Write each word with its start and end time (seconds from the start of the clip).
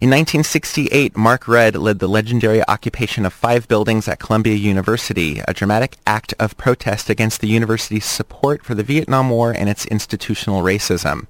In 0.00 0.08
1968, 0.08 1.14
Mark 1.14 1.46
Rudd 1.46 1.76
led 1.76 1.98
the 1.98 2.08
legendary 2.08 2.66
occupation 2.66 3.26
of 3.26 3.34
five 3.34 3.68
buildings 3.68 4.08
at 4.08 4.18
Columbia 4.18 4.54
University, 4.54 5.42
a 5.46 5.52
dramatic 5.52 5.98
act 6.06 6.32
of 6.38 6.56
protest 6.56 7.10
against 7.10 7.42
the 7.42 7.48
university's 7.48 8.06
support 8.06 8.64
for 8.64 8.74
the 8.74 8.82
Vietnam 8.82 9.28
War 9.28 9.52
and 9.52 9.68
its 9.68 9.84
institutional 9.84 10.62
racism. 10.62 11.26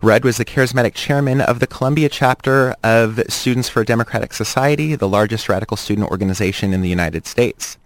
Rudd 0.00 0.24
was 0.24 0.38
the 0.38 0.46
charismatic 0.46 0.94
chairman 0.94 1.42
of 1.42 1.60
the 1.60 1.66
Columbia 1.66 2.08
chapter 2.08 2.74
of 2.82 3.20
Students 3.28 3.68
for 3.68 3.82
a 3.82 3.84
Democratic 3.84 4.32
Society, 4.32 4.94
the 4.94 5.10
largest 5.10 5.50
radical 5.50 5.76
student 5.76 6.10
organization 6.10 6.72
in 6.72 6.80
the 6.80 6.88
United 6.88 7.26
States. 7.26 7.76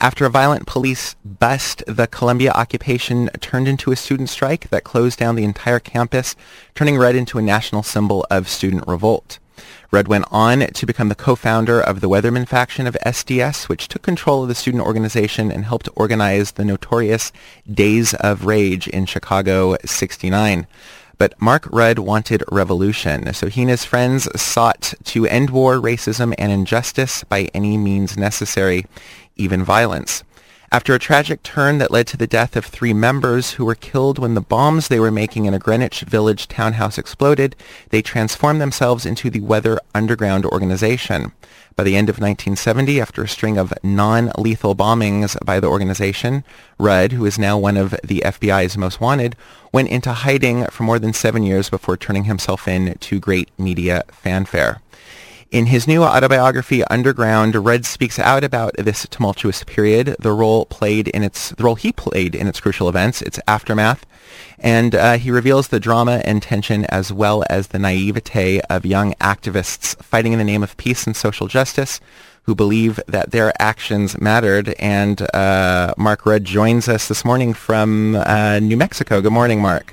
After 0.00 0.24
a 0.24 0.30
violent 0.30 0.68
police 0.68 1.16
bust, 1.24 1.82
the 1.88 2.06
Columbia 2.06 2.52
occupation 2.52 3.30
turned 3.40 3.66
into 3.66 3.90
a 3.90 3.96
student 3.96 4.28
strike 4.28 4.70
that 4.70 4.84
closed 4.84 5.18
down 5.18 5.34
the 5.34 5.42
entire 5.42 5.80
campus, 5.80 6.36
turning 6.76 6.98
Rudd 6.98 7.16
into 7.16 7.38
a 7.38 7.42
national 7.42 7.82
symbol 7.82 8.24
of 8.30 8.48
student 8.48 8.86
revolt. 8.86 9.40
Rudd 9.90 10.08
went 10.08 10.24
on 10.30 10.60
to 10.60 10.86
become 10.86 11.08
the 11.08 11.14
co-founder 11.14 11.80
of 11.80 12.00
the 12.00 12.08
Weatherman 12.08 12.48
faction 12.48 12.86
of 12.86 12.96
SDS, 13.04 13.68
which 13.68 13.88
took 13.88 14.02
control 14.02 14.42
of 14.42 14.48
the 14.48 14.54
student 14.54 14.82
organization 14.82 15.50
and 15.50 15.64
helped 15.64 15.88
organize 15.94 16.52
the 16.52 16.64
notorious 16.64 17.32
Days 17.70 18.14
of 18.14 18.46
Rage 18.46 18.88
in 18.88 19.06
Chicago 19.06 19.76
69. 19.84 20.66
But 21.18 21.40
Mark 21.40 21.68
Rudd 21.70 21.98
wanted 21.98 22.42
revolution, 22.50 23.32
so 23.34 23.48
he 23.48 23.60
and 23.60 23.70
his 23.70 23.84
friends 23.84 24.28
sought 24.40 24.94
to 25.04 25.26
end 25.26 25.50
war, 25.50 25.76
racism, 25.76 26.34
and 26.38 26.50
injustice 26.50 27.22
by 27.24 27.50
any 27.54 27.76
means 27.76 28.16
necessary, 28.16 28.86
even 29.36 29.62
violence. 29.62 30.24
After 30.72 30.94
a 30.94 30.98
tragic 30.98 31.42
turn 31.42 31.76
that 31.78 31.90
led 31.90 32.06
to 32.06 32.16
the 32.16 32.26
death 32.26 32.56
of 32.56 32.64
three 32.64 32.94
members 32.94 33.52
who 33.52 33.66
were 33.66 33.74
killed 33.74 34.18
when 34.18 34.32
the 34.32 34.40
bombs 34.40 34.88
they 34.88 34.98
were 34.98 35.10
making 35.10 35.44
in 35.44 35.52
a 35.52 35.58
Greenwich 35.58 36.00
Village 36.00 36.48
townhouse 36.48 36.96
exploded, 36.96 37.54
they 37.90 38.00
transformed 38.00 38.58
themselves 38.58 39.04
into 39.04 39.28
the 39.28 39.42
Weather 39.42 39.78
Underground 39.94 40.46
organization. 40.46 41.32
By 41.76 41.84
the 41.84 41.94
end 41.94 42.08
of 42.08 42.14
1970, 42.14 43.02
after 43.02 43.22
a 43.22 43.28
string 43.28 43.58
of 43.58 43.74
non-lethal 43.82 44.74
bombings 44.74 45.36
by 45.44 45.60
the 45.60 45.68
organization, 45.68 46.42
Rudd, 46.78 47.12
who 47.12 47.26
is 47.26 47.38
now 47.38 47.58
one 47.58 47.76
of 47.76 47.94
the 48.02 48.22
FBI's 48.24 48.78
most 48.78 48.98
wanted, 48.98 49.36
went 49.72 49.90
into 49.90 50.10
hiding 50.10 50.64
for 50.68 50.84
more 50.84 50.98
than 50.98 51.12
seven 51.12 51.42
years 51.42 51.68
before 51.68 51.98
turning 51.98 52.24
himself 52.24 52.66
in 52.66 52.94
to 52.94 53.20
great 53.20 53.50
media 53.58 54.04
fanfare. 54.10 54.80
In 55.52 55.66
his 55.66 55.86
new 55.86 56.02
autobiography, 56.02 56.82
Underground, 56.84 57.54
Rudd 57.54 57.84
speaks 57.84 58.18
out 58.18 58.42
about 58.42 58.74
this 58.78 59.06
tumultuous 59.10 59.64
period, 59.64 60.16
the 60.18 60.32
role 60.32 60.64
played 60.64 61.08
in 61.08 61.22
its 61.22 61.50
the 61.50 61.62
role 61.62 61.74
he 61.74 61.92
played 61.92 62.34
in 62.34 62.46
its 62.46 62.58
crucial 62.58 62.88
events, 62.88 63.20
its 63.20 63.38
aftermath, 63.46 64.06
and 64.58 64.94
uh, 64.94 65.18
he 65.18 65.30
reveals 65.30 65.68
the 65.68 65.78
drama 65.78 66.22
and 66.24 66.42
tension 66.42 66.86
as 66.86 67.12
well 67.12 67.44
as 67.50 67.66
the 67.66 67.78
naivete 67.78 68.62
of 68.70 68.86
young 68.86 69.12
activists 69.16 69.94
fighting 70.02 70.32
in 70.32 70.38
the 70.38 70.44
name 70.44 70.62
of 70.62 70.74
peace 70.78 71.06
and 71.06 71.14
social 71.14 71.48
justice 71.48 72.00
who 72.44 72.54
believe 72.54 72.98
that 73.06 73.30
their 73.30 73.52
actions 73.60 74.18
mattered. 74.18 74.70
And 74.78 75.20
uh, 75.34 75.92
Mark 75.98 76.24
Rudd 76.24 76.44
joins 76.44 76.88
us 76.88 77.08
this 77.08 77.26
morning 77.26 77.52
from 77.52 78.14
uh, 78.14 78.58
New 78.58 78.78
Mexico. 78.78 79.20
Good 79.20 79.34
morning, 79.34 79.60
Mark. 79.60 79.92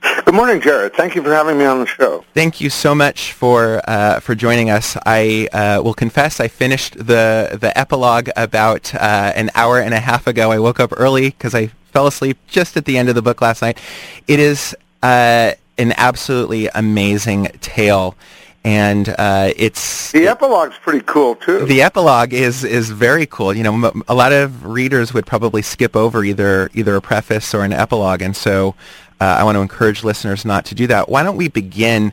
Good 0.00 0.34
morning, 0.34 0.60
Jared. 0.60 0.94
Thank 0.94 1.14
you 1.14 1.22
for 1.22 1.32
having 1.32 1.58
me 1.58 1.64
on 1.64 1.80
the 1.80 1.86
show. 1.86 2.24
Thank 2.34 2.60
you 2.60 2.70
so 2.70 2.94
much 2.94 3.32
for 3.32 3.82
uh, 3.86 4.20
for 4.20 4.34
joining 4.34 4.70
us. 4.70 4.96
I 5.04 5.48
uh, 5.52 5.82
will 5.82 5.94
confess 5.94 6.40
I 6.40 6.48
finished 6.48 6.96
the 6.96 7.58
the 7.60 7.76
epilogue 7.76 8.30
about 8.36 8.94
uh, 8.94 9.32
an 9.34 9.50
hour 9.54 9.80
and 9.80 9.92
a 9.92 10.00
half 10.00 10.26
ago. 10.26 10.52
I 10.52 10.58
woke 10.58 10.80
up 10.80 10.92
early 10.96 11.30
because 11.30 11.54
I 11.54 11.66
fell 11.92 12.06
asleep 12.06 12.38
just 12.46 12.76
at 12.76 12.84
the 12.84 12.96
end 12.96 13.08
of 13.08 13.14
the 13.14 13.22
book 13.22 13.42
last 13.42 13.62
night. 13.62 13.78
It 14.26 14.40
is 14.40 14.76
uh, 15.02 15.52
an 15.76 15.92
absolutely 15.96 16.68
amazing 16.68 17.48
tale 17.60 18.16
and 18.62 19.08
uh, 19.18 19.50
it's 19.56 20.12
the 20.12 20.28
epilogue's 20.28 20.76
pretty 20.78 21.00
cool 21.06 21.34
too. 21.34 21.64
The 21.64 21.82
epilogue 21.82 22.34
is 22.34 22.62
is 22.62 22.90
very 22.90 23.26
cool. 23.26 23.54
You 23.54 23.62
know, 23.62 23.92
a 24.06 24.14
lot 24.14 24.32
of 24.32 24.64
readers 24.64 25.14
would 25.14 25.26
probably 25.26 25.62
skip 25.62 25.96
over 25.96 26.24
either 26.24 26.70
either 26.74 26.94
a 26.96 27.00
preface 27.00 27.54
or 27.54 27.62
an 27.62 27.72
epilogue, 27.72 28.20
and 28.20 28.36
so 28.36 28.74
uh, 29.20 29.36
I 29.38 29.44
want 29.44 29.56
to 29.56 29.60
encourage 29.60 30.02
listeners 30.02 30.44
not 30.44 30.64
to 30.66 30.74
do 30.74 30.86
that. 30.86 31.08
Why 31.08 31.22
don't 31.22 31.36
we 31.36 31.48
begin? 31.48 32.12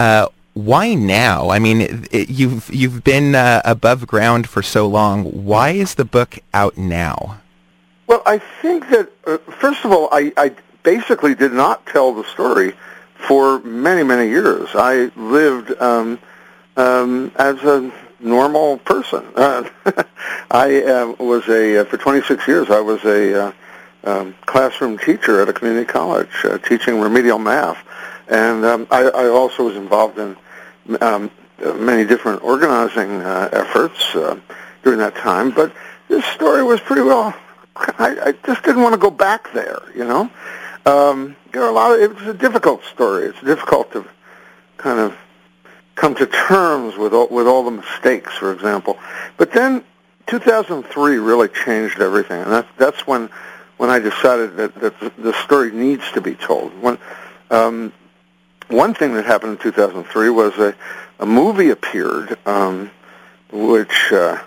Uh, 0.00 0.28
why 0.54 0.94
now? 0.94 1.50
I 1.50 1.60
mean, 1.60 1.80
it, 1.80 2.12
it, 2.12 2.30
you've 2.30 2.68
you've 2.72 3.04
been 3.04 3.34
uh, 3.34 3.62
above 3.64 4.06
ground 4.06 4.48
for 4.48 4.62
so 4.62 4.86
long. 4.88 5.24
Why 5.24 5.70
is 5.70 5.94
the 5.94 6.04
book 6.04 6.38
out 6.52 6.76
now? 6.76 7.40
Well, 8.08 8.22
I 8.26 8.38
think 8.38 8.88
that 8.90 9.10
uh, 9.26 9.38
first 9.38 9.84
of 9.84 9.92
all, 9.92 10.08
I, 10.10 10.32
I 10.36 10.52
basically 10.82 11.34
did 11.34 11.52
not 11.52 11.86
tell 11.86 12.12
the 12.12 12.24
story 12.24 12.74
for 13.14 13.60
many, 13.60 14.02
many 14.02 14.28
years. 14.28 14.70
I 14.74 15.12
lived 15.16 15.70
um, 15.80 16.18
um, 16.76 17.30
as 17.36 17.62
a 17.62 17.92
normal 18.18 18.78
person. 18.78 19.24
I 19.36 20.82
uh, 20.82 21.14
was 21.18 21.46
a 21.48 21.82
uh, 21.82 21.84
for 21.84 21.98
26 21.98 22.48
years. 22.48 22.70
I 22.70 22.80
was 22.80 23.04
a 23.04 23.54
um, 24.08 24.34
classroom 24.46 24.98
teacher 24.98 25.40
at 25.40 25.48
a 25.48 25.52
community 25.52 25.86
college, 25.86 26.30
uh, 26.44 26.58
teaching 26.58 27.00
remedial 27.00 27.38
math, 27.38 27.78
and 28.28 28.64
um, 28.64 28.86
I, 28.90 29.02
I 29.04 29.26
also 29.28 29.64
was 29.64 29.76
involved 29.76 30.18
in 30.18 30.36
um, 31.00 31.30
many 31.76 32.04
different 32.04 32.42
organizing 32.42 33.20
uh, 33.22 33.48
efforts 33.52 34.14
uh, 34.14 34.38
during 34.82 34.98
that 34.98 35.16
time. 35.16 35.50
But 35.50 35.72
this 36.08 36.24
story 36.26 36.62
was 36.62 36.80
pretty 36.80 37.02
well. 37.02 37.34
I, 37.76 38.16
I 38.26 38.32
just 38.46 38.64
didn't 38.64 38.82
want 38.82 38.94
to 38.94 39.00
go 39.00 39.10
back 39.10 39.52
there, 39.52 39.82
you 39.94 40.04
know. 40.04 40.30
Um, 40.86 41.36
there 41.52 41.62
are 41.62 41.68
a 41.68 41.72
lot 41.72 41.92
of, 41.92 42.00
it 42.00 42.14
was 42.14 42.26
a 42.26 42.34
difficult 42.34 42.84
story. 42.84 43.26
It's 43.26 43.40
difficult 43.42 43.92
to 43.92 44.06
kind 44.78 44.98
of 44.98 45.16
come 45.94 46.14
to 46.14 46.26
terms 46.26 46.96
with 46.96 47.12
all, 47.12 47.28
with 47.28 47.46
all 47.46 47.64
the 47.64 47.70
mistakes, 47.70 48.32
for 48.34 48.52
example. 48.52 48.98
But 49.36 49.52
then 49.52 49.84
2003 50.26 51.16
really 51.16 51.48
changed 51.48 52.00
everything, 52.00 52.42
and 52.42 52.52
that's 52.52 52.68
that's 52.76 53.06
when 53.06 53.30
when 53.78 53.90
I 53.90 53.98
decided 53.98 54.56
that 54.56 54.74
that 54.80 55.16
the, 55.16 55.32
story 55.32 55.72
needs 55.72 56.10
to 56.12 56.20
be 56.20 56.34
told. 56.34 56.72
When 56.82 56.98
um, 57.50 57.92
one 58.68 58.92
thing 58.92 59.14
that 59.14 59.24
happened 59.24 59.52
in 59.52 59.58
2003 59.58 60.30
was 60.30 60.56
a 60.58 60.74
a 61.20 61.26
movie 61.26 61.70
appeared, 61.70 62.36
um, 62.46 62.90
which 63.50 64.12
uh, 64.12 64.40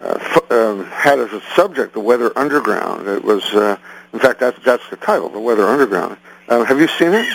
uh, 0.00 0.18
f- 0.20 0.50
uh, 0.50 0.82
had 0.84 1.18
as 1.18 1.32
a 1.32 1.40
subject 1.56 1.94
the 1.94 2.00
Weather 2.00 2.36
Underground. 2.36 3.08
It 3.08 3.24
was, 3.24 3.42
uh, 3.54 3.76
in 4.12 4.18
fact, 4.18 4.40
that's 4.40 4.88
the 4.90 4.96
title, 4.96 5.28
the 5.28 5.40
Weather 5.40 5.66
Underground. 5.66 6.16
Uh, 6.48 6.64
have 6.64 6.80
you 6.80 6.88
seen 6.88 7.14
it? 7.14 7.26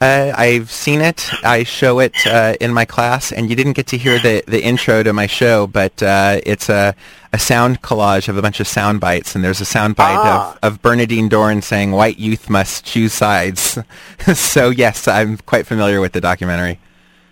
Uh, 0.00 0.32
I've 0.36 0.70
seen 0.70 1.00
it. 1.00 1.30
I 1.44 1.62
show 1.62 2.00
it 2.00 2.14
in 2.60 2.74
my 2.74 2.84
class, 2.84 3.32
and 3.32 3.48
you 3.48 3.56
didn't 3.56 3.74
get 3.74 3.86
to 3.88 3.96
hear 3.96 4.18
the, 4.18 4.42
the 4.46 4.62
intro 4.62 5.02
to 5.02 5.12
my 5.12 5.26
show, 5.26 5.66
but 5.66 6.02
it's 6.02 6.68
a, 6.68 6.94
a 7.34 7.38
sound 7.38 7.82
collage 7.82 8.28
of 8.28 8.38
a 8.38 8.42
bunch 8.42 8.60
of 8.60 8.66
sound 8.68 9.00
bites, 9.00 9.34
and 9.34 9.42
there's 9.44 9.60
a 9.60 9.64
sound 9.64 9.96
bite 9.96 10.14
Ah. 10.16 10.56
of, 10.62 10.74
of 10.74 10.82
Bernardine 10.82 11.28
Dohrn 11.28 11.62
saying, 11.62 11.90
white 11.90 12.16
youth 12.16 12.48
must 12.48 12.84
choose 12.84 13.12
sides. 13.12 13.76
so, 14.34 14.70
yes, 14.70 15.08
I'm 15.08 15.38
quite 15.38 15.66
familiar 15.66 16.00
with 16.00 16.12
the 16.12 16.20
documentary. 16.20 16.78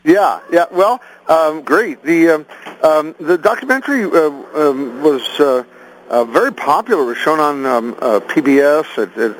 Yeah, 0.04 0.40
yeah. 0.50 0.64
Well, 0.72 1.00
um, 1.28 1.62
great. 1.62 2.02
The 2.02 2.30
um, 2.30 2.46
um, 2.82 3.14
the 3.20 3.38
documentary 3.38 4.02
uh, 4.02 4.32
um, 4.60 5.00
was 5.00 5.22
uh, 5.38 5.62
uh, 6.10 6.24
very 6.24 6.52
popular. 6.52 7.02
It 7.04 7.06
was 7.06 7.18
shown 7.18 7.38
on 7.38 7.64
um, 7.64 7.96
uh, 8.02 8.18
PBS. 8.18 8.98
It, 8.98 9.16
it 9.16 9.36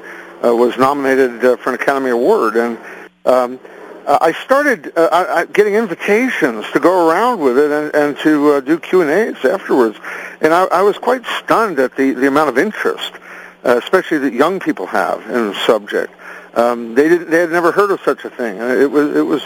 uh, 0.47 0.55
was 0.55 0.79
nominated 0.79 1.45
uh, 1.45 1.57
for 1.57 1.71
an 1.71 1.75
Academy 1.75 2.11
Award, 2.11 2.55
and 2.55 2.79
um, 3.25 3.59
uh, 4.07 4.19
I 4.21 4.33
started 4.33 4.93
uh, 4.97 5.45
getting 5.47 5.75
invitations 5.75 6.65
to 6.73 6.81
go 6.81 7.09
around 7.09 7.41
with 7.41 7.59
it 7.59 7.71
and, 7.71 7.95
and 7.95 8.19
to 8.19 8.53
uh, 8.53 8.61
do 8.61 8.79
Q 8.79 9.03
and 9.03 9.11
A's 9.11 9.45
afterwards. 9.45 9.99
And 10.41 10.53
I, 10.53 10.65
I 10.65 10.83
was 10.83 10.99
quite 10.99 11.25
stunned 11.27 11.79
at 11.79 11.97
the 11.97 12.13
the 12.13 12.27
amount 12.27 12.49
of 12.49 12.59
interest, 12.59 13.13
uh, 13.65 13.81
especially 13.83 14.19
that 14.19 14.33
young 14.33 14.61
people 14.61 14.87
have 14.87 15.23
in 15.27 15.49
the 15.49 15.55
subject. 15.67 16.13
Um, 16.55 16.95
they 16.95 17.09
didn't. 17.09 17.31
They 17.31 17.41
had 17.41 17.51
never 17.51 17.73
heard 17.73 17.91
of 17.91 18.01
such 18.03 18.25
a 18.25 18.31
thing. 18.31 18.57
It 18.59 18.91
was. 18.91 19.17
It 19.17 19.27
was 19.27 19.43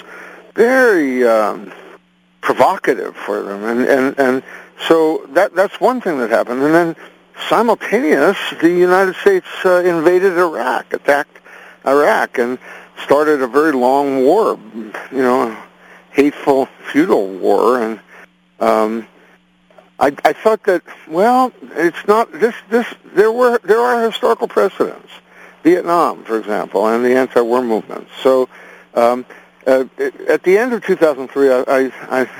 very 0.55 1.27
um, 1.27 1.73
provocative 2.41 3.15
for 3.15 3.43
them, 3.43 3.65
and 3.65 3.81
and 3.89 4.19
and 4.19 4.43
so 4.89 5.27
that 5.31 5.55
that's 5.55 5.81
one 5.81 6.01
thing 6.01 6.19
that 6.19 6.31
happened, 6.31 6.63
and 6.63 6.75
then 6.75 6.97
simultaneous, 7.49 8.39
the 8.61 8.71
United 8.71 9.15
States 9.17 9.47
uh, 9.65 9.83
invaded 9.85 10.37
Iraq, 10.39 10.93
attacked 10.93 11.39
Iraq, 11.87 12.39
and 12.39 12.59
started 13.03 13.43
a 13.43 13.47
very 13.47 13.73
long 13.73 14.25
war, 14.25 14.59
you 15.13 15.23
know, 15.23 15.57
hateful, 16.13 16.67
feudal 16.93 17.29
war, 17.29 17.83
and 17.83 18.01
um, 18.61 19.07
I, 19.99 20.15
I 20.25 20.33
thought 20.33 20.65
that 20.65 20.83
well, 21.09 21.53
it's 21.73 22.07
not 22.07 22.33
this 22.33 22.55
this 22.71 22.87
there 23.15 23.33
were 23.33 23.59
there 23.59 23.81
are 23.81 24.07
historical 24.07 24.49
precedents, 24.49 25.11
Vietnam, 25.63 26.25
for 26.25 26.39
example, 26.39 26.87
and 26.87 27.05
the 27.05 27.17
anti-war 27.17 27.63
movement. 27.63 28.09
So. 28.23 28.49
Um, 28.95 29.27
uh, 29.67 29.85
at 30.29 30.45
the 30.45 30.57
end 30.57 30.73
of 30.73 30.85
2003, 30.85 31.51
I, 31.51 31.91
I, 32.09 32.31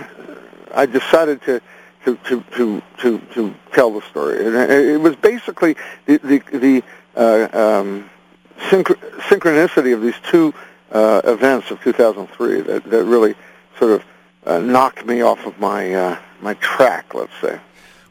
I 0.73 0.87
decided 0.87 1.43
to, 1.43 1.61
to, 2.05 2.17
to, 2.17 2.45
to, 2.57 2.83
to, 2.99 3.19
to 3.35 3.55
tell 3.73 3.93
the 3.93 4.03
story. 4.03 4.39
It 4.39 5.01
was 5.01 5.17
basically 5.17 5.77
the, 6.07 6.19
the, 6.19 6.39
the 6.57 6.85
uh, 7.17 7.81
um, 7.81 8.09
synch- 8.59 8.99
synchronicity 9.29 9.95
of 9.95 10.03
these 10.03 10.19
two 10.31 10.53
uh, 10.93 11.21
events 11.25 11.71
of 11.71 11.83
2003 11.83 12.61
that, 12.63 12.85
that 12.85 13.05
really 13.05 13.35
sort 13.79 13.93
of 13.93 14.05
uh, 14.47 14.59
knocked 14.59 15.05
me 15.07 15.21
off 15.21 15.45
of 15.47 15.59
my 15.59 15.93
uh, 15.93 16.19
my 16.41 16.55
track, 16.55 17.15
let's 17.15 17.33
say. 17.41 17.59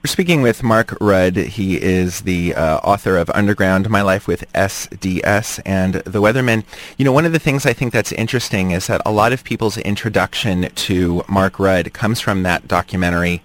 We're 0.06 0.10
speaking 0.10 0.44
with 0.44 0.62
Mark 0.62 0.96
Rudd. 1.02 1.36
He 1.36 1.82
is 1.82 2.22
the 2.22 2.54
uh, 2.54 2.78
author 2.78 3.18
of 3.18 3.28
Underground, 3.32 3.90
My 3.90 4.04
Life 4.04 4.28
with 4.28 4.52
SDS 4.54 5.60
and 5.66 5.96
The 5.96 6.22
Weathermen. 6.22 6.64
You 7.00 7.06
know, 7.06 7.12
one 7.12 7.26
of 7.26 7.32
the 7.32 7.40
things 7.40 7.66
I 7.66 7.74
think 7.74 7.92
that's 7.92 8.12
interesting 8.12 8.70
is 8.70 8.86
that 8.86 9.02
a 9.04 9.12
lot 9.12 9.34
of 9.34 9.44
people's 9.44 9.78
introduction 9.80 10.70
to 10.70 11.24
Mark 11.28 11.58
Rudd 11.58 11.92
comes 11.94 12.20
from 12.20 12.44
that 12.44 12.68
documentary. 12.68 13.42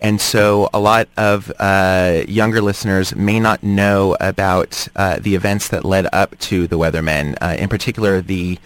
And 0.00 0.20
so 0.20 0.68
a 0.74 0.80
lot 0.80 1.08
of 1.16 1.52
uh, 1.58 2.24
younger 2.28 2.60
listeners 2.60 3.14
may 3.14 3.40
not 3.40 3.62
know 3.62 4.16
about 4.20 4.88
uh, 4.96 5.18
the 5.18 5.34
events 5.34 5.68
that 5.68 5.84
led 5.84 6.06
up 6.12 6.38
to 6.40 6.66
The 6.66 6.78
Weathermen, 6.78 7.36
uh, 7.40 7.56
in 7.58 7.68
particular 7.68 8.20
the 8.20 8.58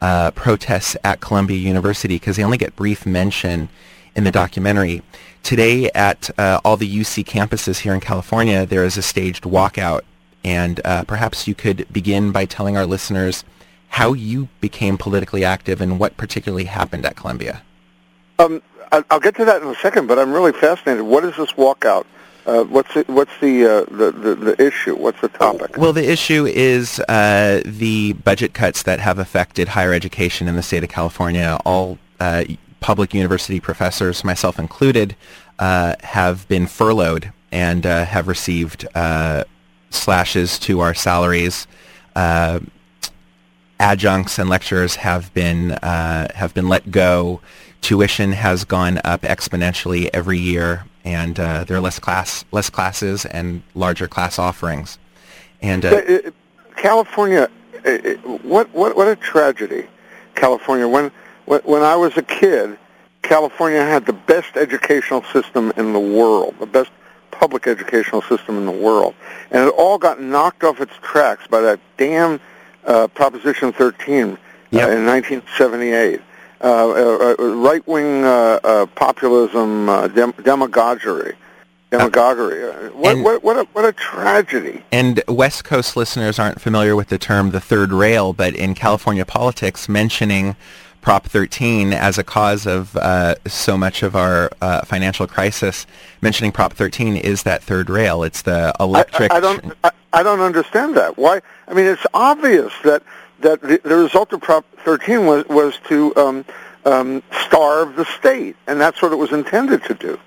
uh, 0.00 0.30
protests 0.32 0.96
at 1.04 1.20
Columbia 1.20 1.58
University, 1.58 2.16
because 2.16 2.36
they 2.36 2.44
only 2.44 2.58
get 2.58 2.76
brief 2.76 3.04
mention 3.04 3.68
in 4.14 4.24
the 4.24 4.32
documentary. 4.32 5.02
Today 5.42 5.90
at 5.94 6.30
uh, 6.38 6.60
all 6.64 6.76
the 6.76 6.88
UC 6.88 7.24
campuses 7.24 7.80
here 7.80 7.94
in 7.94 8.00
California, 8.00 8.66
there 8.66 8.84
is 8.84 8.96
a 8.96 9.02
staged 9.02 9.44
walkout. 9.44 10.00
And 10.42 10.80
uh, 10.84 11.02
perhaps 11.04 11.48
you 11.48 11.54
could 11.54 11.86
begin 11.92 12.30
by 12.30 12.44
telling 12.44 12.76
our 12.76 12.86
listeners 12.86 13.44
how 13.88 14.12
you 14.12 14.48
became 14.60 14.96
politically 14.96 15.44
active 15.44 15.80
and 15.80 15.98
what 15.98 16.16
particularly 16.16 16.64
happened 16.64 17.04
at 17.04 17.16
Columbia. 17.16 17.62
Um, 18.38 18.62
I'll 18.92 19.20
get 19.20 19.34
to 19.36 19.44
that 19.44 19.62
in 19.62 19.68
a 19.68 19.74
second, 19.74 20.06
but 20.06 20.18
I'm 20.18 20.32
really 20.32 20.52
fascinated. 20.52 21.04
What 21.04 21.24
is 21.24 21.36
this 21.36 21.52
walkout? 21.52 22.06
Uh, 22.46 22.62
what's 22.62 22.94
the, 22.94 23.04
what's 23.08 23.32
the, 23.40 23.66
uh, 23.66 23.84
the, 23.90 24.12
the 24.12 24.34
the 24.36 24.64
issue? 24.64 24.94
What's 24.94 25.20
the 25.20 25.28
topic? 25.28 25.76
Well, 25.76 25.92
the 25.92 26.08
issue 26.08 26.46
is 26.46 27.00
uh, 27.08 27.60
the 27.64 28.12
budget 28.12 28.54
cuts 28.54 28.84
that 28.84 29.00
have 29.00 29.18
affected 29.18 29.68
higher 29.68 29.92
education 29.92 30.46
in 30.46 30.54
the 30.54 30.62
state 30.62 30.84
of 30.84 30.88
California. 30.88 31.58
All 31.64 31.98
uh, 32.20 32.44
public 32.78 33.12
university 33.12 33.58
professors, 33.58 34.22
myself 34.22 34.60
included, 34.60 35.16
uh, 35.58 35.96
have 36.04 36.46
been 36.46 36.68
furloughed 36.68 37.32
and 37.50 37.84
uh, 37.84 38.04
have 38.04 38.28
received 38.28 38.86
slashes 39.90 40.58
to 40.60 40.78
our 40.80 40.94
salaries. 40.94 41.66
Adjuncts 43.78 44.38
and 44.38 44.48
lecturers 44.48 44.96
have 44.96 45.34
been 45.34 45.70
have 45.82 46.54
been 46.54 46.68
let 46.68 46.92
go. 46.92 47.40
Tuition 47.80 48.32
has 48.32 48.64
gone 48.64 49.00
up 49.04 49.22
exponentially 49.22 50.10
every 50.12 50.38
year, 50.38 50.84
and 51.04 51.38
uh, 51.38 51.64
there 51.64 51.76
are 51.76 51.80
less 51.80 51.98
class 51.98 52.44
less 52.52 52.70
classes 52.70 53.24
and 53.26 53.62
larger 53.74 54.08
class 54.08 54.38
offerings. 54.38 54.98
And 55.62 55.84
California, 56.76 57.50
what 58.42 58.72
what 58.74 58.96
what 58.96 59.08
a 59.08 59.16
tragedy! 59.16 59.86
California 60.34 60.86
when 60.88 61.10
when 61.46 61.82
I 61.82 61.96
was 61.96 62.16
a 62.16 62.22
kid, 62.22 62.76
California 63.22 63.80
had 63.80 64.06
the 64.06 64.12
best 64.12 64.56
educational 64.56 65.22
system 65.32 65.72
in 65.76 65.92
the 65.92 66.00
world, 66.00 66.54
the 66.58 66.66
best 66.66 66.90
public 67.30 67.66
educational 67.66 68.22
system 68.22 68.56
in 68.56 68.66
the 68.66 68.72
world, 68.72 69.14
and 69.50 69.66
it 69.66 69.74
all 69.76 69.98
got 69.98 70.20
knocked 70.20 70.64
off 70.64 70.80
its 70.80 70.94
tracks 71.02 71.46
by 71.46 71.60
that 71.60 71.80
damn 71.96 72.40
uh, 72.84 73.08
Proposition 73.08 73.72
13 73.72 74.24
uh, 74.24 74.36
yep. 74.70 74.88
uh, 74.88 74.92
in 74.92 75.06
1978. 75.06 76.20
Uh, 76.60 76.88
uh, 76.88 77.34
uh, 77.38 77.54
right-wing 77.56 78.22
populism, 78.94 79.86
dem- 80.14 80.34
demagoguery 80.42 81.34
demagoguery. 81.90 82.90
What, 82.90 83.14
and, 83.14 83.24
what, 83.24 83.42
what, 83.44 83.56
a, 83.56 83.64
what 83.72 83.84
a 83.84 83.92
tragedy. 83.92 84.82
And 84.90 85.22
West 85.28 85.64
Coast 85.64 85.96
listeners 85.96 86.38
aren't 86.38 86.60
familiar 86.60 86.96
with 86.96 87.08
the 87.08 87.18
term 87.18 87.50
the 87.50 87.60
third 87.60 87.92
rail, 87.92 88.32
but 88.32 88.54
in 88.56 88.74
California 88.74 89.24
politics, 89.24 89.88
mentioning 89.88 90.56
Prop 91.00 91.26
13 91.26 91.92
as 91.92 92.18
a 92.18 92.24
cause 92.24 92.66
of 92.66 92.96
uh, 92.96 93.36
so 93.46 93.78
much 93.78 94.02
of 94.02 94.16
our 94.16 94.50
uh, 94.60 94.84
financial 94.84 95.28
crisis. 95.28 95.86
Mentioning 96.20 96.50
Prop 96.50 96.72
13 96.72 97.16
is 97.16 97.44
that 97.44 97.62
third 97.62 97.88
rail. 97.88 98.24
It's 98.24 98.42
the 98.42 98.74
electric. 98.80 99.30
I, 99.30 99.36
I, 99.36 99.38
I 99.38 99.40
don't. 99.40 99.72
I, 99.84 99.90
I, 100.12 100.22
don't 100.24 100.40
understand 100.40 100.96
that. 100.96 101.16
Why? 101.16 101.40
I 101.68 101.74
mean, 101.74 101.86
it's 101.86 102.04
obvious 102.12 102.72
that 102.82 103.04
that 103.40 103.60
the, 103.60 103.80
the 103.82 103.96
result 103.96 104.32
of 104.32 104.40
Prop 104.40 104.64
13 104.84 105.26
was 105.26 105.44
was 105.48 105.78
to 105.88 106.14
um, 106.16 106.44
um, 106.84 107.22
starve 107.32 107.96
the 107.96 108.04
state, 108.04 108.56
and 108.66 108.80
that's 108.80 109.02
what 109.02 109.12
it 109.12 109.16
was 109.16 109.32
intended 109.32 109.84
to 109.84 109.94
do. 109.94 110.18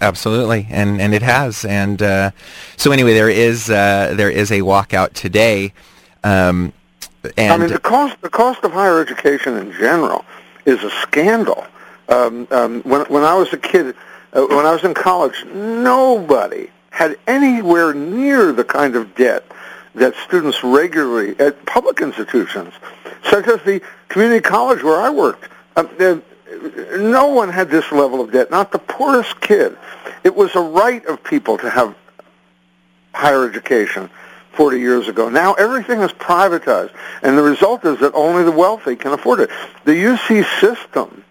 Absolutely, 0.00 0.66
and 0.70 1.00
and 1.00 1.14
it 1.14 1.22
has. 1.22 1.64
And 1.64 2.02
uh, 2.02 2.30
so 2.76 2.90
anyway, 2.90 3.14
there 3.14 3.30
is 3.30 3.70
uh, 3.70 4.14
there 4.16 4.30
is 4.30 4.50
a 4.50 4.60
walkout 4.60 5.12
today. 5.12 5.72
Um, 6.24 6.72
and 7.36 7.52
I 7.52 7.56
mean, 7.56 7.70
the 7.70 7.78
cost 7.78 8.20
the 8.20 8.30
cost 8.30 8.64
of 8.64 8.72
higher 8.72 9.00
education 9.00 9.56
in 9.56 9.72
general 9.72 10.24
is 10.64 10.82
a 10.82 10.90
scandal. 10.90 11.66
Um, 12.08 12.48
um, 12.50 12.82
when 12.82 13.02
when 13.06 13.22
I 13.22 13.34
was 13.34 13.52
a 13.52 13.58
kid, 13.58 13.94
uh, 14.32 14.46
when 14.46 14.66
I 14.66 14.72
was 14.72 14.84
in 14.84 14.94
college, 14.94 15.44
nobody 15.44 16.70
had 16.90 17.16
anywhere 17.26 17.94
near 17.94 18.52
the 18.52 18.64
kind 18.64 18.96
of 18.96 19.14
debt 19.14 19.44
that 19.98 20.14
students 20.26 20.62
regularly 20.62 21.38
at 21.38 21.64
public 21.66 22.00
institutions, 22.00 22.74
such 23.24 23.46
as 23.46 23.62
the 23.62 23.80
community 24.08 24.40
college 24.40 24.82
where 24.82 25.00
I 25.00 25.10
worked. 25.10 25.48
Um, 25.76 26.22
no 26.96 27.28
one 27.28 27.50
had 27.50 27.70
this 27.70 27.90
level 27.92 28.20
of 28.20 28.32
debt, 28.32 28.50
not 28.50 28.72
the 28.72 28.78
poorest 28.78 29.40
kid. 29.40 29.76
It 30.24 30.34
was 30.34 30.54
a 30.56 30.60
right 30.60 31.04
of 31.06 31.22
people 31.22 31.58
to 31.58 31.70
have 31.70 31.94
higher 33.12 33.48
education. 33.48 34.10
40 34.58 34.80
years 34.80 35.06
ago. 35.06 35.28
Now 35.28 35.52
everything 35.52 36.00
is 36.00 36.10
privatized, 36.10 36.90
and 37.22 37.38
the 37.38 37.42
result 37.44 37.84
is 37.84 38.00
that 38.00 38.12
only 38.12 38.42
the 38.42 38.50
wealthy 38.50 38.96
can 38.96 39.12
afford 39.12 39.38
it. 39.38 39.50
The 39.84 39.92
UC 39.92 40.44
system, 40.60 41.22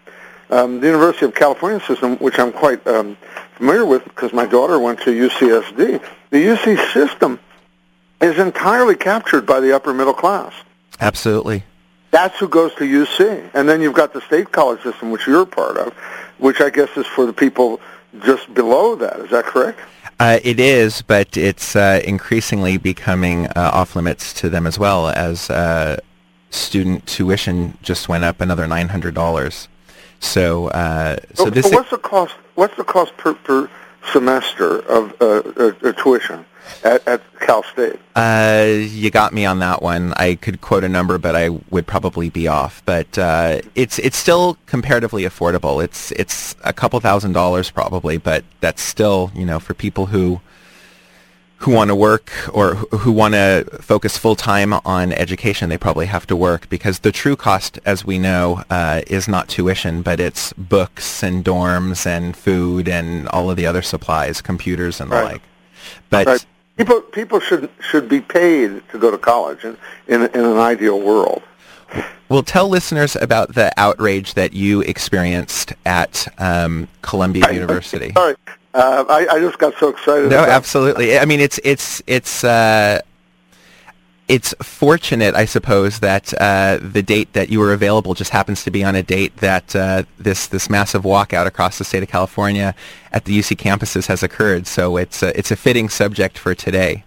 um, 0.48 0.80
the 0.80 0.86
University 0.86 1.26
of 1.26 1.34
California 1.34 1.78
system, 1.80 2.16
which 2.20 2.38
I'm 2.38 2.52
quite 2.52 2.86
um, 2.86 3.18
familiar 3.56 3.84
with 3.84 4.02
because 4.04 4.32
my 4.32 4.46
daughter 4.46 4.78
went 4.78 5.02
to 5.02 5.10
UCSD, 5.10 6.02
the 6.30 6.38
UC 6.38 6.92
system 6.94 7.38
is 8.20 8.38
entirely 8.38 8.96
captured 8.96 9.46
by 9.46 9.60
the 9.60 9.74
upper 9.74 9.94
middle 9.94 10.14
class. 10.14 10.52
Absolutely. 11.00 11.64
That's 12.10 12.38
who 12.38 12.48
goes 12.48 12.74
to 12.76 12.84
UC. 12.84 13.50
And 13.54 13.68
then 13.68 13.80
you've 13.80 13.94
got 13.94 14.12
the 14.12 14.20
state 14.22 14.50
college 14.52 14.82
system, 14.82 15.10
which 15.10 15.26
you're 15.26 15.46
part 15.46 15.76
of, 15.76 15.92
which 16.38 16.60
I 16.60 16.70
guess 16.70 16.88
is 16.96 17.06
for 17.06 17.26
the 17.26 17.32
people 17.32 17.80
just 18.24 18.52
below 18.54 18.96
that. 18.96 19.20
Is 19.20 19.30
that 19.30 19.44
correct? 19.44 19.78
Uh, 20.20 20.40
it 20.42 20.58
is, 20.58 21.02
but 21.02 21.36
it's 21.36 21.76
uh, 21.76 22.00
increasingly 22.04 22.76
becoming 22.76 23.46
uh, 23.48 23.70
off 23.72 23.94
limits 23.94 24.32
to 24.34 24.48
them 24.48 24.66
as 24.66 24.78
well 24.78 25.08
as 25.08 25.48
uh, 25.48 25.96
student 26.50 27.06
tuition 27.06 27.78
just 27.82 28.08
went 28.08 28.24
up 28.24 28.40
another 28.40 28.66
nine 28.66 28.88
hundred 28.88 29.14
dollars. 29.14 29.68
So, 30.18 30.68
uh, 30.68 31.18
so, 31.34 31.44
so 31.44 31.50
this. 31.50 31.70
what's 31.70 31.90
the 31.90 31.98
cost? 31.98 32.34
What's 32.56 32.76
the 32.76 32.82
cost 32.82 33.16
per, 33.16 33.34
per 33.34 33.70
semester 34.10 34.80
of 34.88 35.14
uh, 35.20 35.92
tuition? 35.92 36.44
At, 36.84 37.06
at 37.06 37.22
Cal 37.40 37.62
State? 37.62 37.98
Uh, 38.14 38.66
you 38.68 39.10
got 39.10 39.32
me 39.32 39.44
on 39.44 39.58
that 39.60 39.82
one. 39.82 40.12
I 40.14 40.34
could 40.34 40.60
quote 40.60 40.84
a 40.84 40.88
number, 40.88 41.18
but 41.18 41.34
I 41.34 41.48
would 41.70 41.86
probably 41.86 42.30
be 42.30 42.48
off. 42.48 42.82
But 42.84 43.18
uh, 43.18 43.60
it's 43.74 43.98
it's 43.98 44.16
still 44.16 44.58
comparatively 44.66 45.22
affordable. 45.24 45.82
It's 45.82 46.12
it's 46.12 46.56
a 46.64 46.72
couple 46.72 46.98
thousand 47.00 47.32
dollars 47.32 47.70
probably, 47.70 48.18
but 48.18 48.44
that's 48.60 48.82
still 48.82 49.30
you 49.34 49.44
know 49.44 49.58
for 49.58 49.74
people 49.74 50.06
who 50.06 50.40
who 51.58 51.72
want 51.72 51.88
to 51.88 51.94
work 51.94 52.30
or 52.52 52.74
who 52.74 53.10
want 53.10 53.34
to 53.34 53.66
focus 53.80 54.16
full 54.16 54.36
time 54.36 54.72
on 54.84 55.12
education, 55.12 55.68
they 55.68 55.78
probably 55.78 56.06
have 56.06 56.26
to 56.26 56.36
work 56.36 56.68
because 56.68 57.00
the 57.00 57.10
true 57.10 57.34
cost, 57.34 57.80
as 57.84 58.04
we 58.04 58.18
know, 58.18 58.62
uh, 58.70 59.02
is 59.08 59.26
not 59.26 59.48
tuition, 59.48 60.02
but 60.02 60.20
it's 60.20 60.52
books 60.52 61.22
and 61.22 61.44
dorms 61.44 62.06
and 62.06 62.36
food 62.36 62.88
and 62.88 63.28
all 63.30 63.50
of 63.50 63.56
the 63.56 63.66
other 63.66 63.82
supplies, 63.82 64.40
computers 64.40 65.00
and 65.00 65.10
the 65.10 65.16
right. 65.16 65.32
like. 65.32 65.42
But 66.10 66.26
right. 66.26 66.46
People 66.78 67.00
people 67.00 67.40
should 67.40 67.68
should 67.80 68.08
be 68.08 68.20
paid 68.20 68.88
to 68.90 68.98
go 68.98 69.10
to 69.10 69.18
college 69.18 69.64
in 69.64 69.76
in, 70.06 70.22
in 70.22 70.44
an 70.44 70.58
ideal 70.58 71.00
world. 71.00 71.42
Well, 72.28 72.42
tell 72.42 72.68
listeners 72.68 73.16
about 73.16 73.54
the 73.54 73.72
outrage 73.76 74.34
that 74.34 74.52
you 74.52 74.82
experienced 74.82 75.72
at 75.84 76.28
um, 76.38 76.86
Columbia 77.02 77.46
I, 77.46 77.50
University. 77.50 78.12
Sorry, 78.12 78.36
uh, 78.74 79.04
I, 79.08 79.26
I 79.28 79.40
just 79.40 79.58
got 79.58 79.74
so 79.80 79.88
excited. 79.88 80.30
No, 80.30 80.44
absolutely. 80.44 81.18
I 81.18 81.24
mean, 81.24 81.40
it's 81.40 81.58
it's 81.64 82.00
it's 82.06 82.44
uh, 82.44 83.00
it's 84.28 84.54
fortunate, 84.62 85.34
I 85.34 85.46
suppose, 85.46 86.00
that 86.00 86.34
uh, 86.38 86.78
the 86.82 87.02
date 87.02 87.32
that 87.32 87.48
you 87.48 87.58
were 87.58 87.72
available 87.72 88.12
just 88.12 88.30
happens 88.30 88.62
to 88.64 88.70
be 88.70 88.84
on 88.84 88.94
a 88.94 89.02
date 89.02 89.38
that 89.38 89.74
uh, 89.74 90.02
this 90.18 90.46
this 90.46 90.68
massive 90.68 91.02
walkout 91.02 91.46
across 91.46 91.78
the 91.78 91.84
state 91.84 92.02
of 92.02 92.10
California 92.10 92.74
at 93.10 93.24
the 93.24 93.38
UC 93.38 93.56
campuses 93.56 94.06
has 94.06 94.22
occurred. 94.22 94.66
So 94.66 94.98
it's 94.98 95.22
a, 95.22 95.36
it's 95.36 95.50
a 95.50 95.56
fitting 95.56 95.88
subject 95.88 96.36
for 96.36 96.54
today. 96.54 97.04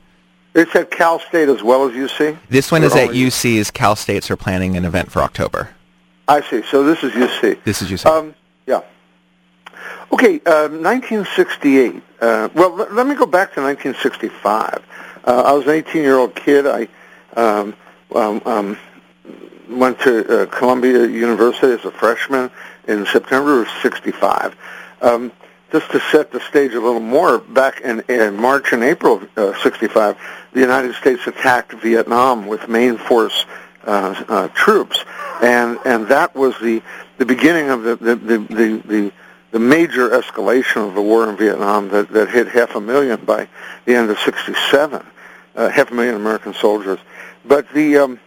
It's 0.54 0.76
at 0.76 0.92
Cal 0.92 1.20
State 1.20 1.48
as 1.48 1.64
well 1.64 1.88
as 1.88 1.94
UC. 1.94 2.38
This 2.50 2.72
one 2.72 2.84
is 2.84 2.96
at 2.96 3.12
UC's. 3.12 3.72
Cal 3.72 3.96
States 3.96 4.30
are 4.30 4.36
planning 4.36 4.76
an 4.76 4.84
event 4.84 5.12
for 5.12 5.22
October. 5.22 5.70
I 6.28 6.42
see. 6.42 6.64
So 6.64 6.84
this 6.84 7.04
is 7.04 7.14
UC. 7.14 7.64
This 7.64 7.82
is 7.82 7.90
UC. 7.90 8.06
Um, 8.06 8.36
yeah. 8.66 8.82
Okay, 10.12 10.42
uh, 10.46 10.68
1968. 10.68 12.04
Uh, 12.20 12.50
well, 12.54 12.76
let, 12.76 12.94
let 12.94 13.08
me 13.08 13.16
go 13.16 13.26
back 13.26 13.54
to 13.54 13.62
1965. 13.62 14.84
Uh, 15.24 15.44
I 15.46 15.54
was 15.54 15.66
an 15.68 15.82
18-year-old 15.82 16.36
kid. 16.36 16.68
I 16.68 16.88
um, 17.38 17.76
um, 18.14 18.42
um, 18.46 18.78
went 19.70 20.00
to 20.02 20.44
uh, 20.44 20.46
Columbia 20.48 21.08
University 21.08 21.74
as 21.74 21.86
a 21.86 21.92
freshman 21.92 22.52
in 22.88 23.06
September 23.06 23.62
of 23.62 23.68
65. 23.82 24.56
Um, 25.02 25.32
just 25.72 25.90
to 25.92 26.02
set 26.12 26.32
the 26.32 26.42
stage 26.42 26.74
a 26.74 26.82
little 26.82 27.00
more, 27.00 27.40
back 27.40 27.80
in, 27.82 28.02
in 28.10 28.36
March 28.36 28.74
and 28.74 28.84
April 28.84 29.22
of 29.22 29.38
uh, 29.38 29.64
65, 29.64 30.18
the 30.52 30.60
United 30.60 30.96
States 30.96 31.26
attacked 31.28 31.72
Vietnam 31.74 32.46
with 32.48 32.68
main 32.68 32.98
force 32.98 33.46
uh, 33.86 34.24
uh, 34.28 34.48
troops, 34.50 35.04
and 35.42 35.80
and 35.86 36.08
that 36.10 36.36
was 36.36 36.54
the 36.60 36.84
the 37.18 37.26
beginning 37.26 37.70
of 37.70 37.82
the 37.82 37.96
the 37.96 38.16
the, 38.16 38.38
the, 38.38 38.82
the 38.86 39.12
the 39.52 39.60
major 39.60 40.10
escalation 40.10 40.88
of 40.88 40.96
the 40.96 41.02
war 41.02 41.30
in 41.30 41.36
Vietnam 41.36 41.90
that, 41.90 42.10
that 42.10 42.30
hit 42.30 42.48
half 42.48 42.76
a 42.76 42.82
million 42.82 43.24
by 43.26 43.48
the 43.86 43.96
end 43.96 44.10
of 44.10 44.18
67, 44.20 45.06
uh, 45.56 45.70
half 45.70 45.92
a 45.92 45.94
million 45.94 46.16
American 46.16 46.54
soldiers. 46.54 47.00
But 47.46 47.70
the 47.74 47.98
um, 47.98 48.20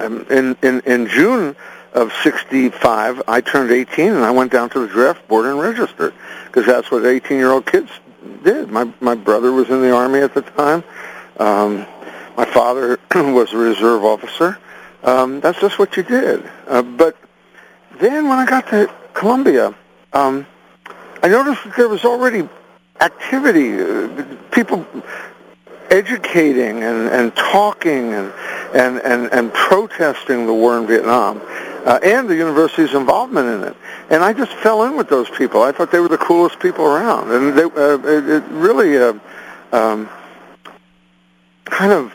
um 0.00 0.26
in, 0.30 0.56
in, 0.62 0.80
in 0.80 1.08
June 1.08 1.56
of 1.94 2.12
65, 2.22 3.22
I 3.28 3.40
turned 3.40 3.70
18 3.70 4.08
and 4.08 4.24
I 4.24 4.30
went 4.32 4.52
down 4.52 4.68
to 4.70 4.80
the 4.80 4.88
draft 4.88 5.26
board 5.28 5.46
and 5.46 5.58
registered 5.58 6.12
because 6.46 6.66
that's 6.66 6.90
what 6.90 7.02
18-year-old 7.04 7.66
kids 7.66 7.90
did. 8.42 8.68
My, 8.70 8.92
my 9.00 9.14
brother 9.14 9.52
was 9.52 9.70
in 9.70 9.80
the 9.80 9.92
Army 9.92 10.18
at 10.18 10.34
the 10.34 10.42
time. 10.42 10.82
Um, 11.38 11.86
my 12.36 12.44
father 12.44 12.98
was 13.14 13.52
a 13.52 13.56
reserve 13.56 14.04
officer. 14.04 14.58
Um, 15.04 15.40
that's 15.40 15.60
just 15.60 15.78
what 15.78 15.96
you 15.96 16.02
did. 16.02 16.50
Uh, 16.66 16.82
but 16.82 17.16
then 18.00 18.28
when 18.28 18.38
I 18.38 18.46
got 18.46 18.66
to 18.68 18.92
Columbia, 19.12 19.74
um, 20.12 20.46
I 21.22 21.28
noticed 21.28 21.62
that 21.64 21.76
there 21.76 21.88
was 21.88 22.04
already 22.04 22.48
activity, 23.00 23.80
uh, 23.80 24.36
people 24.50 24.86
educating 25.94 26.82
and, 26.82 27.08
and 27.08 27.34
talking 27.36 28.12
and, 28.12 28.32
and, 28.74 28.98
and, 28.98 29.32
and 29.32 29.52
protesting 29.52 30.46
the 30.46 30.52
war 30.52 30.78
in 30.78 30.86
Vietnam 30.86 31.40
uh, 31.86 32.00
and 32.02 32.28
the 32.28 32.34
university's 32.34 32.94
involvement 32.94 33.46
in 33.48 33.68
it. 33.68 33.76
And 34.10 34.24
I 34.24 34.32
just 34.32 34.52
fell 34.52 34.82
in 34.84 34.96
with 34.96 35.08
those 35.08 35.30
people. 35.30 35.62
I 35.62 35.72
thought 35.72 35.92
they 35.92 36.00
were 36.00 36.08
the 36.08 36.18
coolest 36.18 36.58
people 36.58 36.84
around. 36.84 37.30
And 37.30 37.56
they, 37.56 37.62
uh, 37.62 37.98
it, 37.98 38.28
it 38.28 38.44
really 38.50 38.98
uh, 38.98 39.14
um, 39.72 40.08
kind 41.64 41.92
of 41.92 42.14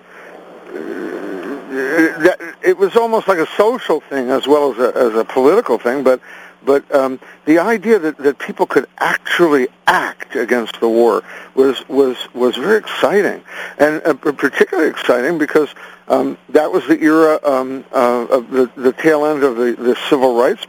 that 1.69 2.55
it 2.63 2.77
was 2.77 2.95
almost 2.95 3.27
like 3.27 3.37
a 3.37 3.47
social 3.55 3.99
thing 4.01 4.29
as 4.29 4.47
well 4.47 4.71
as 4.71 4.79
a, 4.79 4.97
as 4.97 5.13
a 5.13 5.23
political 5.23 5.77
thing, 5.77 6.03
but 6.03 6.19
but 6.63 6.93
um, 6.93 7.19
the 7.45 7.59
idea 7.59 7.99
that, 7.99 8.17
that 8.17 8.39
people 8.39 8.65
could 8.65 8.87
actually 8.97 9.67
act 9.87 10.35
against 10.35 10.79
the 10.79 10.89
war 10.89 11.23
was 11.55 11.87
was 11.87 12.17
was 12.33 12.55
very 12.55 12.77
exciting, 12.77 13.43
and 13.77 14.01
uh, 14.05 14.13
particularly 14.13 14.89
exciting 14.89 15.37
because 15.37 15.69
um, 16.07 16.37
that 16.49 16.71
was 16.71 16.85
the 16.87 17.01
era 17.01 17.39
um, 17.43 17.85
uh, 17.91 18.25
of 18.29 18.49
the, 18.49 18.69
the 18.75 18.93
tail 18.93 19.25
end 19.25 19.43
of 19.43 19.55
the, 19.55 19.73
the 19.73 19.95
civil 20.09 20.35
rights 20.35 20.65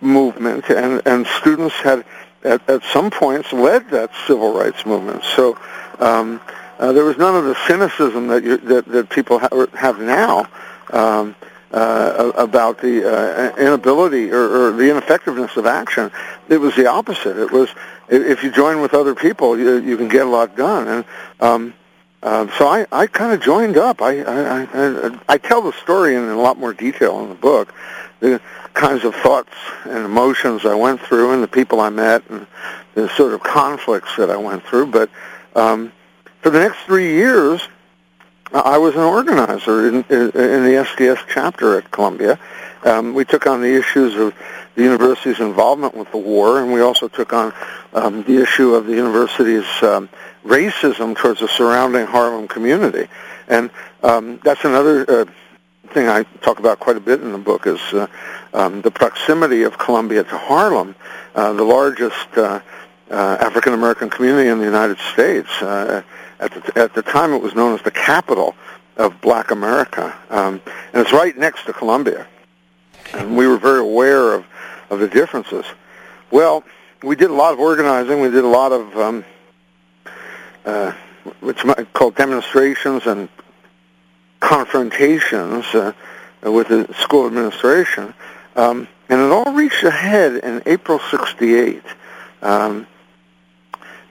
movement, 0.00 0.68
and 0.70 1.02
and 1.06 1.26
students 1.26 1.74
had 1.76 2.04
at, 2.44 2.68
at 2.68 2.82
some 2.84 3.10
points 3.10 3.52
led 3.52 3.88
that 3.90 4.10
civil 4.26 4.52
rights 4.52 4.84
movement. 4.86 5.22
So. 5.36 5.58
Um, 5.98 6.40
uh, 6.78 6.92
there 6.92 7.04
was 7.04 7.18
none 7.18 7.36
of 7.36 7.44
the 7.44 7.54
cynicism 7.66 8.28
that 8.28 8.42
you, 8.42 8.56
that, 8.56 8.86
that 8.86 9.10
people 9.10 9.38
ha- 9.38 9.66
have 9.74 10.00
now 10.00 10.48
um, 10.94 11.36
uh, 11.72 12.32
about 12.36 12.80
the 12.80 13.04
uh, 13.04 13.56
inability 13.56 14.30
or, 14.30 14.68
or 14.68 14.72
the 14.72 14.90
ineffectiveness 14.90 15.56
of 15.56 15.66
action. 15.66 16.10
It 16.48 16.58
was 16.58 16.74
the 16.76 16.86
opposite. 16.86 17.36
It 17.36 17.50
was 17.52 17.68
if 18.08 18.42
you 18.42 18.50
join 18.50 18.80
with 18.80 18.92
other 18.92 19.14
people, 19.14 19.58
you, 19.58 19.76
you 19.76 19.96
can 19.96 20.08
get 20.08 20.26
a 20.26 20.28
lot 20.28 20.56
done. 20.56 20.88
And 20.88 21.04
um, 21.40 21.74
uh, 22.22 22.48
so 22.58 22.66
I, 22.66 22.86
I 22.90 23.06
kind 23.06 23.32
of 23.32 23.40
joined 23.40 23.76
up. 23.76 24.02
I, 24.02 24.20
I, 24.22 24.68
I, 24.72 25.18
I 25.28 25.38
tell 25.38 25.62
the 25.62 25.72
story 25.72 26.16
in 26.16 26.24
a 26.24 26.36
lot 26.36 26.58
more 26.58 26.74
detail 26.74 27.20
in 27.20 27.28
the 27.28 27.34
book. 27.34 27.72
The 28.18 28.40
kinds 28.74 29.04
of 29.04 29.14
thoughts 29.14 29.54
and 29.84 30.04
emotions 30.04 30.66
I 30.66 30.74
went 30.74 31.00
through, 31.00 31.32
and 31.32 31.42
the 31.42 31.48
people 31.48 31.80
I 31.80 31.88
met, 31.88 32.28
and 32.28 32.46
the 32.94 33.08
sort 33.10 33.32
of 33.32 33.42
conflicts 33.42 34.16
that 34.16 34.28
I 34.28 34.36
went 34.36 34.64
through. 34.64 34.86
But 34.86 35.08
um, 35.54 35.92
for 36.42 36.50
the 36.50 36.58
next 36.58 36.80
three 36.80 37.14
years, 37.14 37.66
I 38.52 38.78
was 38.78 38.94
an 38.96 39.02
organizer 39.02 39.88
in, 39.88 39.94
in, 39.94 40.30
the 40.64 40.84
SDS 40.84 41.24
chapter 41.28 41.78
at 41.78 41.90
Columbia. 41.92 42.38
Um, 42.82 43.14
we 43.14 43.24
took 43.24 43.46
on 43.46 43.60
the 43.60 43.78
issues 43.78 44.16
of 44.16 44.34
the 44.74 44.82
university's 44.82 45.38
involvement 45.38 45.94
with 45.94 46.10
the 46.10 46.18
war, 46.18 46.60
and 46.60 46.72
we 46.72 46.80
also 46.80 47.06
took 47.06 47.32
on 47.32 47.52
um, 47.92 48.24
the 48.24 48.42
issue 48.42 48.74
of 48.74 48.86
the 48.86 48.94
university's 48.94 49.66
um, 49.82 50.08
racism 50.44 51.16
towards 51.16 51.40
the 51.40 51.48
surrounding 51.48 52.06
Harlem 52.06 52.48
community. 52.48 53.08
And 53.46 53.70
um, 54.02 54.40
that's 54.42 54.64
another 54.64 55.08
uh, 55.08 55.24
thing 55.92 56.08
I 56.08 56.24
talk 56.42 56.58
about 56.58 56.80
quite 56.80 56.96
a 56.96 57.00
bit 57.00 57.20
in 57.20 57.30
the 57.30 57.38
book 57.38 57.68
is 57.68 57.80
uh, 57.92 58.08
um, 58.52 58.82
the 58.82 58.90
proximity 58.90 59.62
of 59.62 59.78
Columbia 59.78 60.24
to 60.24 60.38
Harlem, 60.38 60.96
uh, 61.36 61.52
the 61.52 61.64
largest 61.64 62.36
uh, 63.10 63.38
African 63.40 63.72
American 63.72 64.08
community 64.08 64.48
in 64.48 64.58
the 64.58 64.64
United 64.64 64.98
States. 65.12 65.50
Uh, 65.60 66.02
at 66.38 66.52
the, 66.52 66.78
at 66.78 66.94
the 66.94 67.02
time, 67.02 67.32
it 67.32 67.42
was 67.42 67.54
known 67.54 67.74
as 67.74 67.82
the 67.82 67.90
capital 67.90 68.54
of 68.96 69.20
Black 69.20 69.50
America, 69.50 70.16
um, 70.30 70.60
and 70.92 71.02
it's 71.02 71.12
right 71.12 71.36
next 71.36 71.66
to 71.66 71.72
Columbia. 71.72 72.26
And 73.12 73.36
we 73.36 73.46
were 73.46 73.58
very 73.58 73.80
aware 73.80 74.34
of, 74.34 74.44
of 74.88 75.00
the 75.00 75.08
differences. 75.08 75.64
Well, 76.30 76.64
we 77.02 77.16
did 77.16 77.30
a 77.30 77.34
lot 77.34 77.52
of 77.52 77.58
organizing. 77.58 78.20
We 78.20 78.30
did 78.30 78.44
a 78.44 78.48
lot 78.48 78.72
of 78.72 78.96
um, 78.96 79.24
uh, 80.64 80.92
what's 81.40 81.62
called 81.92 82.14
demonstrations 82.14 83.06
and 83.06 83.28
confrontations 84.40 85.66
uh, 85.74 85.92
with 86.42 86.68
the 86.68 86.92
school 86.94 87.26
administration. 87.26 88.14
Um, 88.56 88.88
and 89.08 89.20
it 89.20 89.30
all 89.32 89.52
reached 89.52 89.82
a 89.82 89.90
head 89.90 90.36
in 90.36 90.62
April 90.66 90.98
68. 91.10 91.82
Um, 92.42 92.86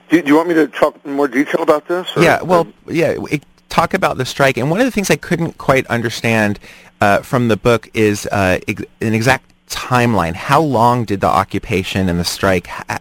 do, 0.09 0.21
do, 0.21 0.27
you 0.27 0.35
want 0.35 0.49
me 0.49 0.55
to 0.55 0.67
talk 0.67 0.95
in 1.05 1.13
more 1.13 1.27
detail 1.27 1.61
about 1.61 1.87
this? 1.87 2.07
Or, 2.15 2.23
yeah, 2.23 2.41
well, 2.41 2.67
yeah, 2.87 3.15
it, 3.31 3.43
talk 3.69 3.93
about 3.93 4.17
the 4.17 4.25
strike. 4.25 4.57
And 4.57 4.69
one 4.69 4.79
of 4.79 4.85
the 4.85 4.91
things 4.91 5.09
I 5.09 5.15
couldn't 5.15 5.57
quite 5.57 5.85
understand 5.87 6.59
uh, 7.01 7.19
from 7.19 7.47
the 7.47 7.57
book 7.57 7.89
is 7.93 8.27
uh, 8.31 8.59
ex- 8.67 8.83
an 9.01 9.13
exact 9.13 9.53
timeline. 9.69 10.33
How 10.33 10.61
long 10.61 11.05
did 11.05 11.21
the 11.21 11.27
occupation 11.27 12.09
and 12.09 12.19
the 12.19 12.25
strike, 12.25 12.67
ha- 12.67 12.99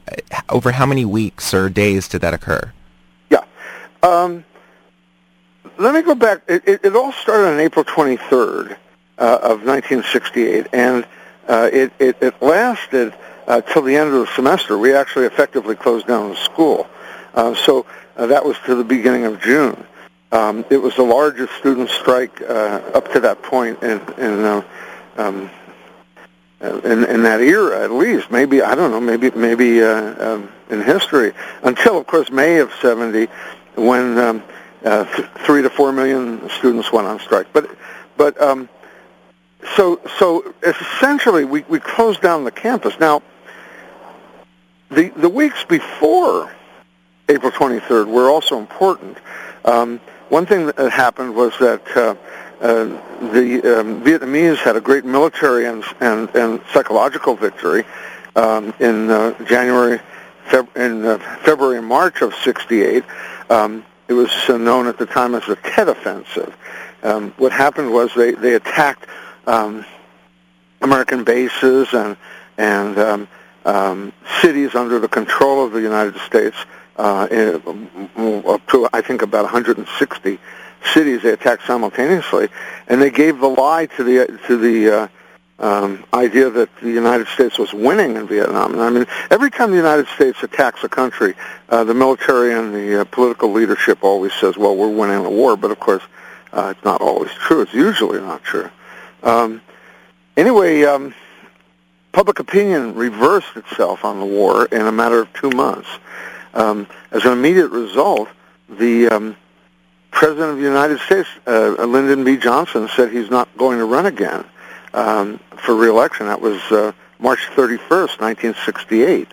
over 0.48 0.72
how 0.72 0.86
many 0.86 1.04
weeks 1.04 1.52
or 1.52 1.68
days 1.68 2.08
did 2.08 2.20
that 2.20 2.34
occur? 2.34 2.72
Yeah. 3.30 3.44
Um, 4.02 4.44
let 5.78 5.94
me 5.94 6.02
go 6.02 6.14
back. 6.14 6.42
It, 6.46 6.62
it, 6.66 6.84
it, 6.84 6.96
all 6.96 7.12
started 7.12 7.48
on 7.48 7.60
April 7.60 7.84
23rd 7.84 8.76
uh, 9.18 9.38
of 9.42 9.64
1968, 9.64 10.66
and 10.72 11.06
uh, 11.48 11.70
it, 11.72 11.92
it, 11.98 12.42
lasted 12.42 13.14
uh, 13.46 13.60
till 13.62 13.82
the 13.82 13.96
end 13.96 14.12
of 14.12 14.20
the 14.20 14.26
semester. 14.34 14.76
We 14.76 14.94
actually 14.94 15.26
effectively 15.26 15.74
closed 15.74 16.06
down 16.06 16.30
the 16.30 16.36
school. 16.36 16.86
Uh, 17.38 17.54
so 17.54 17.86
uh, 18.16 18.26
that 18.26 18.44
was 18.44 18.56
to 18.66 18.74
the 18.74 18.82
beginning 18.82 19.24
of 19.24 19.40
June. 19.40 19.86
Um, 20.32 20.64
it 20.70 20.78
was 20.78 20.96
the 20.96 21.04
largest 21.04 21.52
student 21.54 21.88
strike 21.88 22.42
uh, 22.42 22.80
up 22.94 23.12
to 23.12 23.20
that 23.20 23.42
point 23.44 23.80
in 23.80 24.00
in, 24.18 24.44
uh, 24.44 24.62
um, 25.16 25.48
in 26.60 27.04
in 27.04 27.22
that 27.22 27.40
era, 27.40 27.84
at 27.84 27.92
least. 27.92 28.32
Maybe 28.32 28.60
I 28.60 28.74
don't 28.74 28.90
know. 28.90 29.00
Maybe 29.00 29.30
maybe 29.30 29.80
um, 29.84 30.48
in 30.68 30.82
history 30.82 31.32
until, 31.62 31.96
of 31.96 32.08
course, 32.08 32.28
May 32.28 32.58
of 32.58 32.72
'70, 32.82 33.28
when 33.76 34.18
um, 34.18 34.42
th- 34.82 35.28
three 35.46 35.62
to 35.62 35.70
four 35.70 35.92
million 35.92 36.50
students 36.58 36.90
went 36.90 37.06
on 37.06 37.20
strike. 37.20 37.46
But 37.52 37.70
but 38.16 38.38
um, 38.42 38.68
so 39.76 40.00
so 40.18 40.52
essentially, 40.64 41.44
we 41.44 41.62
we 41.68 41.78
closed 41.78 42.20
down 42.20 42.42
the 42.42 42.50
campus. 42.50 42.98
Now, 42.98 43.22
the 44.90 45.10
the 45.10 45.28
weeks 45.28 45.62
before 45.62 46.52
April 47.28 47.52
23rd 47.52 48.06
were 48.06 48.30
also 48.30 48.58
important. 48.58 49.18
Um, 49.64 50.00
one 50.30 50.46
thing 50.46 50.66
that 50.66 50.90
happened 50.90 51.34
was 51.34 51.52
that 51.58 51.82
uh, 51.96 52.14
uh, 52.60 52.84
the 53.32 53.80
um, 53.80 54.02
Vietnamese 54.02 54.56
had 54.58 54.76
a 54.76 54.80
great 54.80 55.04
military 55.04 55.66
and, 55.66 55.84
and, 56.00 56.28
and 56.34 56.60
psychological 56.72 57.34
victory 57.36 57.84
um, 58.34 58.72
in 58.80 59.10
uh, 59.10 59.44
January, 59.44 60.00
Feb- 60.46 60.76
in 60.76 61.04
uh, 61.04 61.18
February 61.44 61.78
and 61.78 61.86
March 61.86 62.22
of 62.22 62.34
'68. 62.34 63.04
Um, 63.50 63.84
it 64.08 64.14
was 64.14 64.30
uh, 64.48 64.56
known 64.56 64.86
at 64.86 64.98
the 64.98 65.06
time 65.06 65.34
as 65.34 65.44
the 65.46 65.56
Tet 65.56 65.88
Offensive. 65.88 66.54
Um, 67.02 67.32
what 67.36 67.52
happened 67.52 67.92
was 67.92 68.10
they 68.14 68.32
they 68.32 68.54
attacked 68.54 69.06
um, 69.46 69.84
American 70.80 71.24
bases 71.24 71.88
and 71.92 72.16
and 72.56 73.28
cities 74.40 74.74
under 74.74 74.98
the 74.98 75.08
control 75.08 75.64
of 75.64 75.72
the 75.72 75.80
United 75.80 76.16
States 76.20 76.56
uh, 76.98 77.60
up 78.46 78.66
to 78.68 78.88
I 78.92 79.00
think 79.00 79.22
about 79.22 79.44
160 79.44 80.38
cities 80.92 81.22
they 81.22 81.30
attacked 81.30 81.66
simultaneously, 81.66 82.48
and 82.86 83.00
they 83.00 83.10
gave 83.10 83.38
the 83.38 83.48
lie 83.48 83.86
to 83.86 84.04
the 84.04 84.38
to 84.46 84.56
the 84.56 84.90
uh, 84.90 85.08
um, 85.60 86.04
idea 86.12 86.50
that 86.50 86.68
the 86.80 86.90
United 86.90 87.26
States 87.28 87.58
was 87.58 87.72
winning 87.72 88.16
in 88.16 88.28
Vietnam. 88.28 88.78
I 88.78 88.90
mean, 88.90 89.06
every 89.30 89.50
time 89.50 89.70
the 89.70 89.76
United 89.76 90.06
States 90.08 90.42
attacks 90.42 90.84
a 90.84 90.88
country, 90.88 91.34
uh, 91.68 91.84
the 91.84 91.94
military 91.94 92.52
and 92.52 92.74
the 92.74 93.00
uh, 93.00 93.04
political 93.04 93.52
leadership 93.52 94.02
always 94.02 94.32
says, 94.34 94.56
"Well, 94.56 94.76
we're 94.76 94.88
winning 94.88 95.22
the 95.22 95.30
war," 95.30 95.56
but 95.56 95.70
of 95.70 95.80
course, 95.80 96.02
uh, 96.52 96.74
it's 96.76 96.84
not 96.84 97.00
always 97.00 97.32
true. 97.32 97.62
It's 97.62 97.74
usually 97.74 98.20
not 98.20 98.42
true. 98.42 98.70
Um, 99.22 99.60
anyway, 100.36 100.84
um, 100.84 101.14
public 102.12 102.38
opinion 102.38 102.94
reversed 102.94 103.56
itself 103.56 104.04
on 104.04 104.20
the 104.20 104.26
war 104.26 104.66
in 104.66 104.82
a 104.82 104.92
matter 104.92 105.20
of 105.20 105.32
two 105.32 105.50
months. 105.50 105.88
Um, 106.54 106.86
as 107.10 107.24
an 107.24 107.32
immediate 107.32 107.68
result, 107.68 108.28
the 108.68 109.08
um, 109.08 109.36
President 110.10 110.50
of 110.50 110.56
the 110.56 110.62
United 110.62 111.00
States, 111.00 111.28
uh, 111.46 111.70
Lyndon 111.84 112.24
B. 112.24 112.36
Johnson, 112.36 112.88
said 112.88 113.12
he's 113.12 113.30
not 113.30 113.48
going 113.56 113.78
to 113.78 113.84
run 113.84 114.06
again 114.06 114.44
um, 114.94 115.38
for 115.56 115.74
reelection. 115.74 116.26
That 116.26 116.40
was 116.40 116.60
uh, 116.72 116.92
March 117.18 117.40
31st, 117.54 118.20
1968. 118.20 119.28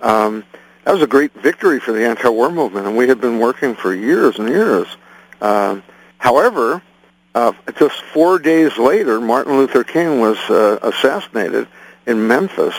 Um, 0.00 0.44
that 0.84 0.92
was 0.92 1.02
a 1.02 1.06
great 1.06 1.32
victory 1.34 1.80
for 1.80 1.92
the 1.92 2.06
anti-war 2.06 2.50
movement, 2.50 2.86
and 2.86 2.96
we 2.96 3.08
had 3.08 3.20
been 3.20 3.38
working 3.38 3.74
for 3.74 3.94
years 3.94 4.38
and 4.38 4.48
years. 4.48 4.86
Um, 5.40 5.82
however, 6.18 6.82
uh, 7.34 7.52
just 7.78 8.02
four 8.02 8.38
days 8.38 8.78
later, 8.78 9.20
Martin 9.20 9.56
Luther 9.56 9.84
King 9.84 10.20
was 10.20 10.38
uh, 10.48 10.78
assassinated 10.82 11.66
in 12.06 12.26
Memphis, 12.26 12.74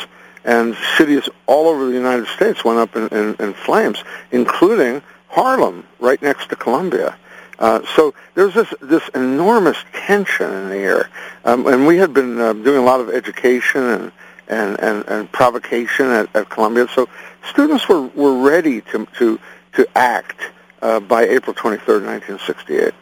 and 0.48 0.76
cities 0.98 1.30
all 1.46 1.68
over 1.68 1.86
the 1.86 1.94
United 1.94 2.26
States 2.28 2.64
went 2.64 2.80
up 2.80 2.96
in, 2.96 3.08
in, 3.10 3.36
in 3.36 3.54
flames, 3.54 4.04
including 4.32 5.04
Harlem, 5.28 5.86
right 6.00 6.20
next 6.22 6.50
to 6.50 6.56
Columbia. 6.56 7.16
Uh, 7.60 7.82
so 7.96 8.14
there's 8.36 8.54
this 8.54 8.72
this 8.82 9.08
enormous 9.10 9.78
tension 9.92 10.52
in 10.52 10.70
the 10.70 10.78
air, 10.78 11.10
um, 11.44 11.68
and 11.68 11.86
we 11.86 11.98
had 11.98 12.14
been 12.14 12.40
uh, 12.40 12.54
doing 12.54 12.78
a 12.78 12.86
lot 12.86 13.02
of 13.02 13.10
education 13.10 13.82
and 13.84 14.12
and 14.48 14.80
and, 14.80 15.08
and 15.08 15.32
provocation 15.32 16.06
at, 16.06 16.34
at 16.36 16.50
Columbia. 16.50 16.88
So 16.94 17.10
students 17.50 17.90
were 17.90 18.04
were 18.08 18.42
ready 18.42 18.82
to 18.82 19.08
to 19.18 19.40
to 19.74 19.88
act 19.98 20.40
uh, 20.82 21.00
by 21.00 21.24
April 21.24 21.56
23rd, 21.56 22.06
1968. 22.06 22.94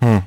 Hmm. 0.00 0.18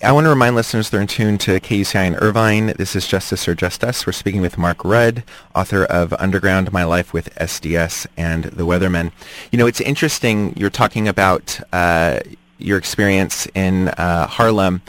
I 0.00 0.12
want 0.12 0.26
to 0.26 0.30
remind 0.30 0.54
listeners 0.54 0.90
they're 0.90 1.00
in 1.00 1.08
tune 1.08 1.38
to 1.38 1.58
KUCI 1.58 2.06
in 2.06 2.14
Irvine. 2.14 2.68
This 2.78 2.94
is 2.94 3.04
Justice 3.04 3.48
or 3.48 3.56
Just 3.56 3.82
Us. 3.82 4.06
We're 4.06 4.12
speaking 4.12 4.40
with 4.40 4.56
Mark 4.56 4.84
Rudd, 4.84 5.24
author 5.56 5.84
of 5.84 6.12
Underground, 6.12 6.72
My 6.72 6.84
Life 6.84 7.12
with 7.12 7.34
SDS 7.34 8.06
and 8.16 8.44
The 8.44 8.64
Weathermen. 8.64 9.10
You 9.50 9.58
know, 9.58 9.66
it's 9.66 9.80
interesting 9.80 10.56
you're 10.56 10.70
talking 10.70 11.08
about 11.08 11.58
uh, 11.72 12.20
your 12.58 12.78
experience 12.78 13.48
in 13.56 13.88
uh, 13.88 14.28
Harlem. 14.28 14.82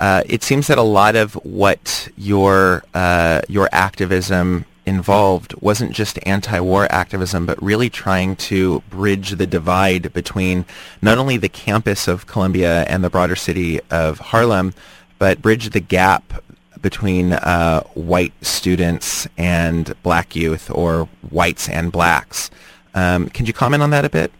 Uh, 0.00 0.22
it 0.24 0.42
seems 0.42 0.68
that 0.68 0.78
a 0.78 0.82
lot 0.82 1.14
of 1.14 1.34
what 1.44 2.08
your 2.16 2.84
uh, 2.94 3.42
your 3.50 3.68
activism 3.70 4.64
involved 4.86 5.54
wasn't 5.60 5.92
just 5.92 6.18
anti-war 6.26 6.86
activism, 6.90 7.46
but 7.46 7.62
really 7.62 7.90
trying 7.90 8.36
to 8.36 8.80
bridge 8.90 9.32
the 9.32 9.46
divide 9.46 10.12
between 10.12 10.64
not 11.00 11.18
only 11.18 11.36
the 11.36 11.48
campus 11.48 12.08
of 12.08 12.26
Columbia 12.26 12.82
and 12.84 13.02
the 13.02 13.10
broader 13.10 13.36
city 13.36 13.80
of 13.90 14.18
Harlem, 14.18 14.74
but 15.18 15.40
bridge 15.40 15.70
the 15.70 15.80
gap 15.80 16.42
between 16.80 17.32
uh, 17.32 17.82
white 17.94 18.34
students 18.44 19.26
and 19.38 19.94
black 20.02 20.36
youth 20.36 20.70
or 20.70 21.08
whites 21.30 21.68
and 21.68 21.90
blacks. 21.90 22.50
Um, 22.94 23.28
can 23.30 23.46
you 23.46 23.52
comment 23.52 23.82
on 23.82 23.90
that 23.90 24.04
a 24.04 24.10
bit? 24.10 24.30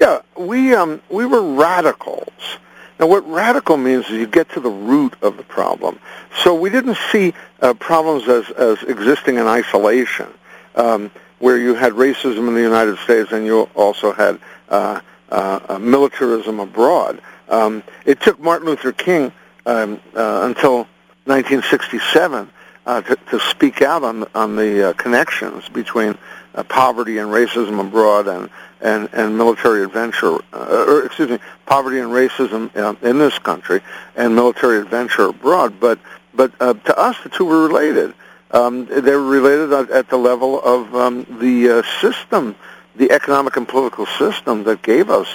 Yeah, 0.00 0.22
we 0.36 0.74
um, 0.74 1.02
we 1.10 1.26
were 1.26 1.42
radicals 1.42 2.58
now, 2.98 3.06
what 3.06 3.28
radical 3.28 3.76
means 3.76 4.06
is 4.06 4.12
you 4.12 4.26
get 4.26 4.50
to 4.50 4.60
the 4.60 4.70
root 4.70 5.14
of 5.22 5.36
the 5.36 5.44
problem. 5.44 6.00
So 6.42 6.54
we 6.54 6.68
didn't 6.68 6.98
see 7.12 7.32
uh, 7.60 7.74
problems 7.74 8.28
as, 8.28 8.50
as 8.50 8.82
existing 8.82 9.36
in 9.36 9.46
isolation, 9.46 10.26
um, 10.74 11.10
where 11.38 11.56
you 11.56 11.74
had 11.74 11.92
racism 11.92 12.48
in 12.48 12.54
the 12.54 12.62
United 12.62 12.98
States 12.98 13.30
and 13.30 13.46
you 13.46 13.68
also 13.76 14.12
had 14.12 14.40
uh, 14.68 15.00
uh, 15.28 15.78
militarism 15.80 16.58
abroad. 16.58 17.20
Um, 17.48 17.82
it 18.04 18.20
took 18.20 18.40
Martin 18.40 18.66
Luther 18.66 18.92
King 18.92 19.32
um, 19.64 20.00
uh, 20.14 20.40
until 20.42 20.88
1967 21.26 22.50
uh, 22.86 23.02
to, 23.02 23.16
to 23.30 23.38
speak 23.38 23.82
out 23.82 24.02
on 24.02 24.26
on 24.34 24.56
the 24.56 24.88
uh, 24.88 24.92
connections 24.94 25.68
between 25.68 26.16
uh, 26.54 26.62
poverty 26.62 27.18
and 27.18 27.30
racism 27.30 27.78
abroad 27.78 28.26
and 28.26 28.48
and, 28.80 29.08
and 29.12 29.36
military 29.36 29.84
adventure, 29.84 30.38
uh, 30.52 30.84
or 30.88 31.04
excuse 31.06 31.30
me, 31.30 31.38
poverty 31.66 31.98
and 31.98 32.10
racism 32.10 32.74
uh, 32.76 32.94
in 33.06 33.18
this 33.18 33.38
country 33.38 33.80
and 34.16 34.34
military 34.34 34.80
adventure 34.80 35.26
abroad. 35.26 35.80
But 35.80 35.98
but 36.34 36.52
uh, 36.60 36.74
to 36.74 36.98
us, 36.98 37.16
the 37.22 37.28
two 37.30 37.44
were 37.44 37.66
related. 37.66 38.14
Um, 38.50 38.86
they 38.86 39.00
were 39.00 39.22
related 39.22 39.72
at, 39.72 39.90
at 39.90 40.08
the 40.08 40.16
level 40.16 40.62
of 40.62 40.94
um, 40.94 41.26
the 41.40 41.78
uh, 41.78 41.82
system, 42.00 42.54
the 42.96 43.10
economic 43.10 43.56
and 43.56 43.66
political 43.66 44.06
system 44.06 44.64
that 44.64 44.82
gave 44.82 45.10
us 45.10 45.28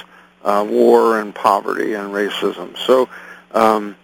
uh, 0.44 0.66
war 0.68 1.20
and 1.20 1.34
poverty 1.34 1.94
and 1.94 2.14
racism. 2.14 2.78
So. 2.78 3.10
Um, 3.52 3.96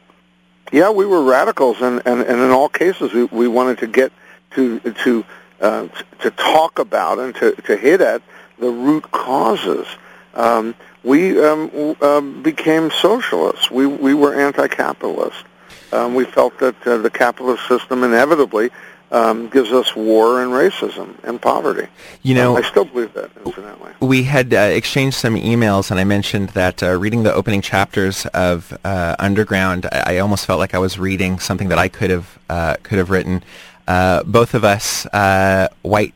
yeah, 0.72 0.92
we 0.92 1.04
were 1.08 1.24
radicals, 1.24 1.82
and, 1.82 2.00
and, 2.06 2.22
and 2.22 2.40
in 2.40 2.52
all 2.52 2.70
cases, 2.70 3.12
we, 3.12 3.24
we 3.24 3.48
wanted 3.48 3.80
to 3.80 3.88
get 3.88 4.12
to 4.52 4.80
to 4.80 5.26
uh, 5.62 5.88
to 6.22 6.32
talk 6.32 6.80
about 6.80 7.20
and 7.20 7.36
to, 7.36 7.54
to 7.64 7.76
hit 7.76 8.02
at 8.02 8.22
the 8.60 8.70
root 8.70 9.12
causes. 9.12 9.88
Um, 10.34 10.76
we 11.04 11.42
um, 11.44 11.96
um, 12.02 12.44
became 12.44 12.92
socialists. 12.92 13.72
We, 13.72 13.88
we 13.88 14.14
were 14.14 14.34
anti-capitalist. 14.34 15.44
Um, 15.92 16.14
we 16.14 16.26
felt 16.26 16.60
that 16.60 16.76
uh, 16.86 16.98
the 16.98 17.10
capitalist 17.10 17.68
system 17.68 18.04
inevitably 18.04 18.70
um, 19.12 19.50
gives 19.50 19.72
us 19.72 19.96
war 19.96 20.44
and 20.44 20.52
racism 20.52 21.16
and 21.24 21.42
poverty. 21.42 21.88
You 22.22 22.36
know, 22.36 22.56
um, 22.56 22.64
I 22.64 22.68
still 22.68 22.86
believe 22.86 23.14
that, 23.14 23.32
incidentally. 23.44 23.94
We 24.00 24.24
had 24.24 24.54
uh, 24.54 24.58
exchanged 24.58 25.18
some 25.18 25.36
emails, 25.36 25.90
and 25.90 26.00
I 26.00 26.04
mentioned 26.04 26.50
that 26.50 26.84
uh, 26.84 26.92
reading 26.92 27.24
the 27.24 27.34
opening 27.34 27.62
chapters 27.62 28.26
of 28.28 28.78
uh, 28.84 29.16
Underground, 29.18 29.88
I, 29.92 30.16
I, 30.16 30.18
almost 30.20 30.46
felt 30.46 30.60
like 30.60 30.74
I 30.76 30.80
was 30.80 31.00
reading 31.00 31.40
something 31.40 31.70
that 31.70 31.80
I 31.80 31.88
could 31.88 32.12
have 32.12 32.38
uh, 32.50 32.76
could 32.84 32.98
have 33.00 33.10
written. 33.10 33.44
Uh, 33.88 34.22
both 34.24 34.54
of 34.54 34.64
us, 34.64 35.08
uh, 35.08 35.70
white 35.82 36.14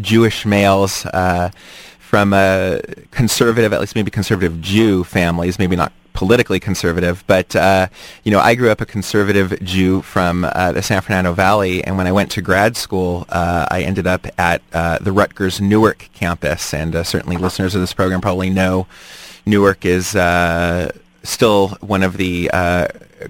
Jewish 0.00 0.44
males 0.44 1.06
uh, 1.06 1.50
from 1.98 2.32
a 2.32 2.80
conservative, 3.10 3.72
at 3.72 3.80
least 3.80 3.94
maybe 3.94 4.10
conservative 4.10 4.60
Jew 4.60 5.04
families, 5.04 5.58
maybe 5.58 5.76
not 5.76 5.92
politically 6.14 6.60
conservative, 6.60 7.24
but 7.26 7.54
uh, 7.56 7.88
you 8.22 8.30
know, 8.30 8.38
I 8.38 8.54
grew 8.54 8.70
up 8.70 8.80
a 8.80 8.86
conservative 8.86 9.62
Jew 9.62 10.00
from 10.00 10.44
uh, 10.44 10.72
the 10.72 10.80
San 10.80 11.02
Fernando 11.02 11.32
Valley, 11.32 11.84
and 11.84 11.98
when 11.98 12.06
I 12.06 12.12
went 12.12 12.30
to 12.32 12.42
grad 12.42 12.76
school, 12.76 13.26
uh, 13.28 13.66
I 13.70 13.82
ended 13.82 14.06
up 14.06 14.26
at 14.38 14.62
uh, 14.72 14.98
the 15.00 15.12
Rutgers 15.12 15.60
Newark 15.60 16.08
campus, 16.14 16.72
and 16.72 16.94
uh, 16.94 17.02
certainly 17.02 17.36
listeners 17.36 17.74
of 17.74 17.80
this 17.80 17.92
program 17.92 18.20
probably 18.20 18.48
know 18.48 18.86
Newark 19.44 19.84
is 19.84 20.14
uh, 20.14 20.92
still 21.24 21.70
one 21.80 22.04
of 22.04 22.16
the 22.16 22.48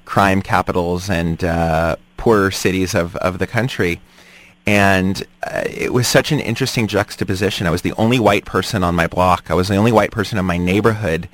crime 0.04 0.42
capitals 0.42 1.08
and 1.08 1.38
poorer 2.18 2.50
cities 2.50 2.94
of, 2.94 3.16
of 3.16 3.38
the 3.38 3.46
country. 3.46 4.00
And 4.66 5.22
uh, 5.46 5.64
it 5.66 5.92
was 5.92 6.08
such 6.08 6.32
an 6.32 6.40
interesting 6.40 6.86
juxtaposition. 6.86 7.66
I 7.66 7.70
was 7.70 7.82
the 7.82 7.92
only 7.94 8.18
white 8.18 8.46
person 8.46 8.82
on 8.82 8.94
my 8.94 9.06
block. 9.06 9.50
I 9.50 9.54
was 9.54 9.68
the 9.68 9.76
only 9.76 9.92
white 9.92 10.10
person 10.10 10.38
in 10.38 10.44
my 10.46 10.56
neighborhood 10.56 11.28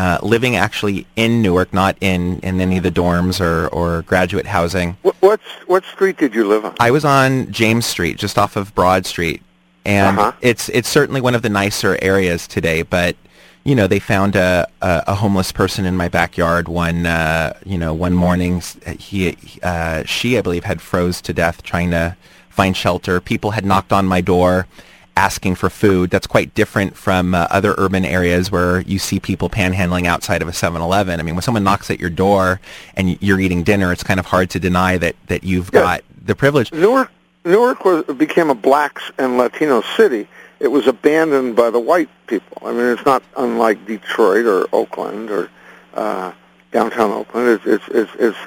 uh, 0.00 0.18
living 0.22 0.56
actually 0.56 1.06
in 1.14 1.42
Newark, 1.42 1.74
not 1.74 1.94
in, 2.00 2.40
in 2.40 2.58
any 2.58 2.78
of 2.78 2.82
the 2.82 2.90
dorms 2.90 3.38
or, 3.38 3.68
or 3.68 4.00
graduate 4.02 4.46
housing. 4.46 4.96
What, 5.02 5.14
what, 5.20 5.40
what 5.66 5.84
street 5.84 6.16
did 6.16 6.34
you 6.34 6.48
live 6.48 6.64
on? 6.64 6.74
I 6.80 6.90
was 6.90 7.04
on 7.04 7.52
James 7.52 7.84
Street, 7.84 8.16
just 8.16 8.38
off 8.38 8.56
of 8.56 8.74
Broad 8.74 9.04
Street. 9.04 9.42
And 9.84 10.18
uh-huh. 10.18 10.32
it's, 10.40 10.70
it's 10.70 10.88
certainly 10.88 11.20
one 11.20 11.34
of 11.34 11.42
the 11.42 11.50
nicer 11.50 11.98
areas 12.00 12.48
today, 12.48 12.80
but 12.80 13.14
you 13.62 13.74
know, 13.74 13.86
they 13.86 13.98
found 13.98 14.36
a, 14.36 14.66
a, 14.80 15.04
a, 15.08 15.14
homeless 15.14 15.52
person 15.52 15.84
in 15.84 15.94
my 15.94 16.08
backyard 16.08 16.66
one, 16.66 17.04
uh, 17.04 17.52
you 17.66 17.76
know, 17.76 17.92
one 17.92 18.14
morning. 18.14 18.62
He, 18.98 19.36
uh, 19.62 20.04
she, 20.04 20.38
I 20.38 20.40
believe, 20.40 20.64
had 20.64 20.80
froze 20.80 21.20
to 21.20 21.34
death 21.34 21.62
trying 21.62 21.90
to 21.90 22.16
find 22.50 22.76
shelter. 22.76 23.20
People 23.20 23.52
had 23.52 23.64
knocked 23.64 23.92
on 23.92 24.06
my 24.06 24.20
door 24.20 24.66
asking 25.16 25.54
for 25.54 25.68
food. 25.68 26.10
That's 26.10 26.26
quite 26.26 26.54
different 26.54 26.96
from 26.96 27.34
uh, 27.34 27.46
other 27.50 27.74
urban 27.78 28.04
areas 28.04 28.50
where 28.50 28.80
you 28.80 28.98
see 28.98 29.20
people 29.20 29.48
panhandling 29.50 30.06
outside 30.06 30.42
of 30.42 30.48
a 30.48 30.52
7-Eleven. 30.52 31.20
I 31.20 31.22
mean, 31.22 31.34
when 31.34 31.42
someone 31.42 31.64
knocks 31.64 31.90
at 31.90 32.00
your 32.00 32.10
door 32.10 32.60
and 32.96 33.20
you're 33.22 33.40
eating 33.40 33.62
dinner, 33.62 33.92
it's 33.92 34.02
kind 34.02 34.20
of 34.20 34.26
hard 34.26 34.50
to 34.50 34.60
deny 34.60 34.98
that, 34.98 35.16
that 35.26 35.44
you've 35.44 35.70
yeah. 35.72 35.80
got 35.80 36.04
the 36.24 36.34
privilege. 36.34 36.72
Newark, 36.72 37.10
Newark 37.44 37.84
was, 37.84 38.04
became 38.16 38.50
a 38.50 38.54
blacks 38.54 39.10
and 39.18 39.36
Latino 39.36 39.82
city. 39.96 40.28
It 40.58 40.68
was 40.68 40.86
abandoned 40.86 41.56
by 41.56 41.70
the 41.70 41.80
white 41.80 42.10
people. 42.26 42.62
I 42.64 42.72
mean, 42.72 42.86
it's 42.86 43.04
not 43.04 43.22
unlike 43.36 43.86
Detroit 43.86 44.46
or 44.46 44.68
Oakland 44.72 45.30
or 45.30 45.50
uh, 45.94 46.32
downtown 46.72 47.10
Oakland. 47.10 47.48
It's, 47.48 47.66
it's, 47.66 47.88
it's, 47.88 48.10
it's 48.18 48.38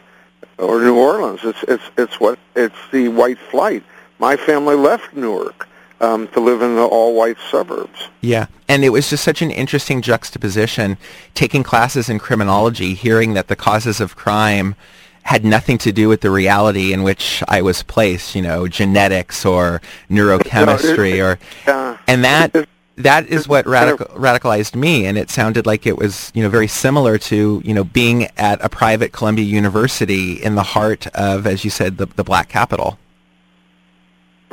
or 0.57 0.79
New 0.79 0.95
Orleans. 0.95 1.41
It's, 1.43 1.63
it's, 1.67 1.83
it's 1.97 2.19
what 2.19 2.39
it's 2.55 2.75
the 2.91 3.09
white 3.09 3.39
flight 3.39 3.83
my 4.23 4.37
family 4.37 4.75
left 4.75 5.13
Newark 5.13 5.67
um, 5.99 6.29
to 6.29 6.39
live 6.39 6.61
in 6.61 6.75
the 6.75 6.85
all-white 6.85 7.35
suburbs. 7.51 8.07
Yeah, 8.21 8.45
and 8.69 8.85
it 8.85 8.89
was 8.89 9.09
just 9.09 9.21
such 9.21 9.41
an 9.41 9.51
interesting 9.51 10.01
juxtaposition, 10.01 10.97
taking 11.33 11.61
classes 11.61 12.07
in 12.07 12.19
criminology, 12.19 12.93
hearing 12.93 13.33
that 13.33 13.49
the 13.49 13.57
causes 13.57 13.99
of 13.99 14.15
crime 14.15 14.75
had 15.23 15.43
nothing 15.43 15.77
to 15.79 15.91
do 15.91 16.07
with 16.07 16.21
the 16.21 16.31
reality 16.31 16.93
in 16.93 17.03
which 17.03 17.43
I 17.49 17.61
was 17.61 17.83
placed, 17.83 18.33
you 18.33 18.41
know, 18.41 18.65
genetics 18.69 19.45
or 19.45 19.81
neurochemistry 20.09 21.21
or, 21.21 21.37
yeah. 21.67 21.97
and 22.07 22.23
that 22.23 22.69
that 22.95 23.27
is 23.27 23.45
what 23.45 23.65
radical, 23.65 24.05
radicalized 24.15 24.73
me, 24.75 25.05
and 25.05 25.17
it 25.17 25.29
sounded 25.29 25.65
like 25.65 25.85
it 25.85 25.97
was, 25.97 26.31
you 26.33 26.43
know, 26.43 26.49
very 26.49 26.67
similar 26.67 27.17
to, 27.17 27.61
you 27.65 27.73
know, 27.73 27.83
being 27.83 28.27
at 28.37 28.63
a 28.63 28.69
private 28.69 29.11
Columbia 29.11 29.45
University 29.45 30.41
in 30.41 30.55
the 30.55 30.63
heart 30.63 31.07
of, 31.07 31.45
as 31.45 31.65
you 31.65 31.71
said, 31.71 31.97
the, 31.97 32.05
the 32.05 32.23
black 32.23 32.47
capital. 32.47 32.97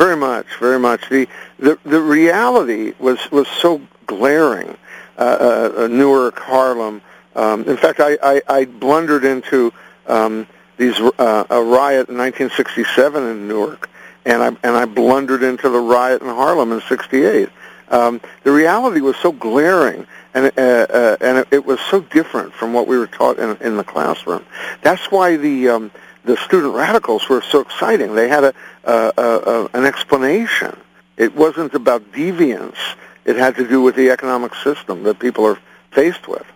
Very 0.01 0.17
much, 0.17 0.47
very 0.59 0.79
much. 0.79 1.11
The 1.11 1.29
the, 1.59 1.79
the 1.85 2.01
reality 2.01 2.95
was 2.99 3.19
was 3.31 3.47
so 3.47 3.83
glaring. 4.07 4.79
Uh, 5.19 5.21
uh, 5.23 5.73
uh 5.77 5.87
Newark, 5.89 6.39
Harlem. 6.39 7.03
Um, 7.37 7.65
in 7.65 7.77
fact, 7.77 8.01
I, 8.01 8.17
I, 8.23 8.43
I 8.49 8.65
blundered 8.65 9.27
into 9.27 9.75
um, 10.07 10.47
these 10.79 10.99
uh, 10.99 11.45
a 11.51 11.63
riot 11.63 12.09
in 12.09 12.17
1967 12.17 13.23
in 13.23 13.47
Newark, 13.47 13.91
and 14.25 14.43
I 14.43 14.47
and 14.47 14.75
I 14.75 14.87
blundered 14.87 15.43
into 15.43 15.69
the 15.69 15.79
riot 15.79 16.23
in 16.23 16.29
Harlem 16.29 16.73
in 16.73 16.81
'68 16.81 17.51
um, 17.91 18.21
the 18.45 18.53
reality 18.53 19.01
was 19.01 19.17
so 19.17 19.33
glaring 19.33 20.07
and 20.33 20.47
uh, 20.47 20.61
uh, 20.61 21.17
and 21.21 21.39
it, 21.39 21.49
it, 21.51 21.67
was 21.67 21.81
so 21.81 22.01
different 22.01 22.55
from 22.55 22.73
what 22.73 22.87
we 22.87 22.97
were 22.97 23.09
taught 23.09 23.39
in, 23.39 23.57
in 23.57 23.77
the 23.77 23.83
classroom. 23.83 24.45
That's 24.81 25.11
why 25.11 25.37
the 25.37 25.69
um, 25.69 25.91
the 26.25 26.37
student 26.37 26.75
radicals 26.75 27.29
were 27.29 27.43
so 27.43 27.61
exciting. 27.61 28.15
They 28.15 28.29
had 28.29 28.45
a, 28.45 28.55
a, 28.85 29.13
a, 29.17 29.71
an 29.75 29.85
explanation. 29.85 30.77
It 31.17 31.35
wasn't 31.35 31.75
about 31.75 32.13
deviance. 32.13 32.79
It 33.25 33.37
had 33.37 33.57
to 33.57 33.67
do 33.67 33.83
with 33.83 33.97
the 33.97 34.11
economic 34.11 34.55
system 34.55 35.03
that 35.05 35.19
people 35.19 35.45
are 35.47 35.59
faced 35.91 36.29
with. 36.29 36.47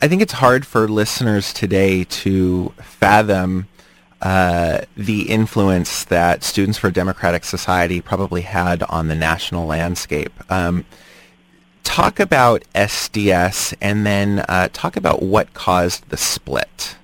I 0.00 0.08
think 0.08 0.22
it's 0.22 0.34
hard 0.34 0.66
for 0.66 0.88
listeners 0.88 1.52
today 1.52 2.04
to 2.04 2.72
fathom 2.78 3.68
uh, 4.22 4.82
the 4.96 5.30
influence 5.30 6.04
that 6.04 6.42
Students 6.42 6.78
for 6.78 6.88
a 6.88 6.92
Democratic 6.92 7.44
Society 7.44 8.00
probably 8.00 8.42
had 8.42 8.82
on 8.84 9.08
the 9.08 9.14
national 9.14 9.66
landscape. 9.66 10.32
Um, 10.50 10.84
talk 11.84 12.20
about 12.20 12.62
SDS 12.74 13.74
and 13.80 14.06
then 14.06 14.44
uh, 14.48 14.68
talk 14.72 14.96
about 14.96 15.22
what 15.22 15.54
caused 15.54 16.08
the 16.10 16.16
split. 16.16 16.96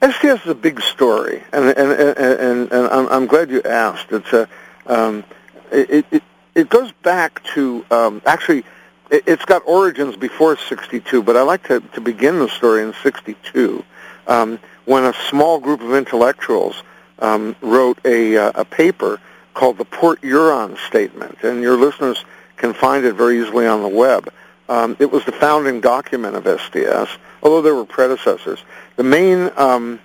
SDS 0.00 0.44
is 0.44 0.50
a 0.50 0.54
big 0.54 0.80
story, 0.80 1.42
and 1.52 1.66
and 1.66 1.92
and, 1.92 2.18
and, 2.18 2.72
and 2.72 2.88
I'm, 2.88 3.08
I'm, 3.08 3.26
glad 3.26 3.50
you 3.50 3.62
asked. 3.62 4.12
It's 4.12 4.32
a 4.32 4.48
um, 4.86 5.24
it, 5.70 6.06
it 6.10 6.22
it 6.54 6.68
goes 6.70 6.90
back 7.02 7.42
to 7.54 7.84
um, 7.90 8.22
actually 8.24 8.64
it, 9.10 9.28
has 9.28 9.44
got 9.44 9.62
origins 9.66 10.16
before 10.16 10.56
'62, 10.56 11.22
but 11.22 11.36
I 11.36 11.42
like 11.42 11.64
to 11.68 11.80
to 11.80 12.00
begin 12.00 12.38
the 12.38 12.48
story 12.48 12.82
in 12.82 12.94
'62. 13.02 13.84
Um, 14.26 14.58
when 14.86 15.04
a 15.04 15.12
small 15.28 15.60
group 15.60 15.82
of 15.82 15.94
intellectuals 15.94 16.82
um, 17.18 17.54
wrote 17.60 17.98
a, 18.04 18.36
uh, 18.36 18.52
a 18.54 18.64
paper 18.64 19.20
called 19.54 19.78
the 19.78 19.84
Port 19.84 20.20
Huron 20.20 20.76
Statement, 20.88 21.38
and 21.42 21.60
your 21.60 21.76
listeners 21.76 22.24
can 22.56 22.72
find 22.72 23.04
it 23.04 23.14
very 23.14 23.40
easily 23.40 23.66
on 23.66 23.82
the 23.82 23.88
web. 23.88 24.32
Um, 24.68 24.96
it 25.00 25.10
was 25.10 25.24
the 25.24 25.32
founding 25.32 25.80
document 25.80 26.36
of 26.36 26.44
SDS, 26.44 27.08
although 27.42 27.60
there 27.60 27.74
were 27.74 27.84
predecessors. 27.84 28.60
The 29.00 29.04
main 29.04 29.50
um, 29.56 29.98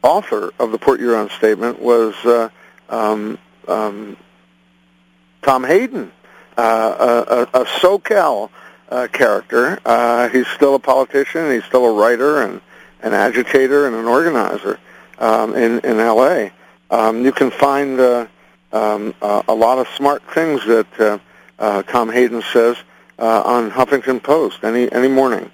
author 0.00 0.52
of 0.60 0.70
the 0.70 0.78
Port 0.78 1.00
Huron 1.00 1.28
Statement 1.30 1.82
was 1.82 2.14
uh, 2.24 2.48
um, 2.88 3.36
um, 3.66 4.16
Tom 5.42 5.64
Hayden, 5.64 6.12
uh, 6.56 7.42
a, 7.52 7.62
a, 7.62 7.64
SoCal 7.64 8.50
uh, 8.90 9.08
character. 9.10 9.80
Uh, 9.84 10.28
he's 10.28 10.46
still 10.46 10.76
a 10.76 10.78
politician. 10.78 11.50
He's 11.50 11.64
still 11.64 11.84
a 11.86 11.92
writer 11.92 12.42
and 12.42 12.60
an 13.00 13.12
agitator 13.12 13.88
and 13.88 13.96
an 13.96 14.04
organizer 14.04 14.78
um, 15.18 15.56
in 15.56 15.80
in 15.80 15.96
LA. 15.96 16.50
Um, 16.92 17.24
you 17.24 17.32
can 17.32 17.50
find 17.50 17.98
uh, 17.98 18.28
um, 18.72 19.12
a 19.20 19.52
lot 19.52 19.78
of 19.78 19.88
smart 19.96 20.22
things 20.32 20.64
that 20.66 21.20
uh, 21.58 21.82
Tom 21.82 22.08
Hayden 22.08 22.40
says 22.52 22.76
on 23.18 23.72
Huffington 23.72 24.22
Post 24.22 24.62
any 24.62 24.92
any 24.92 25.08
morning. 25.08 25.50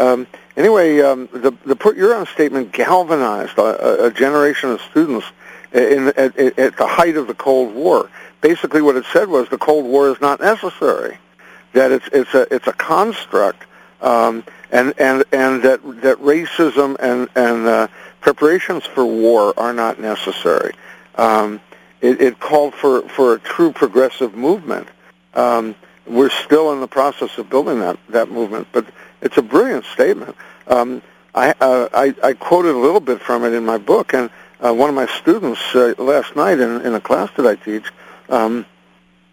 Um, 0.00 0.26
anyway, 0.56 1.00
um, 1.00 1.28
the 1.32 1.52
the 1.64 1.76
Port 1.76 1.96
Huron 1.96 2.26
statement 2.26 2.72
galvanized 2.72 3.58
a, 3.58 4.06
a 4.06 4.10
generation 4.10 4.70
of 4.70 4.80
students 4.82 5.26
in, 5.72 6.08
at, 6.08 6.36
at 6.36 6.76
the 6.76 6.86
height 6.86 7.16
of 7.16 7.26
the 7.26 7.34
Cold 7.34 7.74
War. 7.74 8.10
Basically, 8.40 8.82
what 8.82 8.96
it 8.96 9.04
said 9.12 9.28
was 9.28 9.48
the 9.48 9.58
Cold 9.58 9.84
War 9.84 10.10
is 10.10 10.20
not 10.20 10.40
necessary. 10.40 11.18
That 11.72 11.92
it's 11.92 12.08
it's 12.12 12.34
a 12.34 12.52
it's 12.54 12.66
a 12.66 12.72
construct 12.72 13.64
um, 14.00 14.44
and 14.70 14.94
and 14.98 15.24
and 15.32 15.62
that 15.62 15.80
that 16.02 16.18
racism 16.18 16.96
and 16.98 17.28
and 17.36 17.66
uh, 17.66 17.88
preparations 18.20 18.84
for 18.86 19.04
war 19.04 19.58
are 19.58 19.72
not 19.72 20.00
necessary. 20.00 20.74
Um, 21.16 21.60
it, 22.00 22.20
it 22.20 22.40
called 22.40 22.74
for 22.74 23.02
for 23.08 23.34
a 23.34 23.38
true 23.38 23.72
progressive 23.72 24.34
movement. 24.34 24.88
Um, 25.34 25.74
we're 26.06 26.30
still 26.30 26.72
in 26.72 26.80
the 26.80 26.88
process 26.88 27.36
of 27.38 27.50
building 27.50 27.80
that 27.80 27.98
that 28.08 28.30
movement, 28.30 28.68
but 28.72 28.86
it's 29.20 29.36
a 29.36 29.42
brilliant 29.42 29.84
statement. 29.86 30.36
Um, 30.66 31.02
I, 31.34 31.54
uh, 31.60 31.88
I 31.92 32.14
I 32.22 32.32
quoted 32.32 32.74
a 32.74 32.78
little 32.78 33.00
bit 33.00 33.20
from 33.20 33.44
it 33.44 33.52
in 33.52 33.64
my 33.64 33.78
book, 33.78 34.14
and 34.14 34.30
uh, 34.64 34.74
one 34.74 34.88
of 34.88 34.94
my 34.94 35.06
students 35.06 35.60
uh, 35.74 35.94
last 35.98 36.34
night 36.36 36.58
in, 36.58 36.80
in 36.82 36.94
a 36.94 37.00
class 37.00 37.30
that 37.36 37.46
I 37.46 37.54
teach. 37.56 37.90
Um, 38.28 38.66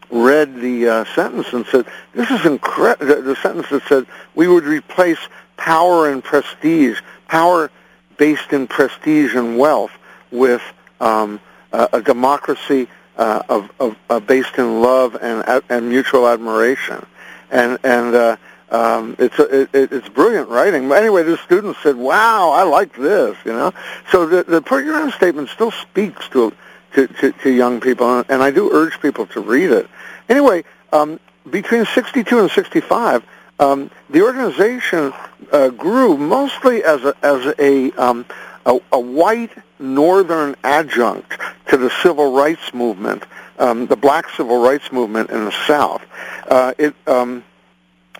read 0.10 0.56
the 0.56 0.88
uh, 0.88 1.06
sentence 1.15 1.52
and 1.54 1.65
said, 1.65 1.86
"This 2.13 2.30
is 2.32 2.45
incredible." 2.45 3.21
The, 3.21 3.36
sentence 3.36 3.69
that 3.69 3.84
said, 3.88 4.06
"We 4.36 4.47
would 4.47 4.63
replace 4.63 5.19
power 5.58 6.10
and 6.10 6.23
prestige, 6.23 7.00
power 7.28 7.69
based 8.17 8.54
in 8.54 8.67
prestige 8.67 9.36
and 9.36 9.58
wealth, 9.58 9.91
with 10.32 10.62
um, 11.00 11.39
a, 11.71 11.89
a 11.93 12.02
democracy 12.02 12.88
uh, 13.17 13.43
of, 13.50 13.71
of 13.80 13.95
uh, 14.10 14.19
based 14.19 14.58
in 14.58 14.82
love 14.82 15.17
and 15.21 15.63
and 15.69 15.89
mutual 15.89 16.28
admiration." 16.28 17.06
And 17.50 17.78
and 17.84 18.15
uh, 18.15 18.38
um, 18.69 19.15
it's 19.17 19.39
a, 19.39 19.62
it, 19.62 19.69
it's 19.73 20.10
brilliant 20.10 20.49
writing. 20.49 20.89
But 20.89 20.99
anyway, 20.99 21.23
the 21.23 21.38
students 21.38 21.80
said, 21.82 21.95
"Wow, 21.95 22.51
I 22.51 22.63
like 22.63 22.95
this," 22.95 23.38
you 23.45 23.53
know. 23.53 23.73
So 24.12 24.25
the 24.25 24.43
the 24.43 24.62
Huron 24.62 25.12
statement 25.12 25.49
still 25.49 25.71
speaks 25.71 26.27
to 26.30 26.53
to, 26.93 27.08
to, 27.08 27.32
to 27.32 27.51
young 27.51 27.80
people, 27.80 28.23
and 28.27 28.41
I 28.43 28.51
do 28.51 28.71
urge 28.71 28.99
people 29.01 29.25
to 29.27 29.41
read 29.41 29.71
it. 29.71 29.88
Anyway, 30.30 30.63
um, 30.91 31.19
between 31.49 31.86
62 31.86 32.39
and 32.39 32.49
65, 32.51 33.23
um, 33.60 33.91
the 34.10 34.21
organization 34.21 35.13
uh, 35.51 35.69
grew 35.69 36.17
mostly 36.17 36.84
as 36.84 37.03
a, 37.03 37.13
as 37.23 37.53
a, 37.60 37.91
um, 37.93 38.25
a, 38.65 38.80
a, 38.91 38.99
white 38.99 39.51
northern 39.80 40.56
adjunct 40.63 41.39
to 41.69 41.77
the 41.77 41.89
civil 42.01 42.34
rights 42.34 42.73
movement, 42.73 43.23
um, 43.60 43.88
the 43.88 43.95
black 43.95 44.30
civil 44.30 44.62
rights 44.62 44.91
movement 44.91 45.30
in 45.30 45.45
the 45.45 45.53
South. 45.65 46.03
Uh, 46.47 46.73
it, 46.77 46.95
um, 47.08 47.43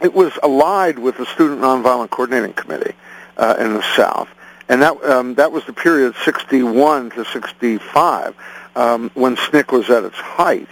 it 0.01 0.13
was 0.13 0.31
allied 0.43 0.99
with 0.99 1.17
the 1.17 1.25
Student 1.25 1.62
Nonviolent 1.62 2.10
Coordinating 2.10 2.53
Committee 2.53 2.93
uh, 3.38 3.55
in 3.60 3.73
the 3.73 3.83
South. 3.95 4.29
And 4.69 4.81
that, 4.81 5.03
um, 5.05 5.36
that 5.36 5.51
was 5.51 5.65
the 5.65 5.73
period 5.73 6.13
61 6.23 7.12
to 7.12 7.25
65 7.25 8.36
um, 8.75 9.10
when 9.13 9.36
SNCC 9.36 9.71
was 9.71 9.89
at 9.89 10.03
its 10.03 10.17
height. 10.17 10.67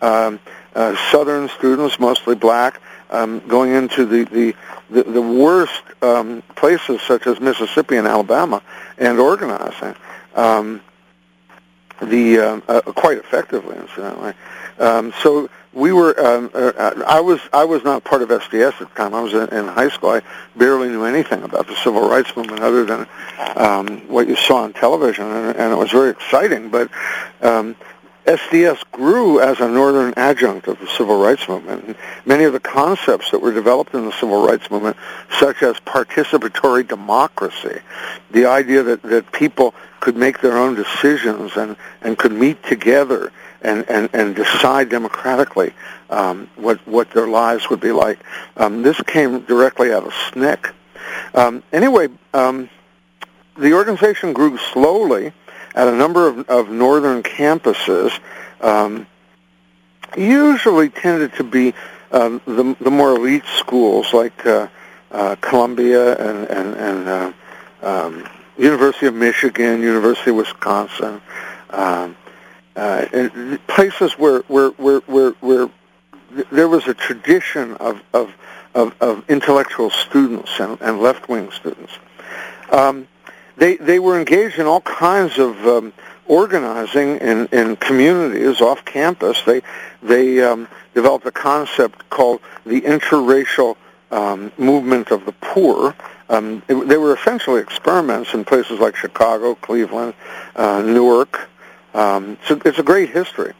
Um, 0.00 0.38
uh, 0.74 0.94
Southern 1.10 1.48
students, 1.48 1.98
mostly 1.98 2.34
black, 2.34 2.80
um, 3.10 3.40
going 3.48 3.72
into 3.72 4.04
the 4.04 4.24
the 4.24 4.54
the, 4.90 5.02
the 5.02 5.22
worst 5.22 5.82
um, 6.02 6.42
places 6.54 7.00
such 7.02 7.26
as 7.26 7.40
Mississippi 7.40 7.96
and 7.96 8.06
Alabama 8.06 8.62
and 8.96 9.18
organizing 9.18 9.94
um, 10.34 10.80
the 12.00 12.38
uh, 12.68 12.80
quite 12.92 13.18
effectively, 13.18 13.76
incidentally. 13.76 14.34
So 14.78 15.48
we 15.72 15.92
were. 15.92 16.18
Um, 16.18 16.50
uh, 16.54 17.02
I 17.06 17.20
was. 17.20 17.40
I 17.52 17.64
was 17.64 17.84
not 17.84 18.04
part 18.04 18.22
of 18.22 18.30
SDS 18.30 18.72
at 18.72 18.78
the 18.78 18.94
time. 18.94 19.14
I 19.14 19.20
was 19.20 19.34
in, 19.34 19.48
in 19.48 19.66
high 19.66 19.88
school. 19.88 20.10
I 20.10 20.22
barely 20.56 20.88
knew 20.88 21.04
anything 21.04 21.42
about 21.42 21.66
the 21.66 21.76
civil 21.76 22.08
rights 22.08 22.34
movement 22.36 22.60
other 22.60 22.84
than 22.84 23.06
um, 23.56 24.08
what 24.08 24.28
you 24.28 24.36
saw 24.36 24.62
on 24.62 24.72
television, 24.72 25.26
and, 25.26 25.56
and 25.56 25.72
it 25.72 25.76
was 25.76 25.90
very 25.90 26.10
exciting. 26.10 26.70
But 26.70 26.90
um, 27.42 27.76
SDS 28.28 28.84
grew 28.92 29.40
as 29.40 29.58
a 29.58 29.68
northern 29.68 30.12
adjunct 30.18 30.68
of 30.68 30.78
the 30.80 30.86
civil 30.86 31.18
rights 31.18 31.48
movement. 31.48 31.84
And 31.84 31.96
many 32.26 32.44
of 32.44 32.52
the 32.52 32.60
concepts 32.60 33.30
that 33.30 33.38
were 33.38 33.54
developed 33.54 33.94
in 33.94 34.04
the 34.04 34.12
civil 34.12 34.46
rights 34.46 34.70
movement, 34.70 34.98
such 35.40 35.62
as 35.62 35.76
participatory 35.76 36.86
democracy, 36.86 37.80
the 38.30 38.44
idea 38.44 38.82
that, 38.82 39.02
that 39.02 39.32
people 39.32 39.74
could 40.00 40.14
make 40.14 40.42
their 40.42 40.58
own 40.58 40.74
decisions 40.74 41.56
and, 41.56 41.74
and 42.02 42.18
could 42.18 42.32
meet 42.32 42.62
together 42.64 43.32
and, 43.62 43.88
and, 43.88 44.10
and 44.12 44.36
decide 44.36 44.90
democratically 44.90 45.72
um, 46.10 46.50
what, 46.56 46.86
what 46.86 47.10
their 47.12 47.28
lives 47.28 47.70
would 47.70 47.80
be 47.80 47.92
like. 47.92 48.18
Um, 48.58 48.82
this 48.82 49.00
came 49.00 49.40
directly 49.46 49.90
out 49.90 50.04
of 50.04 50.12
SNCC. 50.12 50.72
Um, 51.34 51.62
anyway, 51.72 52.08
um, 52.34 52.68
the 53.56 53.72
organization 53.72 54.34
grew 54.34 54.58
slowly 54.58 55.32
at 55.74 55.88
a 55.88 55.92
number 55.92 56.26
of, 56.26 56.48
of 56.48 56.68
northern 56.70 57.22
campuses, 57.22 58.18
um, 58.60 59.06
usually 60.16 60.88
tended 60.88 61.34
to 61.34 61.44
be 61.44 61.74
um, 62.12 62.40
the, 62.46 62.76
the 62.80 62.90
more 62.90 63.12
elite 63.12 63.44
schools 63.56 64.12
like 64.12 64.46
uh, 64.46 64.68
uh, 65.10 65.36
Columbia 65.40 66.16
and, 66.16 66.48
and, 66.48 66.74
and 66.74 67.08
uh, 67.08 67.32
um, 67.82 68.28
University 68.56 69.06
of 69.06 69.14
Michigan, 69.14 69.82
University 69.82 70.30
of 70.30 70.36
Wisconsin, 70.36 71.20
um, 71.70 72.16
uh, 72.74 73.04
and 73.12 73.66
places 73.66 74.12
where, 74.14 74.40
where, 74.40 74.70
where, 74.70 75.00
where, 75.00 75.30
where 75.40 75.70
there 76.50 76.68
was 76.68 76.86
a 76.86 76.94
tradition 76.94 77.74
of 77.74 78.02
of 78.12 78.32
of, 78.74 78.94
of 79.00 79.28
intellectual 79.28 79.90
students 79.90 80.60
and, 80.60 80.80
and 80.80 81.00
left 81.00 81.28
wing 81.28 81.50
students. 81.50 81.92
Um, 82.70 83.08
they 83.58 83.76
they 83.76 83.98
were 83.98 84.18
engaged 84.18 84.58
in 84.58 84.66
all 84.66 84.80
kinds 84.80 85.38
of 85.38 85.66
um, 85.66 85.92
organizing 86.26 87.18
in, 87.18 87.46
in 87.48 87.76
communities 87.76 88.60
off 88.60 88.84
campus. 88.84 89.42
They 89.42 89.62
they 90.02 90.42
um, 90.42 90.68
developed 90.94 91.26
a 91.26 91.32
concept 91.32 92.08
called 92.08 92.40
the 92.64 92.80
interracial 92.82 93.76
um, 94.10 94.52
movement 94.56 95.10
of 95.10 95.26
the 95.26 95.32
poor. 95.32 95.94
Um, 96.28 96.62
it, 96.68 96.74
they 96.88 96.96
were 96.96 97.14
essentially 97.14 97.60
experiments 97.60 98.34
in 98.34 98.44
places 98.44 98.78
like 98.78 98.96
Chicago, 98.96 99.54
Cleveland, 99.54 100.14
uh, 100.54 100.82
Newark. 100.82 101.48
Um, 101.94 102.38
so 102.46 102.60
it's 102.64 102.78
a 102.78 102.82
great 102.82 103.10
history. 103.10 103.54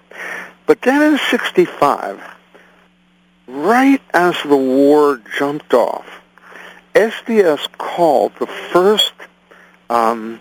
But 0.66 0.82
then 0.82 1.14
in 1.14 1.18
65, 1.30 2.22
right 3.46 4.02
as 4.12 4.37
the 4.42 4.56
war 4.56 5.20
jumped 5.38 5.72
off, 5.72 6.06
SDS 6.94 7.68
called 7.78 8.32
the 8.38 8.46
first 8.46 9.12
um, 9.90 10.40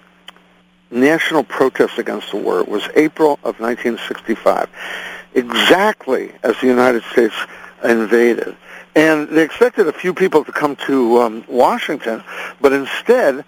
national 0.89 1.43
protest 1.43 1.97
against 1.97 2.31
the 2.31 2.37
war. 2.37 2.59
It 2.59 2.67
was 2.67 2.87
April 2.95 3.33
of 3.43 3.59
1965, 3.59 4.69
exactly 5.33 6.31
as 6.43 6.59
the 6.59 6.67
United 6.67 7.03
States 7.11 7.35
invaded. 7.83 8.55
And 8.95 9.29
they 9.29 9.43
expected 9.43 9.87
a 9.87 9.93
few 9.93 10.13
people 10.13 10.43
to 10.43 10.51
come 10.51 10.75
to 10.87 11.21
um, 11.21 11.43
Washington, 11.47 12.23
but 12.59 12.73
instead, 12.73 13.45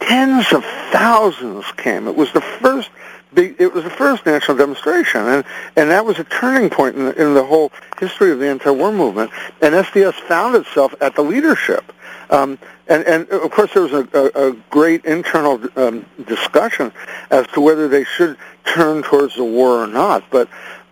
tens 0.00 0.52
of 0.52 0.64
thousands 0.90 1.64
came. 1.76 2.08
It 2.08 2.16
was 2.16 2.32
the 2.32 2.40
first 2.40 2.90
it 3.36 3.72
was 3.72 3.84
the 3.84 3.90
first 3.90 4.24
national 4.26 4.56
demonstration, 4.56 5.20
and 5.20 5.44
and 5.76 5.90
that 5.90 6.04
was 6.04 6.18
a 6.18 6.24
turning 6.24 6.70
point 6.70 6.96
in 6.96 7.04
the, 7.06 7.22
in 7.22 7.34
the 7.34 7.44
whole 7.44 7.72
history 7.98 8.32
of 8.32 8.38
the 8.38 8.48
anti-war 8.48 8.92
movement. 8.92 9.30
And 9.60 9.74
SDS 9.74 10.14
found 10.14 10.54
itself 10.56 10.94
at 11.00 11.14
the 11.14 11.22
leadership. 11.22 11.92
Um, 12.30 12.58
and, 12.88 13.04
and 13.06 13.28
of 13.28 13.50
course, 13.50 13.72
there 13.74 13.82
was 13.82 13.92
a, 13.92 14.08
a, 14.12 14.48
a 14.48 14.52
great 14.70 15.04
internal 15.04 15.60
um, 15.76 16.04
discussion 16.26 16.92
as 17.30 17.46
to 17.48 17.60
whether 17.60 17.88
they 17.88 18.04
should 18.04 18.36
turn 18.64 19.02
towards 19.02 19.36
the 19.36 19.44
war 19.44 19.82
or 19.82 19.86
not, 19.86 20.24
but 20.30 20.48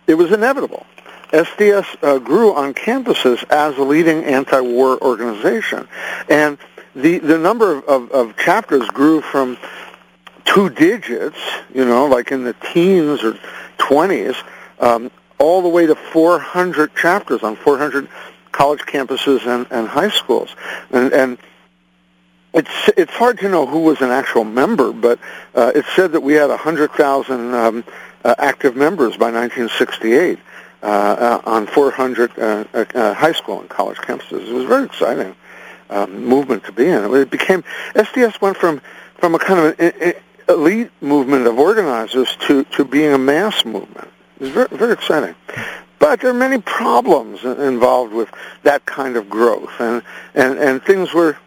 it 0.07 0.15
was 0.15 0.31
inevitable. 0.31 0.85
SDS 1.31 2.03
uh, 2.03 2.19
grew 2.19 2.53
on 2.53 2.73
campuses 2.73 3.43
as 3.49 3.77
a 3.77 3.83
leading 3.83 4.23
anti-war 4.23 5.01
organization, 5.01 5.87
and 6.29 6.57
the 6.95 7.19
the 7.19 7.37
number 7.37 7.77
of, 7.77 7.83
of, 7.85 8.11
of 8.11 8.37
chapters 8.37 8.87
grew 8.89 9.21
from 9.21 9.57
two 10.47 10.69
digits, 10.69 11.37
you 11.73 11.85
know, 11.85 12.07
like 12.07 12.31
in 12.31 12.43
the 12.43 12.53
teens 12.73 13.23
or 13.23 13.37
20s, 13.77 14.35
um, 14.79 15.11
all 15.37 15.61
the 15.61 15.69
way 15.69 15.85
to 15.85 15.95
400 15.95 16.95
chapters 16.95 17.43
on 17.43 17.55
400 17.55 18.07
college 18.51 18.81
campuses 18.81 19.45
and, 19.45 19.67
and 19.69 19.87
high 19.87 20.09
schools. 20.09 20.55
And, 20.91 21.13
and 21.13 21.37
it's 22.53 22.89
it's 22.97 23.11
hard 23.13 23.37
to 23.39 23.49
know 23.49 23.67
who 23.67 23.81
was 23.81 24.01
an 24.01 24.09
actual 24.09 24.43
member, 24.43 24.91
but 24.91 25.19
uh, 25.53 25.71
it 25.75 25.85
said 25.95 26.13
that 26.13 26.21
we 26.21 26.33
had 26.33 26.49
100,000 26.49 27.53
um, 27.53 27.83
uh, 28.23 28.35
active 28.39 28.75
members 28.75 29.15
by 29.15 29.31
1968 29.31 30.39
uh, 30.81 30.85
uh, 30.85 31.41
on 31.45 31.67
400 31.67 32.31
uh, 32.39 32.63
uh, 32.73 32.85
uh, 32.95 33.13
high 33.13 33.33
school 33.33 33.59
and 33.59 33.69
college 33.69 33.97
campuses. 33.97 34.47
It 34.47 34.53
was 34.53 34.65
very 34.65 34.85
exciting 34.85 35.35
um, 35.89 36.25
movement 36.25 36.63
to 36.65 36.71
be 36.71 36.87
in. 36.87 37.13
It 37.15 37.29
became 37.29 37.63
SDS 37.93 38.41
went 38.41 38.57
from 38.57 38.81
from 39.19 39.35
a 39.35 39.39
kind 39.39 39.59
of 39.59 39.79
an 39.79 40.13
elite 40.49 40.91
movement 41.01 41.47
of 41.47 41.59
organizers 41.59 42.35
to 42.47 42.63
to 42.65 42.85
being 42.85 43.13
a 43.13 43.17
mass 43.17 43.65
movement. 43.65 44.09
It 44.39 44.43
was 44.43 44.51
very 44.51 44.67
very 44.71 44.93
exciting. 44.93 45.35
But 45.99 46.21
there 46.21 46.29
are 46.29 46.33
many 46.33 46.61
problems 46.61 47.43
involved 47.43 48.13
with 48.13 48.29
that 48.63 48.85
kind 48.85 49.17
of 49.17 49.29
growth, 49.29 49.71
and 49.79 50.03
and 50.35 50.57
and 50.59 50.83
things 50.83 51.13
were 51.13 51.37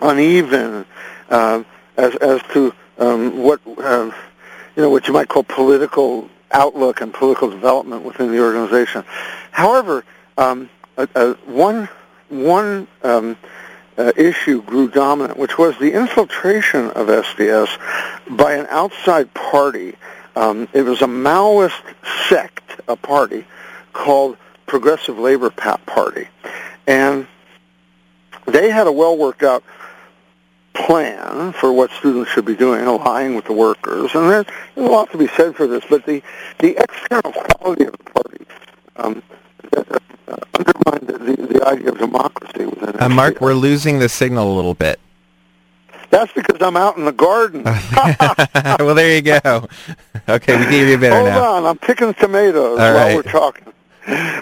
uneven 0.00 0.84
uh, 1.30 1.62
as 1.96 2.14
as 2.16 2.42
to 2.52 2.74
um, 2.98 3.42
what 3.42 3.60
uh, 3.78 4.10
you 4.76 4.82
know 4.82 4.90
what 4.90 5.06
you 5.06 5.14
might 5.14 5.28
call 5.28 5.44
political 5.44 6.28
outlook 6.50 7.00
and 7.00 7.12
political 7.12 7.50
development 7.50 8.02
within 8.02 8.30
the 8.30 8.40
organization. 8.40 9.04
However, 9.50 10.04
um, 10.36 10.68
a 10.96 11.34
one 11.46 11.88
one 12.28 12.88
um, 13.02 13.36
uh, 13.98 14.12
issue 14.16 14.62
grew 14.62 14.88
dominant, 14.88 15.38
which 15.38 15.58
was 15.58 15.76
the 15.78 15.92
infiltration 15.92 16.90
of 16.90 17.08
SDS 17.08 17.68
by 18.36 18.54
an 18.54 18.66
outside 18.70 19.34
party 19.34 19.96
um, 20.38 20.68
it 20.72 20.82
was 20.82 21.02
a 21.02 21.06
Maoist 21.06 21.82
sect, 22.28 22.80
a 22.86 22.94
party 22.94 23.44
called 23.92 24.36
Progressive 24.66 25.18
Labor 25.18 25.50
Party, 25.50 26.28
and 26.86 27.26
they 28.46 28.70
had 28.70 28.86
a 28.86 28.92
well 28.92 29.16
worked 29.16 29.42
out 29.42 29.64
plan 30.74 31.52
for 31.52 31.72
what 31.72 31.90
students 31.90 32.30
should 32.30 32.44
be 32.44 32.54
doing, 32.54 32.86
aligning 32.86 33.34
with 33.34 33.46
the 33.46 33.52
workers, 33.52 34.14
and 34.14 34.30
there's, 34.30 34.46
a 34.76 34.80
lot 34.80 35.10
to 35.10 35.18
be 35.18 35.26
said 35.26 35.56
for 35.56 35.66
this. 35.66 35.82
But 35.90 36.06
the 36.06 36.22
the 36.60 36.76
external 36.76 37.32
quality 37.32 37.86
of 37.86 37.92
the 37.98 38.04
party 38.04 38.46
um, 38.94 39.22
uh, 39.76 39.98
undermined 40.58 41.06
the, 41.08 41.46
the 41.54 41.66
idea 41.66 41.90
of 41.90 41.98
democracy 41.98 42.66
within. 42.66 43.00
Uh, 43.00 43.08
Mark, 43.08 43.40
we're 43.40 43.54
losing 43.54 43.98
the 43.98 44.08
signal 44.08 44.52
a 44.52 44.54
little 44.54 44.74
bit. 44.74 44.98
That's 46.10 46.32
because 46.32 46.62
I'm 46.62 46.76
out 46.76 46.96
in 46.96 47.04
the 47.04 47.12
garden. 47.12 47.62
well, 47.64 48.94
there 48.94 49.14
you 49.14 49.20
go. 49.22 49.68
Okay, 50.28 50.56
we 50.58 50.64
gave 50.70 50.88
you 50.88 50.94
a 50.94 50.98
better 50.98 51.16
Hold 51.16 51.28
now. 51.28 51.52
on, 51.54 51.66
I'm 51.66 51.76
picking 51.78 52.14
tomatoes 52.14 52.78
All 52.78 52.94
while 52.94 52.94
right. 52.94 53.16
we're 53.16 53.22
talking. 53.30 53.64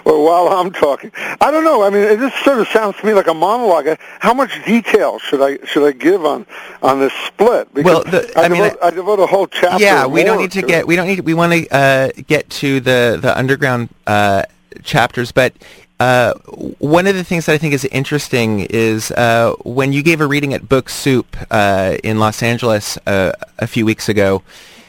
Or 0.05 0.23
while 0.23 0.47
I'm 0.47 0.71
talking, 0.71 1.11
I 1.41 1.51
don't 1.51 1.65
know. 1.65 1.83
I 1.83 1.89
mean, 1.89 2.01
it 2.03 2.19
just 2.19 2.41
sort 2.45 2.59
of 2.59 2.69
sounds 2.69 2.95
to 3.01 3.05
me 3.05 3.13
like 3.13 3.27
a 3.27 3.33
monologue. 3.33 3.97
How 4.19 4.33
much 4.33 4.63
detail 4.65 5.19
should 5.19 5.41
I 5.41 5.57
should 5.65 5.85
I 5.85 5.91
give 5.91 6.25
on 6.25 6.45
on 6.81 7.01
this 7.01 7.11
split? 7.25 7.73
Because 7.73 7.93
Well, 7.93 8.03
the- 8.05 8.31
I, 8.39 8.43
I 8.43 8.47
mean, 8.47 8.63
devote, 8.63 8.79
I 8.81 8.89
devote 8.91 9.19
a 9.19 9.27
whole 9.27 9.45
chapter. 9.47 9.83
yeah, 9.83 10.05
we 10.05 10.23
don't 10.23 10.37
need 10.37 10.51
to 10.53 10.59
it. 10.59 10.67
get 10.67 10.87
we 10.87 10.95
don't 10.95 11.07
need 11.07 11.19
we 11.19 11.33
want 11.33 11.51
to 11.51 11.67
uh, 11.75 12.09
get 12.27 12.49
to 12.51 12.79
the 12.79 13.19
the 13.21 13.37
underground 13.37 13.89
uh, 14.07 14.43
chapters, 14.83 15.33
but 15.33 15.53
uh, 15.99 16.33
one 16.77 17.07
of 17.07 17.15
the 17.15 17.23
things 17.23 17.47
that 17.47 17.53
I 17.53 17.57
think 17.57 17.73
is 17.73 17.85
interesting 17.85 18.61
is 18.69 19.11
uh, 19.11 19.53
when 19.63 19.93
you 19.93 20.03
gave 20.03 20.21
a 20.21 20.27
reading 20.27 20.53
at 20.53 20.69
Book 20.69 20.89
Soup 20.89 21.35
uh, 21.49 21.97
in 22.03 22.19
Los 22.19 22.43
Angeles 22.43 22.99
uh, 23.07 23.31
a 23.57 23.65
few 23.65 23.85
weeks 23.85 24.07
ago, 24.07 24.43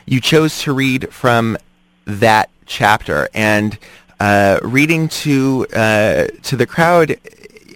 you 0.04 0.20
chose 0.20 0.60
to 0.62 0.72
read 0.72 1.12
from 1.12 1.56
that 2.04 2.50
chapter 2.66 3.28
and 3.32 3.78
uh, 4.20 4.58
reading 4.62 5.08
to 5.08 5.64
to 5.66 6.56
the 6.56 6.66
crowd, 6.66 7.18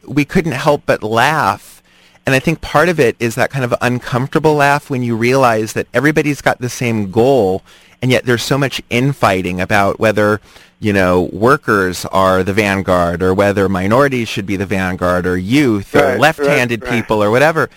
we 0.07 0.25
couldn't 0.25 0.53
help 0.53 0.83
but 0.85 1.03
laugh. 1.03 1.83
And 2.27 2.35
I 2.35 2.39
think 2.39 2.61
part 2.61 2.89
of 2.89 3.01
it 3.01 3.17
is 3.19 3.35
that 3.35 3.51
kind 3.51 3.65
of 3.65 3.75
uncomfortable 3.81 4.55
laugh 4.55 4.91
when 4.91 5.03
you 5.03 5.17
realize 5.17 5.73
that 5.73 5.89
everybody's 5.95 6.41
got 6.41 6.59
the 6.61 6.69
same 6.69 7.11
goal, 7.11 7.63
and 8.01 8.11
yet 8.11 8.27
there's 8.27 8.43
so 8.43 8.59
much 8.59 8.83
infighting 8.91 9.61
about 9.61 9.99
whether 9.99 10.41
you 10.83 10.93
know 10.93 11.23
workers 11.33 12.05
are 12.07 12.43
the 12.43 12.53
vanguard 12.53 13.23
or 13.23 13.33
whether 13.33 13.69
minorities 13.69 14.29
should 14.29 14.47
be 14.47 14.57
the 14.57 14.67
vanguard 14.67 15.27
or 15.27 15.37
youth 15.37 15.95
or 15.95 15.99
Right, 16.01 16.09
right, 16.13 16.21
left-handed 16.21 16.83
right. 16.83 16.91
people 16.93 17.23
or 17.23 17.31
whatever. 17.31 17.71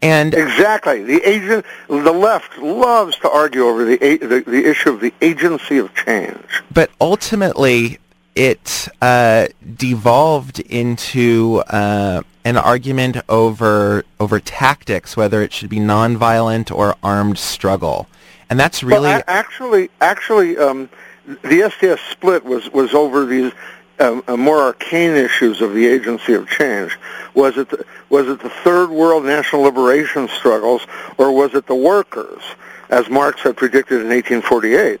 And 0.00 0.32
Exactly. 0.32 1.02
The 1.02 1.20
agent, 1.28 1.64
the 1.88 2.12
left 2.12 2.56
loves 2.58 3.16
to 3.18 3.30
argue 3.30 3.62
over 3.66 3.84
the, 3.84 3.96
the 3.96 4.44
the 4.46 4.64
issue 4.70 4.90
of 4.90 5.00
the 5.00 5.12
agency 5.20 5.78
of 5.78 5.92
change. 5.94 6.38
but 6.72 6.90
ultimately 7.00 7.98
it 8.34 8.86
uh, 9.02 9.48
devolved 9.76 10.60
into 10.60 11.62
uh, 11.68 12.22
an 12.44 12.56
argument 12.56 13.16
over 13.28 14.04
over 14.20 14.38
tactics, 14.40 15.16
whether 15.16 15.42
it 15.42 15.52
should 15.52 15.68
be 15.68 15.78
nonviolent 15.80 16.70
or 16.70 16.94
armed 17.02 17.38
struggle, 17.38 18.06
and 18.48 18.58
that's 18.60 18.82
really 18.84 19.08
Well, 19.08 19.20
a- 19.26 19.30
actually, 19.30 19.90
actually, 20.00 20.56
um, 20.56 20.88
the 21.28 21.60
SDS 21.60 21.98
split 22.10 22.44
was 22.44 22.70
was 22.70 22.94
over 22.94 23.26
these 23.26 23.52
um, 24.00 24.22
uh, 24.26 24.36
more 24.36 24.60
arcane 24.60 25.14
issues 25.14 25.60
of 25.60 25.74
the 25.74 25.86
agency 25.86 26.32
of 26.32 26.48
change. 26.48 26.96
Was 27.34 27.56
it 27.58 27.68
the, 27.70 27.84
was 28.08 28.28
it 28.28 28.40
the 28.40 28.50
third 28.50 28.90
world 28.90 29.24
national 29.24 29.62
liberation 29.62 30.28
struggles, 30.28 30.86
or 31.18 31.32
was 31.32 31.54
it 31.54 31.66
the 31.66 31.74
workers, 31.74 32.42
as 32.88 33.08
Marx 33.10 33.42
had 33.42 33.56
predicted 33.56 34.00
in 34.00 34.08
1848? 34.08 35.00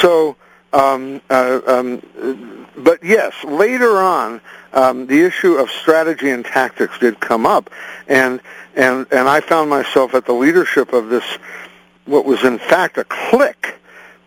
So. 0.00 0.36
Um, 0.72 1.22
uh, 1.30 1.60
um, 1.66 2.66
but 2.76 3.02
yes, 3.02 3.32
later 3.44 3.96
on, 3.96 4.42
um, 4.74 5.06
the 5.06 5.22
issue 5.22 5.54
of 5.54 5.70
strategy 5.70 6.28
and 6.28 6.44
tactics 6.44 6.98
did 6.98 7.18
come 7.18 7.46
up, 7.46 7.70
and 8.08 8.40
and 8.74 9.06
and 9.10 9.26
I 9.28 9.40
found 9.40 9.70
myself 9.70 10.12
at 10.12 10.26
the 10.26 10.34
leadership 10.34 10.92
of 10.92 11.08
this 11.08 11.24
what 12.04 12.24
was 12.24 12.44
in 12.44 12.58
fact 12.58 12.98
a 12.98 13.04
clique, 13.04 13.74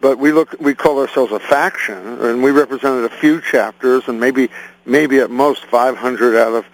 but 0.01 0.17
we 0.17 0.31
look 0.31 0.55
we 0.59 0.75
call 0.75 0.99
ourselves 0.99 1.31
a 1.31 1.39
faction, 1.39 1.97
and 1.97 2.43
we 2.43 2.51
represented 2.51 3.05
a 3.05 3.15
few 3.15 3.41
chapters 3.41 4.03
and 4.07 4.19
maybe 4.19 4.49
maybe 4.85 5.19
at 5.19 5.29
most 5.29 5.65
500 5.65 6.35
out 6.35 6.53
of 6.53 6.65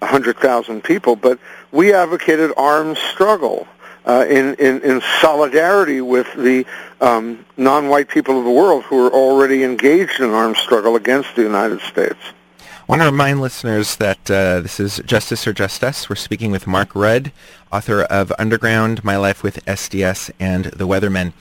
100,000 0.00 0.84
people, 0.84 1.16
but 1.16 1.38
we 1.72 1.92
advocated 1.92 2.52
armed 2.56 2.96
struggle. 2.96 3.66
uh, 4.06 4.24
in, 4.28 4.54
in, 4.54 4.80
in 4.82 5.02
solidarity 5.20 6.00
with 6.00 6.32
the 6.34 6.64
um, 7.00 7.44
non-white 7.56 8.08
people 8.08 8.38
of 8.38 8.44
the 8.44 8.50
world 8.50 8.84
who 8.84 9.04
are 9.04 9.10
already 9.12 9.64
engaged 9.64 10.20
in 10.20 10.30
armed 10.30 10.56
struggle 10.56 10.96
against 10.96 11.34
the 11.34 11.42
United 11.42 11.80
States. 11.80 12.18
I 12.60 12.64
want 12.86 13.02
to 13.02 13.06
remind 13.06 13.40
listeners 13.40 13.96
that 13.96 14.30
uh, 14.30 14.60
this 14.60 14.78
is 14.78 15.02
Justice 15.04 15.44
or 15.44 15.52
Just 15.52 15.82
Us. 15.82 16.08
We're 16.08 16.14
speaking 16.14 16.52
with 16.52 16.68
Mark 16.68 16.94
Rudd, 16.94 17.32
author 17.72 18.02
of 18.02 18.32
Underground, 18.38 19.02
My 19.02 19.16
Life 19.16 19.42
with 19.42 19.64
SDS, 19.66 20.30
and 20.38 20.66
The 20.66 20.86
Weathermen. 20.86 21.32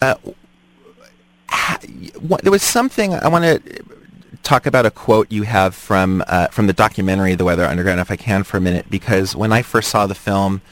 Uh, 0.00 0.14
there 2.42 2.52
was 2.52 2.62
something 2.62 3.14
I 3.14 3.28
want 3.28 3.44
to 3.44 3.84
talk 4.42 4.66
about 4.66 4.86
a 4.86 4.90
quote 4.90 5.30
you 5.32 5.42
have 5.42 5.74
from 5.74 6.22
uh, 6.26 6.46
from 6.48 6.66
the 6.66 6.72
documentary 6.72 7.34
The 7.34 7.44
Weather 7.44 7.64
Underground, 7.64 8.00
if 8.00 8.10
I 8.10 8.16
can, 8.16 8.44
for 8.44 8.56
a 8.56 8.60
minute, 8.60 8.86
because 8.88 9.34
when 9.34 9.52
I 9.52 9.62
first 9.62 9.90
saw 9.90 10.06
the 10.06 10.14
film, 10.14 10.62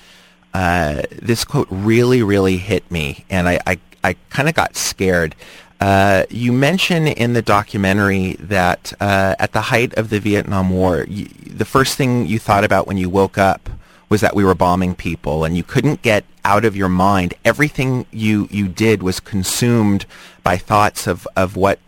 uh, 0.54 1.02
this 1.10 1.44
quote 1.44 1.66
really, 1.70 2.22
really 2.22 2.58
hit 2.58 2.88
me, 2.90 3.24
and 3.28 3.48
I, 3.48 3.60
I, 3.66 3.78
I 4.02 4.16
kind 4.30 4.48
of 4.48 4.54
got 4.54 4.76
scared. 4.76 5.34
Uh, 5.80 6.24
you 6.30 6.52
mention 6.52 7.08
in 7.08 7.32
the 7.32 7.42
documentary 7.42 8.34
that 8.34 8.92
uh, 9.00 9.34
at 9.38 9.52
the 9.52 9.60
height 9.60 9.92
of 9.94 10.08
the 10.08 10.20
Vietnam 10.20 10.70
War, 10.70 11.04
you, 11.08 11.26
the 11.26 11.64
first 11.64 11.96
thing 11.96 12.26
you 12.26 12.38
thought 12.38 12.64
about 12.64 12.86
when 12.86 12.96
you 12.96 13.10
woke 13.10 13.36
up 13.36 13.68
was 14.08 14.20
that 14.20 14.34
we 14.34 14.44
were 14.44 14.54
bombing 14.54 14.94
people, 14.94 15.44
and 15.44 15.56
you 15.56 15.62
couldn't 15.62 16.02
get 16.02 16.24
out 16.44 16.64
of 16.64 16.76
your 16.76 16.88
mind. 16.88 17.34
Everything 17.44 18.06
you, 18.10 18.48
you 18.50 18.68
did 18.68 19.02
was 19.02 19.20
consumed 19.20 20.06
by 20.42 20.56
thoughts 20.56 21.06
of, 21.06 21.26
of 21.36 21.56
what 21.56 21.78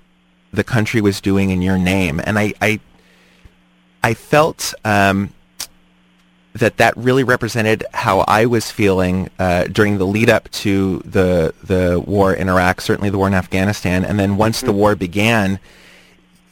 the 0.53 0.65
country 0.65 1.01
was 1.01 1.21
doing 1.21 1.51
in 1.51 1.63
your 1.63 1.79
name. 1.79 2.21
And 2.25 2.39
I, 2.39 2.55
I, 2.61 2.81
I 4.03 4.15
felt 4.15 4.73
um, 4.85 5.33
that 6.57 6.79
that 6.79 6.97
really 6.97 7.25
represented 7.25 7.85
how 7.93 8.21
I 8.21 8.47
was 8.47 8.71
feeling 8.71 9.29
uh, 9.39 9.65
during 9.65 9.99
the 9.99 10.07
lead 10.07 10.31
up 10.31 10.51
to 10.51 11.03
the 11.05 11.55
the 11.63 12.01
war 12.01 12.33
in 12.33 12.49
Iraq, 12.49 12.81
certainly 12.81 13.11
the 13.11 13.19
war 13.19 13.29
in 13.29 13.35
Afghanistan, 13.35 14.05
and 14.05 14.19
then 14.19 14.37
once 14.37 14.61
the 14.61 14.69
mm-hmm. 14.69 14.79
war 14.79 14.97
began, 14.97 15.61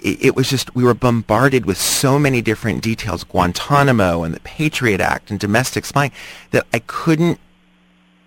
it, 0.04 0.26
it, 0.26 0.36
was 0.36 0.48
just 0.48 0.74
we 0.74 0.84
were 0.84 0.94
bombarded 0.94 1.64
with 1.66 1.78
so 1.78 2.18
many 2.18 2.42
different 2.42 2.82
details, 2.82 3.24
Guantanamo 3.24 4.22
and 4.22 4.34
the 4.34 4.40
Patriot 4.40 5.00
Act 5.00 5.30
and 5.30 5.40
domestic 5.40 5.84
spying, 5.84 6.12
that 6.50 6.66
I 6.72 6.80
couldn't 6.80 7.40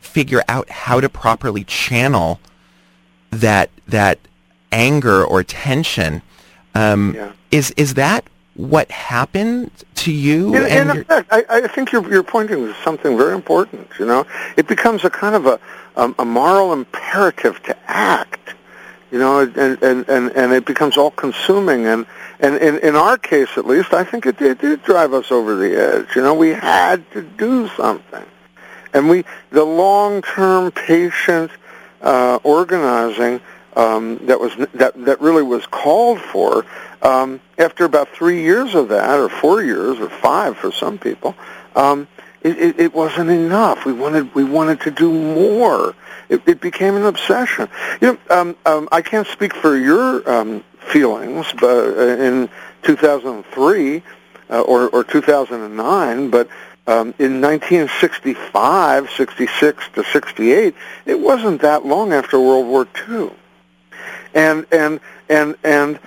figure 0.02 0.44
out 0.48 0.70
how 0.70 1.00
to 1.00 1.08
properly 1.08 1.64
channel 1.64 2.40
that 3.30 3.70
that 3.88 4.20
anger 4.72 5.24
or 5.24 5.44
tension. 5.44 6.22
Um, 6.74 7.14
yeah. 7.16 7.32
Is 7.52 7.72
is 7.78 7.94
that 7.94 8.26
what 8.56 8.90
happened 8.90 9.72
to 9.96 10.12
you? 10.12 10.56
In, 10.56 10.90
in 10.90 10.98
effect, 10.98 11.30
I, 11.32 11.46
I 11.48 11.68
think 11.68 11.92
you're, 11.92 12.10
you're 12.10 12.24
pointing 12.24 12.66
to 12.66 12.74
something 12.84 13.16
very 13.16 13.36
important. 13.36 13.88
You 14.00 14.06
know, 14.06 14.26
it 14.58 14.68
becomes 14.68 15.06
a 15.06 15.12
kind 15.12 15.36
of 15.36 15.46
a, 15.46 15.60
um, 15.96 16.16
a 16.18 16.26
moral 16.26 16.74
imperative 16.74 17.62
to 17.64 17.78
act. 17.86 18.56
You 19.12 19.20
know, 19.20 19.40
and, 19.40 19.56
and, 19.58 20.10
and, 20.10 20.32
and 20.32 20.52
it 20.52 20.66
becomes 20.66 20.98
all-consuming. 20.98 21.86
And, 21.86 22.06
and 22.40 22.56
in, 22.56 22.80
in 22.80 22.96
our 22.96 23.18
case, 23.18 23.50
at 23.56 23.66
least, 23.66 23.94
I 23.94 24.04
think 24.04 24.26
it, 24.26 24.42
it 24.42 24.60
did 24.60 24.84
drive 24.84 25.14
us 25.14 25.32
over 25.32 25.56
the 25.56 25.76
edge. 25.76 26.16
You 26.16 26.24
know, 26.24 26.34
we 26.34 26.50
had 26.50 27.10
to 27.12 27.22
do 27.22 27.70
something. 27.70 28.26
And 28.94 29.10
we, 29.10 29.24
the 29.50 29.64
long-term 29.64 30.72
patient 30.72 31.52
uh, 32.02 32.40
organizing 32.44 33.42
um, 33.78 34.18
that 34.26 34.40
was 34.40 34.56
that 34.74 34.94
that 35.06 35.22
really 35.22 35.44
was 35.44 35.66
called 35.68 36.20
for. 36.20 36.66
Um, 37.02 37.40
after 37.60 37.86
about 37.86 38.10
three 38.10 38.42
years 38.42 38.74
of 38.74 38.90
that, 38.90 39.20
or 39.20 39.30
four 39.30 39.62
years, 39.62 40.00
or 40.00 40.10
five 40.10 40.58
for 40.58 40.72
some 40.72 40.98
people, 40.98 41.36
um, 41.76 42.08
it, 42.48 42.58
it, 42.58 42.80
it 42.80 42.94
wasn't 42.94 43.30
enough. 43.30 43.86
We 43.86 43.94
wanted 43.94 44.34
we 44.34 44.44
wanted 44.44 44.82
to 44.82 44.92
do 44.92 45.12
more. 45.12 45.96
It, 46.30 46.42
it 46.48 46.62
became 46.62 46.96
an 46.96 47.06
obsession. 47.06 47.70
You 48.02 48.14
know, 48.14 48.36
um, 48.36 48.56
um, 48.66 48.90
I 48.92 49.02
can't 49.02 49.28
speak 49.28 49.54
for 49.54 49.78
your 49.78 50.30
um, 50.30 50.64
feelings, 50.80 51.48
but 51.60 51.98
uh, 51.98 52.22
in 52.22 52.50
2003 52.84 54.04
uh, 54.50 54.62
or, 54.62 54.90
or 54.90 55.04
2009, 55.04 56.30
but 56.30 56.48
um, 56.88 57.14
in 57.20 57.42
1965, 57.42 59.10
66 59.10 59.84
to 59.94 60.04
68, 60.04 60.76
it 61.06 61.20
wasn't 61.20 61.62
that 61.62 61.86
long 61.86 62.14
after 62.14 62.40
World 62.40 62.68
War 62.68 62.88
II 63.10 63.32
and 64.34 64.66
and 64.72 65.00
and 65.30 65.56
and 65.64 66.00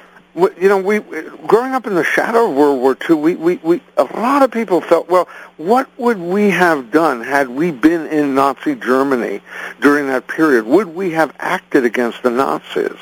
you 0.61 0.69
know, 0.69 0.79
we 0.79 1.01
growing 1.47 1.73
up 1.73 1.87
in 1.87 1.95
the 1.95 2.05
shadow 2.05 2.51
of 2.51 2.57
World 2.57 2.81
War 2.81 2.97
II, 3.09 3.17
we, 3.17 3.35
we, 3.35 3.57
we 3.57 3.83
a 3.97 4.05
lot 4.05 4.43
of 4.43 4.51
people 4.51 4.81
felt, 4.81 5.09
well, 5.09 5.29
what 5.57 5.89
would 5.99 6.19
we 6.19 6.51
have 6.51 6.91
done 6.91 7.21
had 7.23 7.49
we 7.49 7.71
been 7.71 8.07
in 8.07 8.35
Nazi 8.35 8.75
Germany 8.75 9.41
during 9.81 10.07
that 10.09 10.27
period? 10.29 10.67
Would 10.67 10.95
we 10.95 11.11
have 11.13 11.35
acted 11.39 11.85
against 11.85 12.23
the 12.23 12.31
Nazis? 12.31 12.97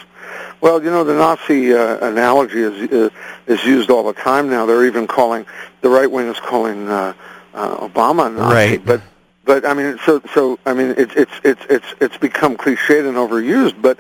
Well, 0.61 0.83
you 0.83 0.91
know, 0.91 1.05
the 1.05 1.15
Nazi 1.15 1.73
uh, 1.73 2.07
analogy 2.07 2.61
is, 2.61 2.91
is 2.91 3.11
is 3.47 3.65
used 3.65 3.91
all 3.91 4.05
the 4.05 4.13
time 4.13 4.51
now. 4.51 4.67
They're 4.67 4.87
even 4.87 5.07
calling 5.07 5.47
the 5.81 5.89
right 5.89 6.11
wing 6.11 6.29
is 6.29 6.41
calling 6.41 6.89
uh, 6.89 7.15
uh, 7.55 7.89
Obama 7.89 8.35
Nazi, 8.35 8.55
right. 8.55 8.85
but 8.85 9.01
but 9.49 9.65
I 9.65 9.73
mean, 9.73 9.99
so 10.05 10.21
so 10.35 10.59
I 10.67 10.75
mean, 10.75 10.95
it's 10.99 11.15
it's 11.17 11.33
it's 11.43 11.63
it's 11.71 11.87
it's 12.03 12.17
become 12.19 12.59
cliched 12.59 13.09
and 13.09 13.17
overused, 13.17 13.81
but 13.81 13.99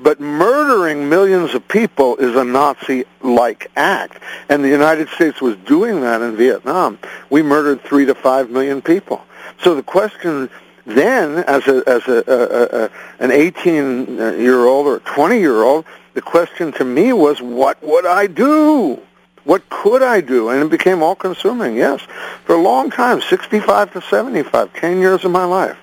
but 0.00 0.20
murdering 0.20 1.10
millions 1.10 1.54
of 1.54 1.68
people 1.68 2.16
is 2.16 2.34
a 2.34 2.42
Nazi-like 2.42 3.70
act, 3.76 4.22
and 4.48 4.64
the 4.64 4.70
United 4.70 5.10
States 5.10 5.38
was 5.42 5.54
doing 5.66 6.00
that 6.00 6.22
in 6.22 6.34
Vietnam. 6.34 6.98
We 7.28 7.42
murdered 7.42 7.82
three 7.82 8.06
to 8.06 8.14
five 8.14 8.48
million 8.48 8.80
people. 8.80 9.22
So 9.60 9.74
the 9.74 9.82
question 9.82 10.48
then, 10.86 11.44
as 11.44 11.68
a 11.68 11.82
as 11.86 12.08
a, 12.08 12.24
a, 12.26 12.84
a 12.84 12.90
an 13.22 13.30
18-year-old 13.32 14.86
or 14.86 15.00
20-year-old, 15.00 15.84
the 16.14 16.22
question 16.22 16.72
to 16.72 16.86
me 16.86 17.12
was, 17.12 17.42
what 17.42 17.82
would 17.82 18.06
I 18.06 18.28
do? 18.28 19.02
What 19.46 19.68
could 19.70 20.02
I 20.02 20.20
do? 20.20 20.48
And 20.48 20.60
it 20.60 20.70
became 20.70 21.04
all-consuming. 21.04 21.76
Yes, 21.76 22.00
for 22.44 22.56
a 22.56 22.60
long 22.60 22.90
time, 22.90 23.22
65 23.22 23.92
to 23.92 24.02
75, 24.02 24.74
10 24.74 24.98
years 24.98 25.24
of 25.24 25.30
my 25.30 25.44
life. 25.44 25.78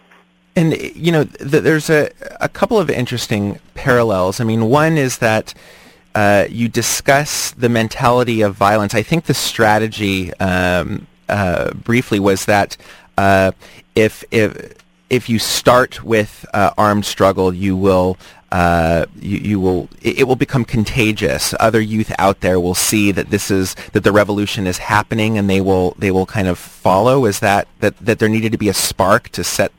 And 0.55 0.77
you 0.95 1.11
know, 1.11 1.23
th- 1.23 1.63
there's 1.63 1.89
a 1.89 2.11
a 2.39 2.49
couple 2.49 2.77
of 2.77 2.89
interesting 2.89 3.59
parallels. 3.73 4.39
I 4.39 4.43
mean, 4.43 4.65
one 4.65 4.97
is 4.97 5.17
that 5.17 5.53
uh, 6.13 6.45
you 6.49 6.67
discuss 6.67 7.51
the 7.51 7.69
mentality 7.69 8.41
of 8.41 8.53
violence. 8.53 8.93
I 8.93 9.01
think 9.01 9.25
the 9.25 9.33
strategy 9.33 10.33
um, 10.35 11.07
uh, 11.27 11.73
briefly 11.73 12.19
was 12.19 12.45
that 12.45 12.77
uh, 13.17 13.53
if 13.95 14.23
if 14.29 14.77
if 15.09 15.29
you 15.29 15.39
start 15.39 16.03
with 16.03 16.45
uh, 16.53 16.71
armed 16.77 17.05
struggle, 17.05 17.53
you 17.53 17.75
will 17.75 18.17
uh, 18.53 19.07
you, 19.19 19.37
you, 19.39 19.59
will 19.59 19.89
it, 20.03 20.19
it, 20.19 20.23
will 20.25 20.35
become 20.35 20.63
contagious. 20.63 21.55
Other 21.59 21.81
youth 21.81 22.13
out 22.19 22.41
there 22.41 22.59
will 22.59 22.75
see 22.75 23.11
that 23.11 23.31
this 23.31 23.49
is 23.49 23.75
that 23.93 24.03
the 24.03 24.11
revolution 24.11 24.67
is 24.67 24.77
happening, 24.77 25.39
and 25.39 25.49
they 25.49 25.59
will 25.59 25.95
they 25.97 26.11
will 26.11 26.27
kind 26.27 26.47
of 26.47 26.59
follow. 26.59 27.25
Is 27.25 27.39
that 27.39 27.67
that 27.79 27.97
that 27.97 28.19
there 28.19 28.29
needed 28.29 28.51
to 28.51 28.59
be 28.59 28.69
a 28.69 28.73
spark 28.73 29.29
to 29.29 29.43
set 29.43 29.71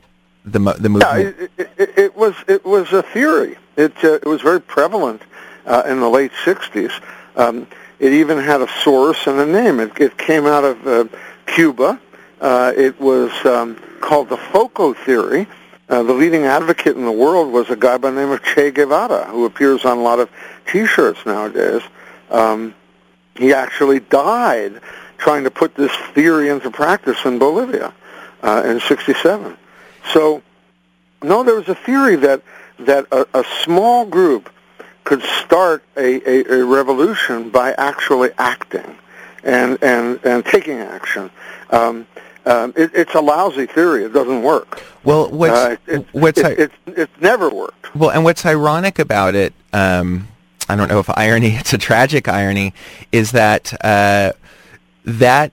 the 0.43 0.59
the 0.59 0.89
movement? 0.89 1.03
Yeah, 1.03 1.45
it, 1.57 1.69
it, 1.77 1.97
it 1.97 2.15
was 2.17 2.35
it 2.49 2.65
was 2.65 2.91
a 2.91 3.01
theory. 3.01 3.55
It 3.77 3.93
uh, 4.03 4.15
it 4.15 4.25
was 4.25 4.41
very 4.41 4.59
prevalent 4.59 5.21
uh, 5.65 5.83
in 5.87 6.01
the 6.01 6.09
late 6.09 6.33
'60s. 6.43 7.01
Um, 7.37 7.67
it 7.99 8.11
even 8.11 8.39
had 8.39 8.59
a 8.59 8.67
source 8.67 9.25
and 9.25 9.39
a 9.39 9.45
name. 9.45 9.79
It, 9.79 9.97
it 10.01 10.17
came 10.17 10.45
out 10.45 10.65
of 10.65 10.85
uh, 10.85 11.05
Cuba. 11.45 12.01
Uh, 12.41 12.73
it 12.75 12.99
was 12.99 13.31
um, 13.45 13.77
called 14.01 14.27
the 14.27 14.37
FOCO 14.37 14.91
theory. 14.91 15.47
Uh, 15.87 16.01
the 16.01 16.13
leading 16.13 16.45
advocate 16.45 16.95
in 16.95 17.05
the 17.05 17.11
world 17.11 17.51
was 17.51 17.69
a 17.69 17.75
guy 17.75 17.97
by 17.97 18.09
the 18.09 18.19
name 18.19 18.31
of 18.31 18.43
Che 18.43 18.71
Guevara, 18.71 19.25
who 19.25 19.45
appears 19.45 19.85
on 19.85 19.97
a 19.97 20.01
lot 20.01 20.19
of 20.19 20.29
T-shirts 20.67 21.23
nowadays. 21.25 21.81
Um, 22.31 22.73
he 23.35 23.53
actually 23.53 23.99
died 23.99 24.81
trying 25.17 25.43
to 25.43 25.51
put 25.51 25.75
this 25.75 25.91
theory 26.13 26.49
into 26.49 26.71
practice 26.71 27.23
in 27.25 27.37
Bolivia 27.37 27.93
uh, 28.41 28.63
in 28.65 28.79
'67. 28.79 29.57
So, 30.11 30.41
no, 31.21 31.43
there 31.43 31.55
was 31.55 31.69
a 31.69 31.75
theory 31.75 32.15
that 32.17 32.41
that 32.79 33.05
a, 33.11 33.27
a 33.33 33.43
small 33.63 34.05
group 34.05 34.49
could 35.03 35.21
start 35.21 35.83
a, 35.95 36.21
a, 36.27 36.61
a 36.61 36.65
revolution 36.65 37.49
by 37.51 37.73
actually 37.77 38.31
acting 38.37 38.97
and 39.43 39.77
and 39.83 40.19
and 40.23 40.43
taking 40.43 40.79
action. 40.79 41.29
Um, 41.69 42.07
um, 42.45 42.73
it, 42.75 42.91
it's 42.93 43.13
a 43.15 43.21
lousy 43.21 43.65
theory. 43.65 44.03
It 44.03 44.13
doesn't 44.13 44.43
work. 44.43 44.83
Well, 45.03 45.29
what's 45.29 45.53
uh, 45.53 45.75
it, 45.87 46.05
what's 46.11 46.39
it, 46.39 46.59
it's 46.59 46.75
it's 46.87 47.21
never 47.21 47.49
worked. 47.49 47.95
Well, 47.95 48.11
and 48.11 48.23
what's 48.23 48.45
ironic 48.45 48.99
about 48.99 49.35
it, 49.35 49.53
um, 49.73 50.27
I 50.69 50.75
don't 50.75 50.87
know 50.87 50.99
if 50.99 51.09
irony, 51.17 51.49
it's 51.55 51.73
a 51.73 51.77
tragic 51.77 52.27
irony, 52.27 52.73
is 53.11 53.31
that 53.31 53.73
uh, 53.83 54.33
that 55.03 55.51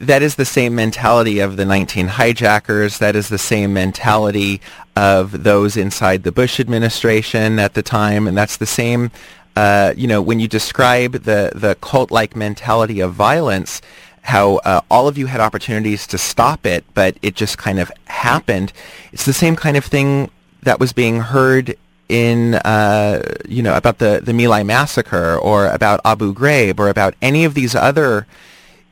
that 0.00 0.22
is 0.22 0.36
the 0.36 0.46
same 0.46 0.74
mentality 0.74 1.40
of 1.40 1.58
the 1.58 1.66
19 1.66 2.08
hijackers. 2.08 2.98
That 2.98 3.14
is 3.14 3.28
the 3.28 3.38
same 3.38 3.74
mentality 3.74 4.62
of 4.96 5.44
those 5.44 5.76
inside 5.76 6.22
the 6.22 6.32
Bush 6.32 6.58
administration 6.58 7.58
at 7.58 7.74
the 7.74 7.82
time, 7.82 8.26
and 8.26 8.36
that's 8.36 8.56
the 8.56 8.66
same. 8.66 9.10
Uh, 9.56 9.92
you 9.96 10.06
know, 10.06 10.22
when 10.22 10.40
you 10.40 10.48
describe 10.48 11.12
the 11.12 11.52
the 11.54 11.76
cult-like 11.82 12.34
mentality 12.34 13.00
of 13.00 13.12
violence, 13.12 13.82
how 14.22 14.56
uh, 14.58 14.80
all 14.90 15.08
of 15.08 15.16
you 15.16 15.26
had 15.26 15.40
opportunities 15.40 16.06
to 16.08 16.18
stop 16.18 16.66
it, 16.66 16.84
but 16.94 17.16
it 17.22 17.34
just 17.34 17.58
kind 17.58 17.78
of 17.78 17.90
happened. 18.06 18.72
It's 19.12 19.24
the 19.24 19.32
same 19.32 19.56
kind 19.56 19.76
of 19.76 19.84
thing 19.84 20.30
that 20.62 20.78
was 20.78 20.92
being 20.92 21.20
heard 21.20 21.76
in, 22.08 22.54
uh, 22.56 23.22
you 23.48 23.62
know, 23.62 23.76
about 23.76 23.98
the, 23.98 24.20
the 24.22 24.32
My 24.32 24.46
Lai 24.46 24.62
massacre 24.62 25.36
or 25.36 25.66
about 25.66 26.00
Abu 26.04 26.34
Ghraib 26.34 26.78
or 26.78 26.88
about 26.88 27.14
any 27.22 27.44
of 27.44 27.54
these 27.54 27.74
other 27.74 28.26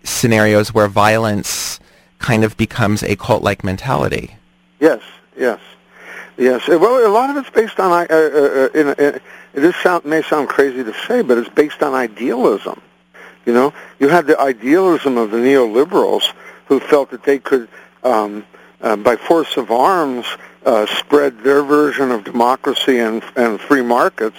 scenarios 0.05 0.72
where 0.72 0.89
violence 0.89 1.81
kind 2.18 2.45
of 2.45 2.57
becomes 2.57 3.03
a 3.03 3.16
cult-like 3.16 3.64
mentality. 3.64 4.37
Yes, 4.81 5.03
yes, 5.37 5.61
yes. 6.37 6.66
Well, 6.68 7.07
a 7.07 7.12
lot 7.12 7.31
of 7.31 7.37
it's 7.37 7.51
based 7.51 7.79
on, 7.81 7.91
uh, 7.91 8.07
uh, 8.09 8.14
uh 8.14 8.68
in, 8.74 8.89
in, 8.99 9.20
this 9.53 9.76
sound, 9.76 10.05
may 10.05 10.22
sound 10.22 10.49
crazy 10.49 10.85
to 10.85 10.95
say, 11.07 11.22
but 11.22 11.39
it's 11.39 11.49
based 11.49 11.83
on 11.83 11.95
idealism. 11.95 12.81
You 13.49 13.55
know, 13.55 13.72
you 13.99 14.09
had 14.09 14.26
the 14.26 14.38
idealism 14.38 15.16
of 15.16 15.30
the 15.30 15.38
neoliberals 15.38 16.34
who 16.66 16.80
felt 16.80 17.12
that 17.12 17.22
they 17.22 17.38
could, 17.38 17.66
um, 18.05 18.44
uh, 18.82 18.96
by 18.96 19.16
force 19.16 19.57
of 19.57 19.70
arms, 19.70 20.26
uh, 20.66 20.84
spread 20.84 21.38
their 21.42 21.62
version 21.62 22.11
of 22.11 22.24
democracy 22.24 22.99
and, 22.99 23.24
and 23.36 23.59
free 23.59 23.80
markets 23.80 24.36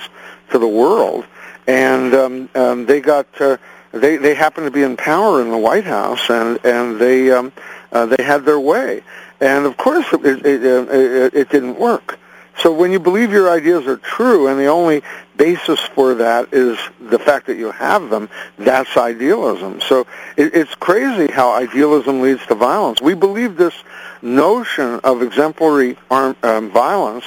to 0.52 0.60
the 0.60 0.68
world, 0.68 1.26
and 1.66 2.14
um, 2.14 2.50
um, 2.54 2.86
they 2.86 3.02
got 3.02 3.26
uh, 3.42 3.58
they 3.94 4.18
they 4.18 4.36
happened 4.36 4.68
to 4.68 4.72
be 4.72 4.84
in 4.84 4.96
power 4.96 5.42
in 5.42 5.50
the 5.50 5.58
White 5.58 5.86
House, 5.86 6.30
and 6.30 6.64
and 6.64 7.02
they 7.02 7.32
um, 7.32 7.52
uh, 7.92 8.06
they 8.06 8.24
had 8.24 8.46
their 8.46 8.60
way, 8.60 9.02
and 9.42 9.66
of 9.66 9.76
course 9.76 10.06
it 10.14 10.46
it, 10.46 10.64
it, 10.64 11.34
it 11.34 11.50
didn't 11.50 11.80
work. 11.80 12.20
So 12.60 12.74
when 12.74 12.92
you 12.92 13.00
believe 13.00 13.32
your 13.32 13.50
ideas 13.50 13.88
are 13.88 13.98
true, 13.98 14.48
and 14.48 14.60
the 14.60 14.68
only 14.68 15.02
basis 15.40 15.80
for 15.96 16.16
that 16.16 16.54
is 16.54 16.78
the 17.00 17.18
fact 17.18 17.48
that 17.48 17.58
you 17.58 17.72
have 17.72 18.10
them, 18.10 18.30
that's 18.58 18.96
idealism. 18.98 19.80
So 19.80 20.02
it, 20.36 20.54
it's 20.54 20.76
crazy 20.76 21.32
how 21.32 21.54
idealism 21.54 22.22
leads 22.22 22.46
to 22.48 22.56
violence. 22.56 23.02
We 23.02 23.16
believe 23.16 23.56
this 23.56 23.74
notion 24.22 25.00
of 25.04 25.24
exemplary 25.24 25.98
arm, 26.12 26.36
um, 26.44 26.70
violence 26.70 27.26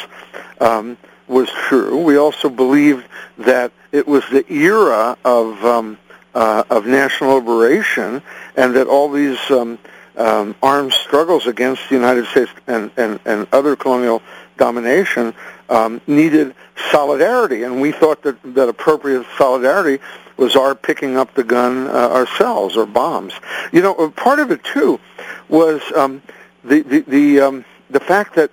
um, 0.60 0.98
was 1.26 1.48
true. 1.48 2.04
We 2.04 2.18
also 2.18 2.50
believed 2.50 3.06
that 3.38 3.72
it 3.90 4.06
was 4.06 4.24
the 4.30 4.44
era 4.52 5.16
of 5.24 5.64
um, 5.64 5.98
uh, 6.34 6.64
of 6.70 6.86
national 6.86 7.34
liberation, 7.36 8.22
and 8.56 8.74
that 8.76 8.86
all 8.86 9.10
these 9.10 9.38
um, 9.50 9.78
um, 10.16 10.54
armed 10.62 10.92
struggles 10.92 11.46
against 11.46 11.88
the 11.88 11.94
United 11.94 12.26
States 12.26 12.50
and, 12.66 12.90
and, 12.96 13.20
and 13.24 13.46
other 13.52 13.76
colonial 13.76 14.22
domination 14.62 15.34
um, 15.68 16.00
needed 16.06 16.54
solidarity, 16.92 17.64
and 17.64 17.80
we 17.80 17.90
thought 17.90 18.22
that, 18.22 18.36
that 18.54 18.68
appropriate 18.68 19.26
solidarity 19.36 20.00
was 20.36 20.54
our 20.54 20.76
picking 20.76 21.16
up 21.16 21.34
the 21.34 21.42
gun 21.42 21.88
uh, 21.88 21.90
ourselves 21.90 22.76
or 22.76 22.86
bombs. 22.86 23.34
You 23.72 23.82
know, 23.82 24.10
part 24.10 24.38
of 24.38 24.52
it 24.52 24.62
too 24.62 25.00
was 25.48 25.80
um, 25.96 26.22
the 26.62 26.82
the 26.82 27.00
the, 27.00 27.40
um, 27.40 27.64
the 27.90 27.98
fact 27.98 28.36
that 28.36 28.52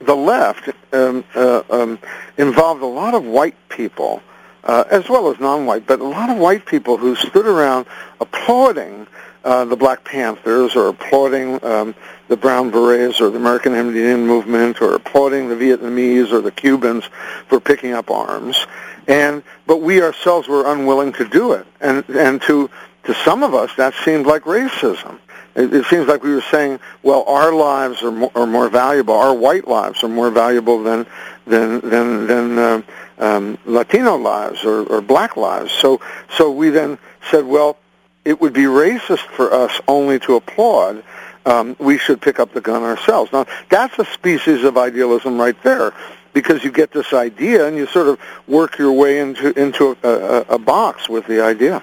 the 0.00 0.16
left 0.16 0.70
um, 0.92 1.24
uh, 1.36 1.62
um, 1.70 1.98
involved 2.36 2.82
a 2.82 2.92
lot 3.02 3.14
of 3.14 3.24
white 3.24 3.56
people, 3.68 4.20
uh, 4.64 4.84
as 4.90 5.08
well 5.08 5.30
as 5.30 5.38
non-white, 5.38 5.86
but 5.86 6.00
a 6.00 6.04
lot 6.04 6.30
of 6.30 6.38
white 6.38 6.66
people 6.66 6.96
who 6.96 7.14
stood 7.14 7.46
around 7.46 7.86
applauding 8.20 9.06
uh, 9.44 9.64
the 9.66 9.76
Black 9.76 10.04
Panthers 10.04 10.74
or 10.74 10.88
applauding 10.88 11.62
um, 11.64 11.94
the 12.28 12.36
Brown 12.36 12.70
Berets 12.70 13.20
or 13.20 13.28
the 13.28 13.36
American 13.36 13.74
Indian 13.74 14.26
Movement 14.26 14.80
or 14.80 14.94
applauding 14.94 15.50
the 15.50 15.54
Vietnamese 15.54 16.32
or 16.32 16.40
the 16.40 16.50
Cubans 16.50 17.04
for 17.48 17.60
picking 17.60 17.92
up 17.92 18.10
arms. 18.10 18.66
And 19.06 19.42
but 19.66 19.82
we 19.82 20.00
ourselves 20.02 20.48
were 20.48 20.72
unwilling 20.72 21.12
to 21.14 21.28
do 21.28 21.52
it, 21.52 21.66
and 21.78 22.08
and 22.08 22.40
to 22.42 22.70
to 23.04 23.14
some 23.14 23.42
of 23.42 23.54
us 23.54 23.70
that 23.76 23.92
seemed 24.02 24.26
like 24.26 24.44
racism. 24.44 25.18
It, 25.54 25.74
it 25.74 25.84
seems 25.86 26.08
like 26.08 26.22
we 26.22 26.34
were 26.34 26.44
saying, 26.50 26.80
well, 27.02 27.22
our 27.28 27.52
lives 27.52 28.02
are 28.02 28.10
more, 28.10 28.32
are 28.34 28.46
more 28.46 28.68
valuable. 28.70 29.14
Our 29.14 29.34
white 29.34 29.68
lives 29.68 30.02
are 30.02 30.08
more 30.08 30.30
valuable 30.30 30.82
than 30.82 31.06
than 31.46 31.80
than 31.80 32.26
than 32.26 32.58
uh, 32.58 32.82
um, 33.18 33.58
Latino 33.64 34.16
lives 34.16 34.64
or, 34.64 34.84
or 34.86 35.00
black 35.00 35.36
lives. 35.36 35.72
So 35.72 36.00
so 36.36 36.50
we 36.50 36.70
then 36.70 36.98
said, 37.30 37.44
well, 37.44 37.76
it 38.24 38.40
would 38.40 38.52
be 38.52 38.62
racist 38.62 39.26
for 39.36 39.52
us 39.52 39.80
only 39.86 40.18
to 40.20 40.36
applaud. 40.36 41.04
Um, 41.46 41.76
we 41.78 41.98
should 41.98 42.22
pick 42.22 42.38
up 42.40 42.54
the 42.54 42.62
gun 42.62 42.82
ourselves. 42.82 43.30
Now, 43.30 43.44
that's 43.68 43.98
a 43.98 44.04
species 44.06 44.64
of 44.64 44.78
idealism 44.78 45.38
right 45.38 45.62
there, 45.62 45.92
because 46.32 46.64
you 46.64 46.72
get 46.72 46.90
this 46.90 47.12
idea 47.12 47.68
and 47.68 47.76
you 47.76 47.86
sort 47.86 48.08
of 48.08 48.18
work 48.48 48.78
your 48.78 48.92
way 48.92 49.20
into 49.20 49.52
into 49.52 49.96
a, 50.02 50.08
a, 50.08 50.40
a 50.54 50.58
box 50.58 51.06
with 51.06 51.26
the 51.26 51.44
idea. 51.44 51.82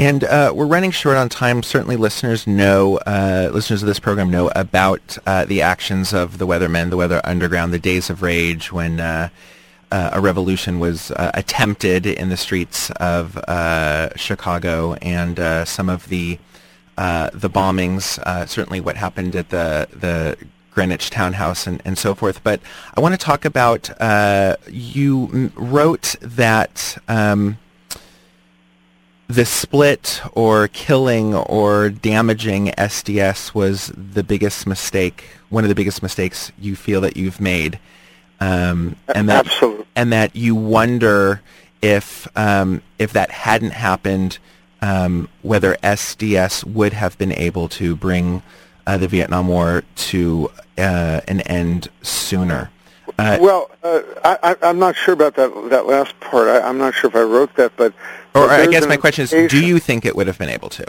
And 0.00 0.24
uh, 0.24 0.54
we're 0.56 0.64
running 0.64 0.92
short 0.92 1.18
on 1.18 1.28
time. 1.28 1.62
Certainly, 1.62 1.96
listeners 1.96 2.46
know, 2.46 2.96
uh, 3.06 3.50
listeners 3.52 3.82
of 3.82 3.86
this 3.86 4.00
program 4.00 4.30
know 4.30 4.50
about 4.56 5.18
uh, 5.26 5.44
the 5.44 5.60
actions 5.60 6.14
of 6.14 6.38
the 6.38 6.46
Weathermen, 6.46 6.88
the 6.88 6.96
Weather 6.96 7.20
Underground, 7.22 7.70
the 7.70 7.78
Days 7.78 8.08
of 8.08 8.22
Rage, 8.22 8.72
when 8.72 8.98
uh, 8.98 9.28
uh, 9.92 10.08
a 10.14 10.20
revolution 10.22 10.80
was 10.80 11.10
uh, 11.10 11.32
attempted 11.34 12.06
in 12.06 12.30
the 12.30 12.38
streets 12.38 12.90
of 12.92 13.34
Chicago, 14.16 14.94
and 15.02 15.68
some 15.68 15.90
of 15.90 16.08
the 16.08 16.38
the 16.96 17.50
bombings. 17.52 18.48
certainly, 18.48 18.80
what 18.80 18.96
happened 18.96 19.36
at 19.36 19.50
the 19.50 19.86
the 19.92 20.38
Greenwich 20.70 21.10
Townhouse 21.10 21.66
and, 21.66 21.82
and 21.84 21.98
so 21.98 22.14
forth. 22.14 22.42
But 22.42 22.60
I 22.96 23.02
want 23.02 23.12
to 23.12 23.18
talk 23.18 23.44
about 23.44 23.90
you 24.66 25.52
wrote 25.56 26.16
that. 26.22 26.96
Um, 27.06 27.58
the 29.30 29.44
split 29.44 30.20
or 30.32 30.66
killing 30.68 31.34
or 31.34 31.88
damaging 31.88 32.66
SDS 32.76 33.54
was 33.54 33.92
the 33.96 34.24
biggest 34.24 34.66
mistake, 34.66 35.24
one 35.50 35.62
of 35.62 35.68
the 35.68 35.74
biggest 35.76 36.02
mistakes 36.02 36.50
you 36.58 36.74
feel 36.74 37.00
that 37.02 37.16
you've 37.16 37.40
made, 37.40 37.78
um, 38.40 38.96
and 39.14 39.28
that 39.28 39.46
Absolutely. 39.46 39.86
and 39.94 40.12
that 40.12 40.34
you 40.34 40.56
wonder 40.56 41.42
if 41.80 42.26
um, 42.36 42.82
if 42.98 43.12
that 43.12 43.30
hadn't 43.30 43.70
happened, 43.70 44.38
um, 44.82 45.28
whether 45.42 45.76
SDS 45.76 46.64
would 46.64 46.92
have 46.92 47.16
been 47.16 47.32
able 47.32 47.68
to 47.68 47.94
bring 47.94 48.42
uh, 48.88 48.96
the 48.96 49.06
Vietnam 49.06 49.46
War 49.46 49.84
to 49.94 50.50
uh, 50.76 51.20
an 51.28 51.40
end 51.42 51.88
sooner. 52.02 52.70
Uh, 53.16 53.38
well, 53.40 53.70
uh, 53.84 54.00
I, 54.24 54.56
am 54.62 54.78
not 54.78 54.96
sure 54.96 55.14
about 55.14 55.36
that 55.36 55.52
that 55.70 55.86
last 55.86 56.18
part. 56.18 56.48
I, 56.48 56.68
am 56.68 56.78
not 56.78 56.94
sure 56.94 57.10
if 57.10 57.14
I 57.14 57.22
wrote 57.22 57.54
that, 57.56 57.76
but 57.76 57.92
or 58.34 58.50
I 58.50 58.66
guess 58.66 58.86
my 58.86 58.96
question 58.96 59.24
is, 59.24 59.50
do 59.50 59.64
you 59.64 59.78
think 59.78 60.04
it 60.04 60.16
would 60.16 60.26
have 60.26 60.38
been 60.38 60.48
able 60.48 60.68
to? 60.70 60.86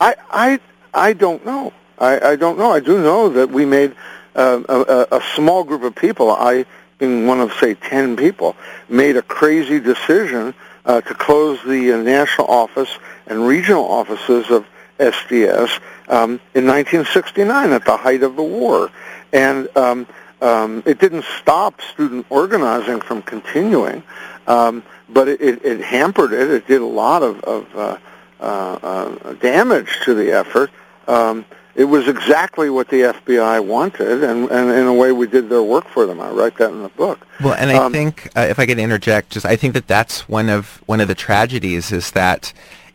I 0.00 0.16
I 0.30 0.60
I 0.92 1.12
don't 1.12 1.44
know. 1.44 1.72
I, 1.98 2.30
I 2.30 2.36
don't 2.36 2.58
know. 2.58 2.72
I 2.72 2.80
do 2.80 3.00
know 3.00 3.28
that 3.30 3.50
we 3.50 3.64
made 3.64 3.94
uh, 4.34 4.62
a, 4.68 5.16
a 5.16 5.22
small 5.36 5.64
group 5.64 5.82
of 5.82 5.94
people. 5.94 6.30
I, 6.30 6.66
being 6.98 7.26
one 7.26 7.40
of 7.40 7.52
say 7.54 7.74
ten 7.74 8.16
people, 8.16 8.56
made 8.88 9.16
a 9.16 9.22
crazy 9.22 9.80
decision 9.80 10.54
uh, 10.84 11.00
to 11.00 11.14
close 11.14 11.62
the 11.64 11.92
uh, 11.92 11.96
national 11.98 12.48
office 12.48 12.90
and 13.26 13.46
regional 13.46 13.84
offices 13.84 14.50
of 14.50 14.66
SDS 14.98 15.80
um, 16.08 16.40
in 16.54 16.66
1969 16.66 17.72
at 17.72 17.84
the 17.84 17.96
height 17.96 18.22
of 18.22 18.36
the 18.36 18.42
war, 18.42 18.90
and 19.32 19.68
um, 19.76 20.06
um, 20.40 20.82
it 20.86 20.98
didn't 20.98 21.24
stop 21.40 21.80
student 21.80 22.26
organizing 22.28 23.00
from 23.00 23.22
continuing, 23.22 24.02
um, 24.46 24.82
but 25.08 25.28
it, 25.28 25.40
it, 25.40 25.64
it 25.64 25.80
hampered 25.80 26.32
it. 26.32 26.50
It 26.50 26.66
did 26.66 26.80
a 26.80 26.86
lot 26.86 27.22
of, 27.22 27.40
of 27.44 27.76
uh, 27.76 27.98
uh, 28.40 28.44
uh, 28.44 29.32
damage 29.34 30.00
to 30.04 30.14
the 30.14 30.32
effort. 30.32 30.70
Um, 31.06 31.44
it 31.74 31.84
was 31.84 32.06
exactly 32.06 32.70
what 32.70 32.88
the 32.88 33.00
FBI 33.00 33.64
wanted, 33.64 34.22
and, 34.22 34.48
and 34.48 34.70
in 34.70 34.86
a 34.86 34.94
way, 34.94 35.10
we 35.10 35.26
did 35.26 35.48
their 35.48 35.62
work 35.62 35.88
for 35.88 36.06
them. 36.06 36.20
I 36.20 36.30
write 36.30 36.56
that 36.58 36.70
in 36.70 36.82
the 36.82 36.88
book. 36.90 37.26
Well, 37.42 37.54
and 37.54 37.70
I 37.70 37.76
um, 37.76 37.92
think, 37.92 38.30
uh, 38.36 38.42
if 38.42 38.60
I 38.60 38.66
could 38.66 38.78
interject, 38.78 39.30
just 39.30 39.44
I 39.44 39.56
think 39.56 39.74
that 39.74 39.88
that's 39.88 40.28
one 40.28 40.48
of 40.48 40.82
one 40.86 41.00
of 41.00 41.08
the 41.08 41.16
tragedies 41.16 41.90
is 41.90 42.12
that 42.12 42.52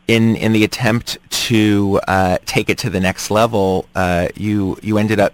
in 0.08 0.38
in 0.38 0.54
the 0.54 0.64
attempt 0.64 1.18
to 1.30 2.00
uh, 2.08 2.38
take 2.46 2.70
it 2.70 2.78
to 2.80 2.90
the 2.90 3.02
next 3.02 3.30
level, 3.30 3.86
uh, 3.96 4.30
you 4.36 4.78
you 4.82 4.98
ended 4.98 5.20
up 5.20 5.34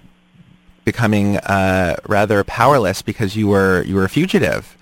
becoming 0.84 1.38
uh, 1.38 1.98
rather 2.08 2.44
powerless 2.44 3.04
because 3.04 3.36
you 3.36 3.48
were 3.48 3.84
you 3.84 3.96
were 3.96 4.06
a 4.06 4.10
fugitive. 4.10 4.76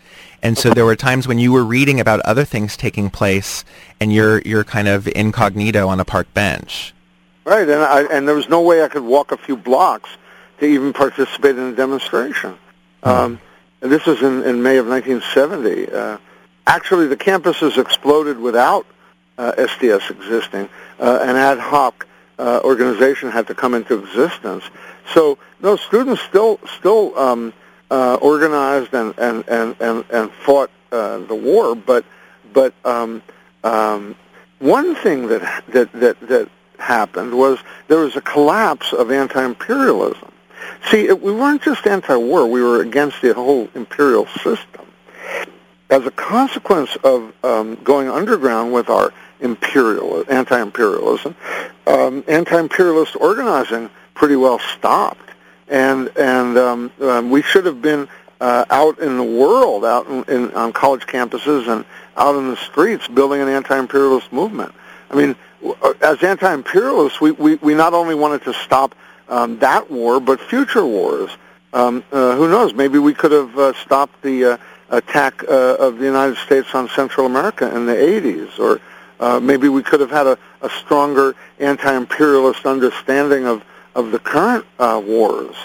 And 0.44 0.58
so 0.58 0.72
there 0.72 0.84
were 0.84 0.98
times 0.98 1.26
when 1.26 1.40
you 1.40 1.54
were 1.54 1.64
reading 1.64 2.02
about 2.02 2.20
other 2.20 2.44
things 2.44 2.76
taking 2.76 3.10
place, 3.10 3.64
and 4.02 4.12
you're 4.12 4.42
you're 4.42 4.66
kind 4.66 4.90
of 4.90 5.08
incognito 5.08 5.88
on 5.88 6.02
a 6.02 6.06
park 6.06 6.32
bench. 6.34 6.94
Right, 7.46 7.68
and 7.68 7.82
I, 7.82 8.04
and 8.04 8.28
there 8.28 8.36
was 8.36 8.50
no 8.50 8.62
way 8.62 8.84
I 8.84 8.90
could 8.90 9.04
walk 9.04 9.32
a 9.32 9.38
few 9.38 9.56
blocks 9.56 10.10
to 10.60 10.66
even 10.66 10.92
participate 10.92 11.58
in 11.58 11.64
a 11.64 11.76
demonstration. 11.76 12.58
Mm-hmm. 13.04 13.10
Um, 13.10 13.42
and 13.82 13.92
this 13.92 14.06
was 14.06 14.22
in, 14.22 14.44
in 14.44 14.62
May 14.62 14.78
of 14.78 14.88
1970. 14.88 15.92
Uh, 15.92 16.18
actually, 16.68 17.08
the 17.08 17.18
campuses 17.18 17.78
exploded 17.78 18.38
without 18.38 18.86
uh, 19.38 19.54
SDS 19.54 20.10
existing. 20.12 20.70
Uh, 21.00 21.20
an 21.22 21.38
ad 21.38 21.60
hoc 21.60 22.06
uh, 22.38 22.60
organization 22.64 23.32
had 23.32 23.48
to 23.48 23.56
come 23.56 23.74
into 23.74 24.00
existence. 24.00 24.64
So 25.14 25.38
no, 25.62 25.78
students 25.78 26.22
still 26.22 26.60
still 26.78 27.18
um, 27.18 27.54
uh, 27.94 28.16
organized 28.16 28.92
and 28.96 29.14
and 29.20 29.48
and 29.48 29.76
and, 29.80 30.04
and 30.10 30.32
fought 30.32 30.72
uh, 30.92 31.20
the 31.20 31.36
war, 31.36 31.76
but 31.76 32.04
but 32.52 32.74
um, 32.86 33.22
um, 33.64 34.16
one 34.58 34.96
thing 34.96 35.28
that 35.28 35.64
that 35.68 35.92
that 35.94 36.20
that 36.22 36.50
happened 36.80 37.38
was 37.38 37.60
there 37.90 38.00
was 38.00 38.16
a 38.16 38.22
collapse 38.22 38.94
of 38.94 39.12
anti-imperialism. 39.12 40.32
See, 40.90 41.08
it, 41.08 41.22
we 41.22 41.32
weren't 41.32 41.62
just 41.62 41.86
anti-war; 41.86 42.48
we 42.48 42.64
were 42.64 42.82
against 42.82 43.22
the 43.22 43.32
whole 43.36 43.70
imperial 43.76 44.26
system. 44.26 44.88
As 45.92 46.04
a 46.08 46.12
consequence 46.12 46.98
of 47.04 47.32
um, 47.44 47.76
going 47.84 48.10
underground 48.10 48.74
with 48.74 48.90
our 48.90 49.14
imperial 49.40 50.24
anti-imperialism, 50.32 51.36
um, 51.86 52.24
anti-imperialist 52.28 53.16
organizing 53.18 53.92
pretty 54.16 54.36
well 54.36 54.58
stopped, 54.58 55.30
and 55.68 56.12
and 56.18 56.58
um, 56.58 56.92
um, 57.02 57.30
we 57.30 57.42
should 57.42 57.66
have 57.66 57.82
been 57.82 58.08
uh, 58.42 58.66
out 58.70 59.00
in 59.00 59.18
the 59.18 59.24
world, 59.24 59.86
out 59.86 60.08
in, 60.08 60.24
in, 60.26 60.52
on 60.54 60.74
college 60.74 61.06
campuses 61.08 61.68
and 61.68 61.86
out 62.18 62.36
in 62.36 62.50
the 62.50 62.58
streets, 62.58 63.08
building 63.08 63.42
an 63.42 63.48
anti-imperialist 63.48 64.34
movement. 64.34 64.74
I 65.10 65.16
mean, 65.16 65.36
uh, 65.66 65.94
as 66.02 66.22
anti-imperialists, 66.22 67.22
we, 67.22 67.32
we, 67.32 67.56
we 67.56 67.74
not 67.74 67.94
only 67.94 68.16
wanted 68.16 68.44
to 68.44 68.54
stop 68.54 68.96
um, 69.30 69.60
that 69.60 69.90
war, 69.90 70.20
but 70.20 70.42
future 70.42 70.86
wars. 70.86 71.32
Um, 71.72 72.04
uh, 72.12 72.36
who 72.36 72.50
knows? 72.50 72.74
Maybe 72.74 73.00
we 73.00 73.14
could 73.14 73.32
have 73.32 73.58
uh, 73.58 73.74
stopped 73.74 74.22
the 74.22 74.46
uh, 74.46 74.58
attack 74.90 75.44
uh, 75.44 75.76
of 75.80 75.98
the 75.98 76.06
United 76.06 76.38
States 76.38 76.76
on 76.76 76.90
Central 76.90 77.26
America 77.26 77.74
in 77.76 77.86
the 77.86 77.96
80s, 77.96 78.60
or 78.60 78.82
uh, 79.20 79.40
maybe 79.40 79.70
we 79.70 79.82
could 79.82 80.02
have 80.02 80.12
had 80.12 80.28
a, 80.28 80.38
a 80.62 80.70
stronger 80.70 81.36
anti-imperialist 81.60 82.66
understanding 82.66 83.46
of, 83.46 83.64
of 83.96 84.12
the 84.12 84.20
current 84.20 84.66
uh, 84.80 85.02
wars. 85.04 85.56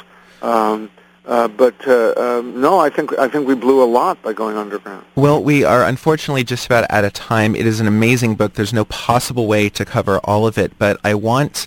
Um, 0.42 0.90
uh, 1.26 1.46
but 1.46 1.74
uh, 1.86 2.14
um, 2.16 2.58
no, 2.58 2.78
I 2.78 2.88
think 2.88 3.16
I 3.18 3.28
think 3.28 3.46
we 3.46 3.54
blew 3.54 3.82
a 3.82 3.84
lot 3.84 4.20
by 4.22 4.32
going 4.32 4.56
underground. 4.56 5.04
Well, 5.14 5.42
we 5.42 5.62
are 5.62 5.84
unfortunately 5.84 6.42
just 6.42 6.64
about 6.64 6.90
out 6.90 7.04
of 7.04 7.12
time. 7.12 7.54
It 7.54 7.66
is 7.66 7.80
an 7.80 7.86
amazing 7.86 8.36
book. 8.36 8.54
There's 8.54 8.72
no 8.72 8.86
possible 8.86 9.46
way 9.46 9.68
to 9.70 9.84
cover 9.84 10.20
all 10.24 10.46
of 10.46 10.56
it, 10.56 10.72
but 10.78 10.98
I 11.04 11.14
want 11.14 11.66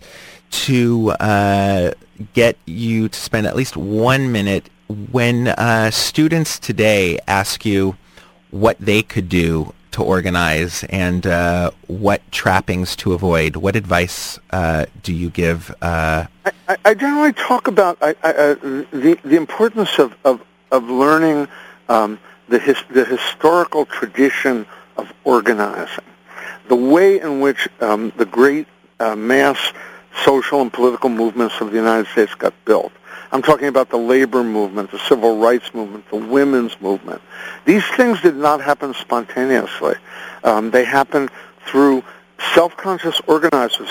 to 0.51 1.11
uh, 1.19 1.91
get 2.33 2.57
you 2.65 3.07
to 3.07 3.19
spend 3.19 3.45
at 3.45 3.55
least 3.55 3.77
one 3.77 4.31
minute 4.31 4.67
when 5.11 5.49
uh, 5.49 5.91
students 5.91 6.57
today 6.57 7.19
ask 7.27 7.63
you 7.63 7.95
what 8.49 8.77
they 8.79 9.03
could 9.03 9.29
do 9.29 9.73
to 9.91 10.03
organize 10.03 10.83
and 10.85 11.27
uh, 11.27 11.71
what 11.87 12.21
trappings 12.31 12.95
to 12.97 13.13
avoid. 13.13 13.55
What 13.55 13.75
advice 13.75 14.39
uh, 14.51 14.85
do 15.03 15.13
you 15.13 15.29
give? 15.29 15.73
Uh... 15.81 16.25
I, 16.67 16.77
I, 16.85 16.93
generally 16.93 17.33
talk 17.33 17.67
about 17.67 17.97
I, 18.01 18.15
I, 18.23 18.29
uh, 18.29 18.55
the 18.91 19.19
the 19.23 19.35
importance 19.35 19.99
of 19.99 20.15
of, 20.23 20.41
of 20.71 20.83
learning 20.85 21.47
um, 21.89 22.19
the 22.47 22.59
his, 22.59 22.77
the 22.89 23.05
historical 23.05 23.85
tradition 23.85 24.65
of 24.97 25.11
organizing, 25.23 26.05
the 26.67 26.75
way 26.75 27.19
in 27.19 27.39
which 27.39 27.67
um, 27.81 28.11
the 28.17 28.25
great 28.25 28.67
uh, 28.99 29.15
mass 29.15 29.73
social 30.23 30.61
and 30.61 30.71
political 30.71 31.09
movements 31.09 31.61
of 31.61 31.71
the 31.71 31.77
United 31.77 32.07
States 32.07 32.35
got 32.35 32.53
built. 32.65 32.91
I'm 33.31 33.41
talking 33.41 33.67
about 33.67 33.89
the 33.89 33.97
labor 33.97 34.43
movement, 34.43 34.91
the 34.91 34.99
civil 34.99 35.37
rights 35.37 35.73
movement, 35.73 36.09
the 36.09 36.17
women's 36.17 36.79
movement. 36.81 37.21
These 37.65 37.85
things 37.95 38.21
did 38.21 38.35
not 38.35 38.61
happen 38.61 38.93
spontaneously. 38.93 39.95
Um, 40.43 40.71
they 40.71 40.83
happened 40.83 41.29
through 41.65 42.03
self-conscious 42.53 43.21
organizers 43.27 43.89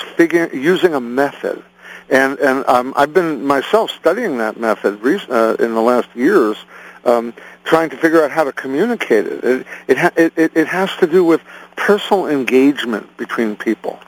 using 0.52 0.94
a 0.94 1.00
method. 1.00 1.62
And, 2.10 2.38
and 2.38 2.66
um, 2.68 2.92
I've 2.96 3.14
been 3.14 3.44
myself 3.46 3.90
studying 3.92 4.38
that 4.38 4.58
method 4.58 5.00
uh, 5.30 5.56
in 5.58 5.74
the 5.74 5.80
last 5.80 6.08
years, 6.14 6.56
um, 7.04 7.32
trying 7.64 7.88
to 7.90 7.96
figure 7.96 8.22
out 8.22 8.30
how 8.30 8.44
to 8.44 8.52
communicate 8.52 9.26
it. 9.26 9.44
It, 9.44 9.66
it, 9.88 9.96
ha- 9.96 10.12
it, 10.16 10.32
it 10.36 10.66
has 10.66 10.94
to 10.96 11.06
do 11.06 11.24
with 11.24 11.40
personal 11.76 12.26
engagement 12.26 13.16
between 13.16 13.56
people 13.56 13.98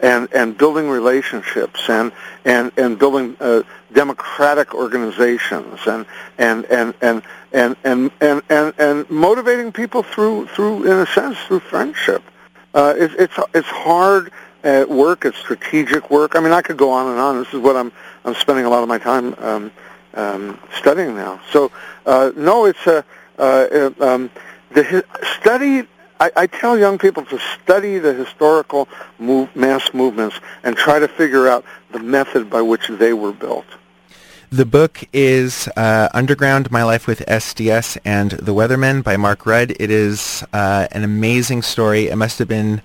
and 0.00 0.28
and 0.32 0.56
building 0.58 0.88
relationships 0.88 1.88
and 1.88 2.12
and 2.44 2.70
and 2.76 2.98
building 2.98 3.36
uh, 3.40 3.62
democratic 3.92 4.74
organizations 4.74 5.80
and 5.86 6.06
and 6.38 6.64
and 6.66 6.94
and 7.00 7.22
and 7.52 7.76
and 7.84 8.10
and, 8.20 8.42
and, 8.48 8.74
and 8.78 9.10
motivating 9.10 9.72
people 9.72 10.02
through 10.02 10.46
through 10.48 10.84
in 10.84 10.98
a 10.98 11.06
sense 11.06 11.38
through 11.46 11.60
friendship. 11.60 12.22
Uh, 12.74 12.94
it's 12.96 13.14
it's 13.14 13.34
it's 13.54 13.68
hard 13.68 14.32
at 14.64 14.88
work. 14.88 15.24
It's 15.24 15.38
strategic 15.38 16.10
work. 16.10 16.36
I 16.36 16.40
mean, 16.40 16.52
I 16.52 16.62
could 16.62 16.76
go 16.76 16.90
on 16.90 17.08
and 17.08 17.18
on. 17.18 17.38
This 17.38 17.54
is 17.54 17.60
what 17.60 17.76
I'm 17.76 17.92
I'm 18.24 18.34
spending 18.34 18.64
a 18.64 18.70
lot 18.70 18.82
of 18.82 18.88
my 18.88 18.98
time 18.98 19.34
um, 19.38 19.72
um, 20.14 20.60
studying 20.78 21.14
now. 21.14 21.40
So 21.52 21.70
uh, 22.04 22.32
no, 22.36 22.64
it's 22.66 22.86
a 22.86 23.04
uh, 23.38 23.90
um, 24.00 24.30
the 24.72 25.04
study 25.40 25.86
I, 26.18 26.30
I 26.36 26.46
tell 26.46 26.78
young 26.78 26.98
people 26.98 27.24
to 27.26 27.38
study 27.38 27.98
the 27.98 28.12
historical 28.14 28.88
move, 29.18 29.54
mass 29.54 29.92
movements 29.92 30.40
and 30.62 30.76
try 30.76 30.98
to 30.98 31.08
figure 31.08 31.46
out 31.46 31.64
the 31.92 31.98
method 31.98 32.48
by 32.48 32.62
which 32.62 32.88
they 32.88 33.12
were 33.12 33.32
built. 33.32 33.66
The 34.50 34.64
book 34.64 35.04
is 35.12 35.68
uh, 35.76 36.08
Underground, 36.14 36.70
My 36.70 36.84
Life 36.84 37.06
with 37.06 37.20
SDS 37.26 37.98
and 38.04 38.30
the 38.30 38.54
Weathermen 38.54 39.02
by 39.02 39.16
Mark 39.16 39.44
Rudd. 39.44 39.72
It 39.78 39.90
is 39.90 40.44
uh, 40.52 40.86
an 40.92 41.02
amazing 41.02 41.62
story. 41.62 42.06
It 42.06 42.16
must 42.16 42.38
have 42.38 42.46
been 42.46 42.80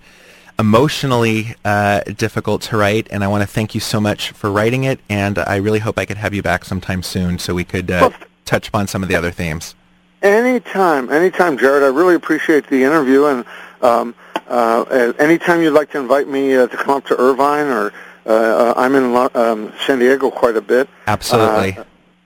emotionally 0.58 1.56
uh, 1.64 2.02
difficult 2.02 2.64
to 2.64 2.78
write, 2.78 3.08
and 3.12 3.24
I 3.24 3.28
want 3.28 3.42
to 3.42 3.48
thank 3.48 3.76
you 3.76 3.80
so 3.82 4.02
much 4.02 4.32
for 4.32 4.52
writing 4.52 4.84
it, 4.86 5.00
and 5.08 5.38
I 5.38 5.58
really 5.58 5.80
hope 5.80 5.98
I 5.98 6.06
could 6.06 6.18
have 6.18 6.34
you 6.34 6.42
back 6.42 6.66
sometime 6.66 7.04
soon 7.04 7.38
so 7.40 7.54
we 7.54 7.64
could 7.64 7.92
uh, 7.92 8.10
touch 8.46 8.68
upon 8.68 8.88
some 8.88 9.04
of 9.04 9.10
the 9.10 9.16
other 9.16 9.32
themes. 9.32 9.76
Anytime, 10.22 11.10
anytime, 11.10 11.58
Jared. 11.58 11.84
I 11.84 11.88
really 11.88 12.16
appreciate 12.16 12.68
the 12.68 12.84
interview, 12.84 13.26
and 13.26 13.46
um, 13.82 14.14
uh, 14.48 15.14
anytime 15.18 15.62
you'd 15.62 15.72
like 15.72 15.92
to 15.92 16.00
invite 16.00 16.28
me 16.28 16.56
uh, 16.56 16.68
to 16.68 16.78
come 16.78 16.98
up 16.98 17.06
to 17.08 17.20
Irvine, 17.20 17.68
or 17.68 17.92
uh, 18.28 18.30
uh 18.30 18.74
I'm 18.78 18.94
in 18.94 19.16
um, 19.36 19.74
San 19.86 19.98
Diego 19.98 20.30
quite 20.30 20.56
a 20.56 20.62
bit. 20.62 20.88
Absolutely. 21.08 21.78
Uh, 21.78 21.84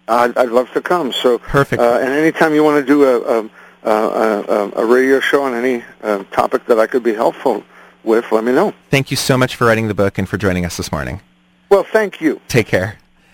I'd, 0.07 0.37
I'd 0.37 0.49
love 0.49 0.71
to 0.73 0.81
come. 0.81 1.13
So 1.13 1.37
perfect. 1.37 1.81
Uh, 1.81 1.99
and 2.01 2.09
anytime 2.09 2.53
you 2.53 2.63
want 2.63 2.85
to 2.85 2.87
do 2.87 3.03
a, 3.05 3.49
a, 3.85 3.89
a, 3.89 4.71
a 4.75 4.85
radio 4.85 5.19
show 5.21 5.43
on 5.43 5.53
any 5.53 5.83
topic 6.31 6.65
that 6.65 6.77
I 6.77 6.87
could 6.87 7.01
be 7.01 7.13
helpful 7.13 7.63
with, 8.03 8.31
let 8.31 8.43
me 8.43 8.51
know. 8.51 8.73
Thank 8.89 9.09
you 9.09 9.17
so 9.17 9.37
much 9.37 9.55
for 9.55 9.65
writing 9.65 9.87
the 9.87 9.95
book 9.95 10.17
and 10.17 10.27
for 10.27 10.37
joining 10.37 10.65
us 10.65 10.77
this 10.77 10.91
morning. 10.91 11.21
Well, 11.69 11.83
thank 11.83 12.21
you. 12.21 12.41
Take 12.47 12.67
care. 12.67 12.99